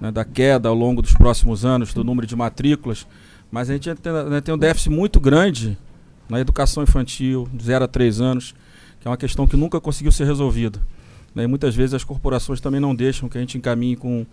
[0.00, 3.06] né, da queda ao longo dos próximos anos do número de matrículas,
[3.50, 5.76] mas a gente tem, né, tem um déficit muito grande
[6.28, 8.54] na educação infantil, de 0 a 3 anos,
[9.00, 10.80] que é uma questão que nunca conseguiu ser resolvida.
[11.34, 11.44] Né?
[11.44, 14.26] E muitas vezes as corporações também não deixam que a gente encaminhe com,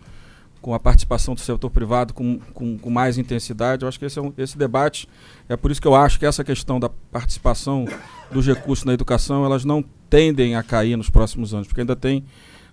[0.62, 3.84] com a participação do setor privado com, com, com mais intensidade.
[3.84, 5.08] Eu acho que esse, é um, esse debate,
[5.50, 7.86] é por isso que eu acho que essa questão da participação
[8.32, 12.24] dos recursos na educação, elas não tendem a cair nos próximos anos, porque ainda tem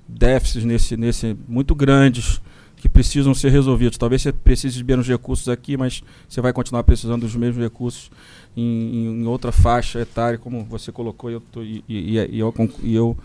[0.09, 2.41] déficits nesse, nesse muito grandes
[2.81, 3.99] que precisam ser resolvidos.
[3.99, 8.11] Talvez você precise de menos recursos aqui, mas você vai continuar precisando dos mesmos recursos
[8.57, 12.95] em, em outra faixa etária, como você colocou, eu, tô, e, e, e, eu, e,
[12.95, 13.19] eu,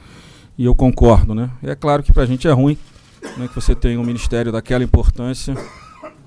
[0.57, 1.33] e eu concordo.
[1.33, 1.49] Né?
[1.63, 2.77] É claro que para a gente é ruim
[3.37, 5.55] né, que você tenha um ministério daquela importância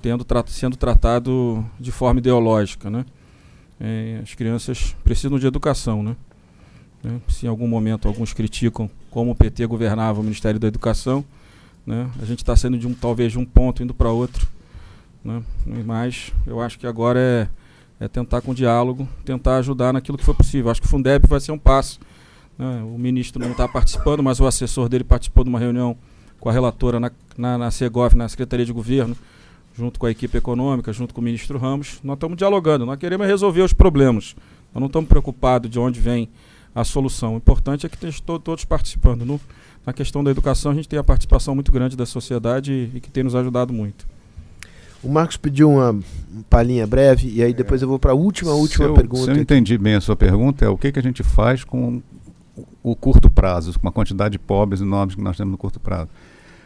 [0.01, 2.89] tendo, tra sendo tratado de forma ideológica.
[2.89, 3.05] Né?
[3.79, 6.01] É, as crianças precisam de educação.
[6.01, 6.15] Né?
[7.05, 11.23] É, se em algum momento alguns criticam como o PT governava o Ministério da Educação,
[11.89, 12.07] né?
[12.21, 14.47] A gente está saindo de um talvez de um ponto indo para outro,
[15.25, 15.41] né?
[15.83, 17.47] Mas eu acho que agora é,
[17.99, 20.69] é tentar com diálogo, tentar ajudar naquilo que for possível.
[20.69, 21.99] Acho que o Fundeb vai ser um passo.
[22.55, 22.83] Né?
[22.83, 25.97] O ministro não está participando, mas o assessor dele participou de uma reunião
[26.39, 29.17] com a relatora na, na, na Segov, na Secretaria de Governo,
[29.75, 33.25] junto com a equipe econômica, junto com o ministro Ramos, nós estamos dialogando, nós queremos
[33.25, 34.35] resolver os problemas.
[34.71, 36.29] Nós não estamos preocupados de onde vem
[36.75, 37.33] a solução.
[37.33, 39.25] O importante é que estejam todos participando.
[39.25, 39.41] No,
[39.85, 42.99] na questão da educação, a gente tem a participação muito grande da sociedade e, e
[42.99, 44.05] que tem nos ajudado muito.
[45.01, 45.97] O Marcos pediu uma
[46.49, 49.23] palhinha breve e aí depois eu vou para a última, última se eu, pergunta.
[49.23, 52.01] Se eu entendi bem a sua pergunta, é o que, que a gente faz com
[52.83, 55.79] o curto prazo, com a quantidade de pobres e nobres que nós temos no curto
[55.79, 56.09] prazo.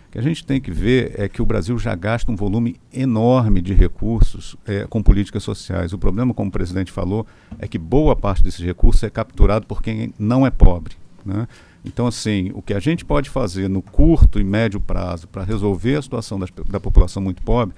[0.07, 2.75] O que a gente tem que ver é que o Brasil já gasta um volume
[2.91, 5.93] enorme de recursos é, com políticas sociais.
[5.93, 7.25] O problema, como o presidente falou,
[7.59, 10.95] é que boa parte desses recursos é capturado por quem não é pobre.
[11.25, 11.47] Né?
[11.85, 15.95] Então, assim, o que a gente pode fazer no curto e médio prazo para resolver
[15.95, 17.75] a situação das, da população muito pobre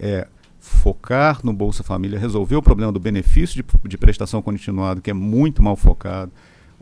[0.00, 0.26] é
[0.58, 5.14] focar no Bolsa Família, resolver o problema do benefício de, de prestação continuada, que é
[5.14, 6.30] muito mal focado,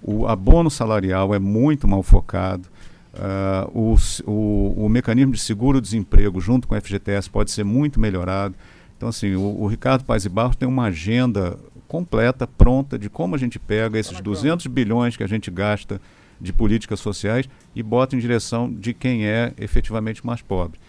[0.02, 2.68] o abono salarial é muito mal focado,
[3.14, 3.96] uh, o,
[4.30, 8.54] o, o, mecanismo de seguro-desemprego junto com o FGTS pode ser muito melhorado.
[8.96, 13.34] Então, assim, o, o Ricardo Paz e Barros tem uma agenda completa, pronta, de como
[13.34, 16.00] a gente pega esses 200 bilhões que a gente gasta
[16.40, 20.80] de políticas sociais e bota em direção de quem é efetivamente mais pobre.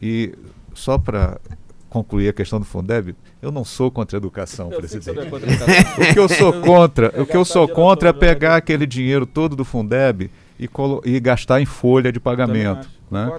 [0.00, 0.34] E
[0.74, 1.40] só para
[1.88, 5.18] concluir a questão do Fundeb, eu não sou contra a educação, eu presidente.
[5.18, 6.04] É contra a educação.
[6.04, 9.54] o que eu sou contra, o que eu sou contra é pegar aquele dinheiro todo
[9.54, 10.68] do Fundeb e,
[11.04, 12.88] e gastar em folha de pagamento.
[13.08, 13.30] Né?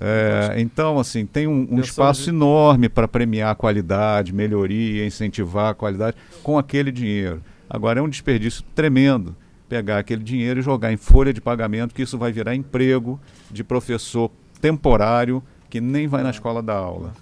[0.00, 2.30] É, então, assim, tem um, um espaço de...
[2.30, 7.42] enorme para premiar a qualidade, melhoria, incentivar a qualidade com aquele dinheiro.
[7.68, 9.34] Agora é um desperdício tremendo
[9.68, 13.20] pegar aquele dinheiro e jogar em folha de pagamento, que isso vai virar emprego
[13.50, 14.30] de professor
[14.60, 17.12] temporário que nem vai na escola dar aula.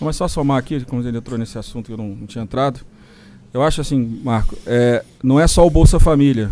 [0.00, 2.80] Mas só somar aqui, como ele entrou nesse assunto que eu não, não tinha entrado.
[3.52, 6.50] Eu acho assim, Marco, é, não é só o Bolsa Família.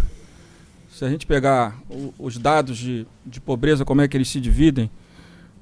[0.91, 4.41] Se a gente pegar o, os dados de, de pobreza, como é que eles se
[4.41, 4.91] dividem,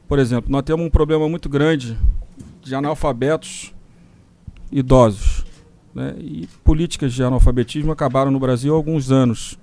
[0.07, 1.97] por exemplo, nós temos um problema muito grande
[2.63, 3.73] de analfabetos
[4.71, 5.45] idosos.
[5.95, 6.15] Né?
[6.19, 9.59] E políticas de analfabetismo acabaram no Brasil há alguns anos.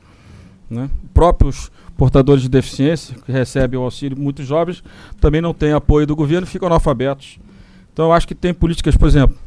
[0.70, 0.90] Né?
[1.14, 4.84] Próprios portadores de deficiência, que recebem o auxílio, muitos jovens,
[5.20, 7.40] também não têm apoio do governo e ficam analfabetos.
[7.92, 9.38] Então eu acho que tem políticas, por exemplo,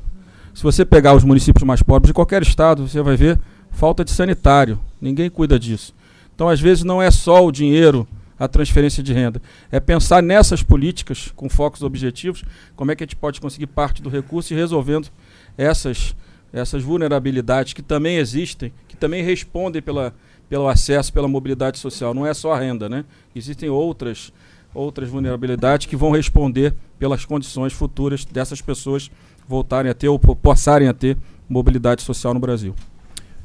[0.53, 3.39] se você pegar os municípios mais pobres de qualquer estado, você vai ver
[3.71, 4.79] falta de sanitário.
[5.01, 5.95] Ninguém cuida disso.
[6.35, 8.07] Então, às vezes, não é só o dinheiro,
[8.39, 9.41] a transferência de renda.
[9.71, 12.43] É pensar nessas políticas com focos objetivos,
[12.75, 15.09] como é que a gente pode conseguir parte do recurso e resolvendo
[15.57, 16.17] essas,
[16.53, 20.15] essas vulnerabilidades que também existem, que também respondem pela,
[20.51, 22.13] pelo acesso, pela mobilidade social.
[22.13, 23.05] Não é só a renda, né?
[23.35, 24.33] Existem outras,
[24.75, 29.11] outras vulnerabilidades que vão responder pelas condições futuras dessas pessoas
[29.49, 31.17] voltarem a ter ou possarem a ter
[31.49, 32.75] mobilidade social no Brasil.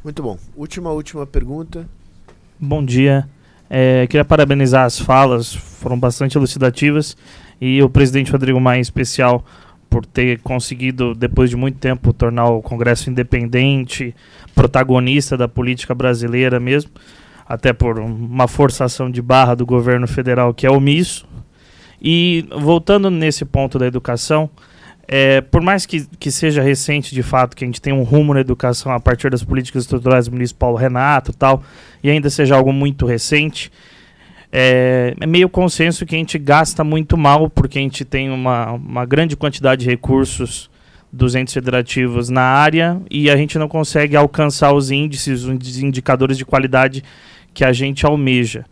[0.03, 0.37] Muito bom.
[0.55, 1.87] Última, última pergunta.
[2.59, 3.29] Bom dia.
[3.69, 7.15] É, queria parabenizar as falas, foram bastante elucidativas,
[7.61, 9.43] e o presidente Rodrigo Maia, em especial,
[9.89, 14.15] por ter conseguido, depois de muito tempo, tornar o Congresso independente,
[14.53, 16.91] protagonista da política brasileira mesmo,
[17.47, 21.27] até por uma forçação de barra do governo federal que é omisso.
[22.01, 24.49] E voltando nesse ponto da educação,
[25.07, 28.33] é, por mais que, que seja recente de fato, que a gente tem um rumo
[28.33, 31.63] na educação a partir das políticas estruturais do ministro Paulo Renato tal,
[32.03, 33.71] e ainda seja algo muito recente,
[34.51, 38.71] é, é, meio consenso que a gente gasta muito mal, porque a gente tem uma,
[38.71, 40.69] uma grande quantidade de recursos
[41.11, 46.37] dos entes federativos na área e a gente não consegue alcançar os índices, os indicadores
[46.37, 47.03] de qualidade
[47.53, 48.65] que a gente almeja.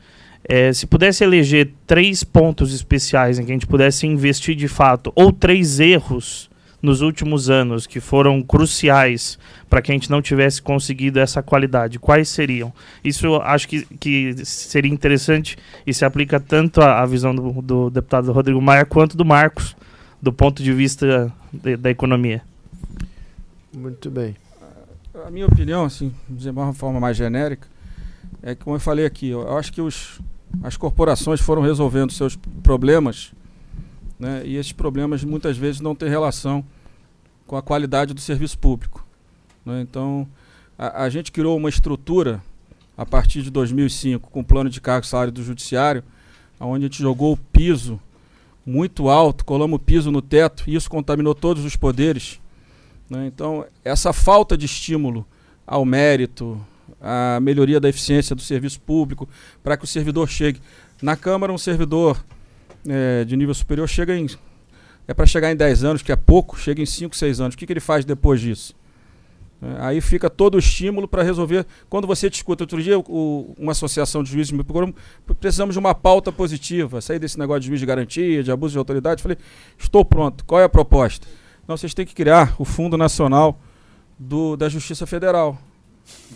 [0.48, 5.12] É, se pudesse eleger três pontos especiais em que a gente pudesse investir de fato,
[5.16, 6.50] ou três erros
[6.84, 9.40] nos últimos anos que foram cruciais
[9.70, 11.98] para que a gente não tivesse conseguido essa qualidade?
[11.98, 12.74] Quais seriam?
[13.02, 15.58] Isso eu acho que, que seria interessante
[15.88, 19.78] e se aplica tanto à, à visão do, do, deputado Rodrigo Maia quanto do Marcos,
[20.22, 22.42] do ponto de vista de, da economia.
[23.74, 24.36] Muito bem.
[25.26, 27.68] A minha opinião, assim, de uma forma mais genérica,
[28.42, 30.20] é que, como eu falei aqui, eu acho que os,
[30.62, 33.32] as corporações foram resolvendo seus problemas
[34.24, 34.42] né?
[34.46, 36.64] E esses problemas muitas vezes não têm relação
[37.46, 39.06] com a qualidade do serviço público.
[39.66, 39.82] Né?
[39.82, 40.26] Então,
[40.78, 42.42] a, a, gente criou uma estrutura
[42.98, 46.06] a partir de 2005 com o plano de cargo e salário do judiciário,
[46.58, 48.00] onde a gente jogou o piso
[48.66, 52.40] muito alto, colamos o piso no teto, e isso contaminou todos os poderes.
[53.10, 53.28] Né?
[53.28, 55.28] Então, essa falta de estímulo
[55.68, 56.66] ao mérito,
[57.02, 59.28] à melhoria da eficiência do serviço público,
[59.62, 60.62] para que o servidor chegue.
[61.02, 62.24] Na Câmara, um servidor
[62.88, 64.28] é, de nível superior chega em.
[65.08, 67.56] É para chegar em 10 anos, que é pouco, chega em 5, 6 anos.
[67.56, 68.74] O que, que ele faz depois disso?
[69.62, 71.66] É, aí fica todo o estímulo para resolver.
[71.90, 74.94] Quando você discute, outro dia, o, uma associação de juízes me procurou,
[75.40, 78.78] precisamos de uma pauta positiva, sair desse negócio de juiz de garantia, de abuso de
[78.78, 79.22] autoridade.
[79.22, 79.38] Falei,
[79.78, 81.28] estou pronto, qual é a proposta?
[81.68, 83.60] Não, vocês têm que criar o Fundo Nacional
[84.20, 85.58] do, da Justiça Federal.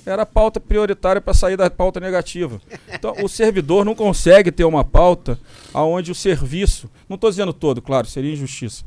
[0.06, 2.61] Era a pauta prioritária para sair da pauta negativa.
[2.94, 5.39] Então, o servidor não consegue ter uma pauta
[5.73, 8.85] onde o serviço, não estou dizendo todo, claro, seria injustiça,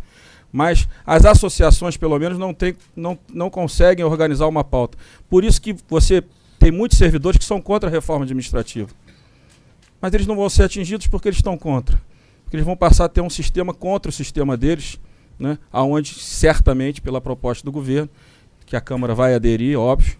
[0.52, 4.98] mas as associações, pelo menos, não, tem, não, não conseguem organizar uma pauta.
[5.28, 6.24] Por isso que você
[6.58, 8.88] tem muitos servidores que são contra a reforma administrativa.
[10.00, 12.00] Mas eles não vão ser atingidos porque eles estão contra.
[12.42, 14.98] Porque eles vão passar a ter um sistema contra o sistema deles,
[15.38, 18.08] né, aonde certamente, pela proposta do governo,
[18.66, 20.19] que a Câmara vai aderir, óbvio,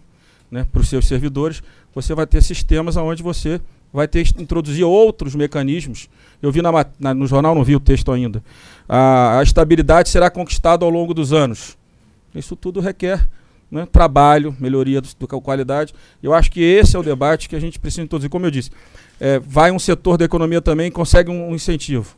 [0.50, 1.62] né, para os seus servidores,
[1.94, 3.60] você vai ter sistemas onde você
[3.92, 6.08] vai ter introduzir outros mecanismos.
[6.40, 8.42] Eu vi na, na, no jornal, não vi o texto ainda.
[8.88, 11.76] A, a, estabilidade será conquistada ao longo dos anos.
[12.34, 13.28] Isso tudo requer
[13.70, 15.08] né, trabalho, melhoria da
[15.42, 15.92] qualidade.
[16.22, 18.30] Eu acho que esse é o debate que a gente precisa introduzir.
[18.30, 18.70] Como eu disse,
[19.18, 22.16] é, vai um setor da economia também e consegue um, um incentivo.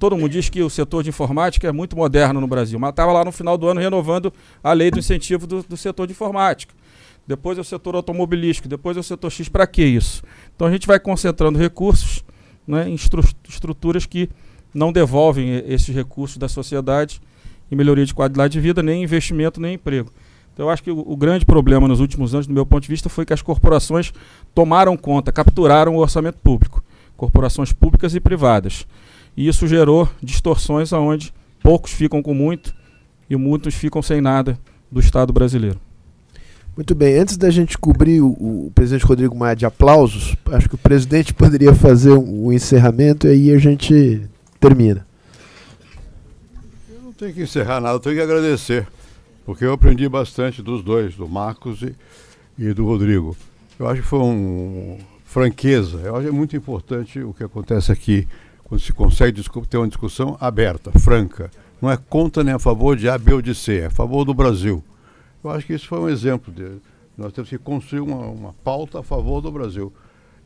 [0.00, 3.12] Todo mundo diz que o setor de informática é muito moderno no Brasil, mas estava
[3.12, 4.32] lá no final do ano renovando
[4.62, 6.74] a lei do incentivo do, do setor de informática
[7.26, 9.48] depois é o setor automobilístico, depois é o setor X.
[9.48, 10.22] Para que isso?
[10.54, 12.24] Então a gente vai concentrando recursos
[12.66, 14.28] né, em estru estruturas que
[14.72, 17.20] não devolvem esses recursos da sociedade
[17.70, 20.10] em melhoria de qualidade de vida, nem investimento, nem emprego.
[20.52, 22.88] Então eu acho que o, o, grande problema nos últimos anos, do meu ponto de
[22.88, 24.12] vista, foi que as corporações
[24.54, 26.82] tomaram conta, capturaram o orçamento público,
[27.16, 28.86] corporações públicas e privadas.
[29.36, 31.32] E isso gerou distorções onde
[31.62, 32.74] poucos ficam com muito
[33.28, 34.58] e muitos ficam sem nada
[34.90, 35.85] do Estado brasileiro.
[36.76, 40.74] Muito bem, antes da gente cobrir o, o, presidente Rodrigo Maia de aplausos, acho que
[40.74, 44.20] o presidente poderia fazer um, um encerramento e aí a gente
[44.60, 45.06] termina.
[46.90, 48.86] Eu não tenho que encerrar nada, eu tenho que agradecer,
[49.46, 51.94] porque eu aprendi bastante dos dois, do Marcos e,
[52.58, 53.34] e do Rodrigo.
[53.78, 57.90] Eu acho que foi um franqueza, eu acho que é muito importante o que acontece
[57.90, 58.28] aqui,
[58.62, 61.50] quando se consegue ter uma discussão aberta, franca.
[61.80, 64.26] Não é contra nem a favor de A, B ou de C, é a favor
[64.26, 64.84] do Brasil.
[65.46, 66.80] Eu acho que isso foi um exemplo de
[67.16, 69.92] nós temos que construir uma, uma pauta a favor do Brasil.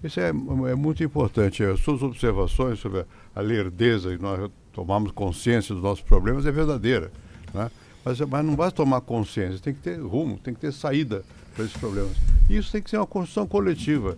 [0.05, 1.65] Isso é, é muito importante.
[1.65, 3.05] As suas observações sobre
[3.35, 7.11] a lerdeza e nós tomamos consciência dos nossos problemas é verdadeira.
[7.53, 7.71] Né?
[8.05, 11.25] Mas, mas não basta tomar consciência, tem que ter rumo, tem que ter saída
[11.55, 12.17] para esses problemas.
[12.49, 14.17] E isso tem que ser uma construção coletiva.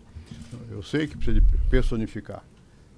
[0.71, 2.45] Eu sei que precisa de personificar.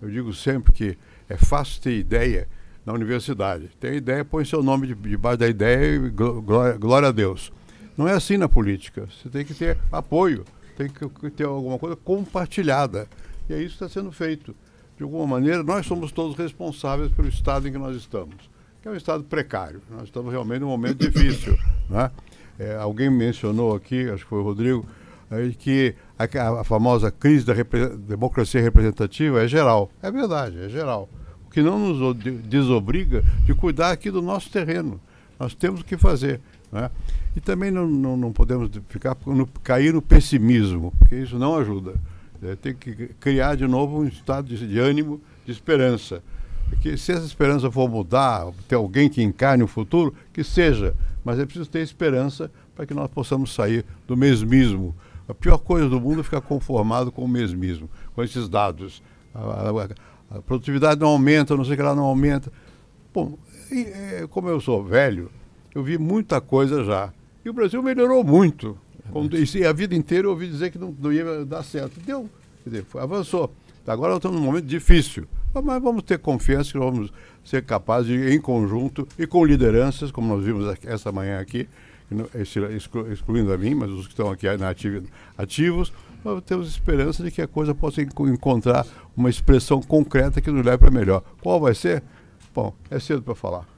[0.02, 0.98] Eu digo sempre que
[1.28, 2.48] é fácil ter ideia
[2.84, 3.70] na universidade.
[3.80, 7.52] Tem ideia, põe seu nome debaixo da ideia e glória, glória a Deus.
[7.96, 9.06] Não é assim na política.
[9.06, 10.44] Você tem que ter apoio,
[10.76, 13.06] tem que ter alguma coisa compartilhada.
[13.48, 14.54] E é isso que está sendo feito.
[14.96, 18.36] De alguma maneira, nós somos todos responsáveis pelo estado em que nós estamos,
[18.80, 19.82] que é um estado precário.
[19.90, 21.56] Nós estamos realmente num momento difícil.
[21.86, 22.10] Né?
[22.58, 24.86] É, alguém mencionou aqui, acho que foi o Rodrigo,
[25.30, 29.90] é, que a, a, famosa crise da repre democracia representativa é geral.
[30.02, 31.10] É verdade, é geral.
[31.46, 34.98] O que não nos desobriga de cuidar aqui do nosso terreno.
[35.38, 36.40] Nós temos o que fazer.
[36.72, 36.90] Né?
[37.36, 41.94] E também não, não, não podemos ficar no, cair no pessimismo, porque isso não ajuda.
[42.42, 46.22] É, tem que criar de novo um estado de, de ânimo, de esperança.
[46.68, 50.94] Porque se essa esperança for mudar, ter alguém que encarne o futuro, que seja.
[51.24, 54.94] Mas é preciso ter esperança para que nós possamos sair do mesmismo.
[55.28, 59.02] A pior coisa do mundo é ficar conformado com o mesmismo, com esses dados.
[59.34, 62.52] A, a, a produtividade não aumenta, não sei o que lá não aumenta.
[63.12, 63.38] Bom,
[63.70, 65.30] e, é, como eu sou velho,
[65.74, 67.12] eu vi muita coisa já.
[67.44, 68.78] E o Brasil melhorou muito.
[69.54, 72.00] e a vida inteira eu ouvi dizer que não, não ia dar certo.
[72.00, 72.28] Deu.
[72.62, 73.52] Quer dizer, foi, avançou.
[73.86, 75.26] Agora nós estamos num momento difícil.
[75.52, 77.12] Mas vamos ter confiança que vamos
[77.44, 81.68] ser capazes de, em conjunto e com lideranças, como nós vimos essa manhã aqui,
[83.12, 84.46] excluindo a mim, mas os que estão aqui
[85.36, 85.92] ativos,
[86.24, 90.78] nós temos esperança de que a coisa possa encontrar uma expressão concreta que nos leve
[90.78, 91.22] para melhor.
[91.42, 92.02] Qual vai ser?
[92.54, 93.73] Bom, é cedo para falar.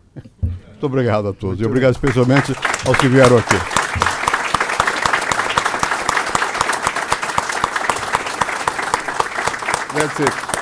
[0.77, 1.57] Muito obrigado a todos.
[1.57, 2.55] Muito e obrigado especialmente
[2.87, 3.57] aos que vieram aqui.
[9.95, 10.56] That's it.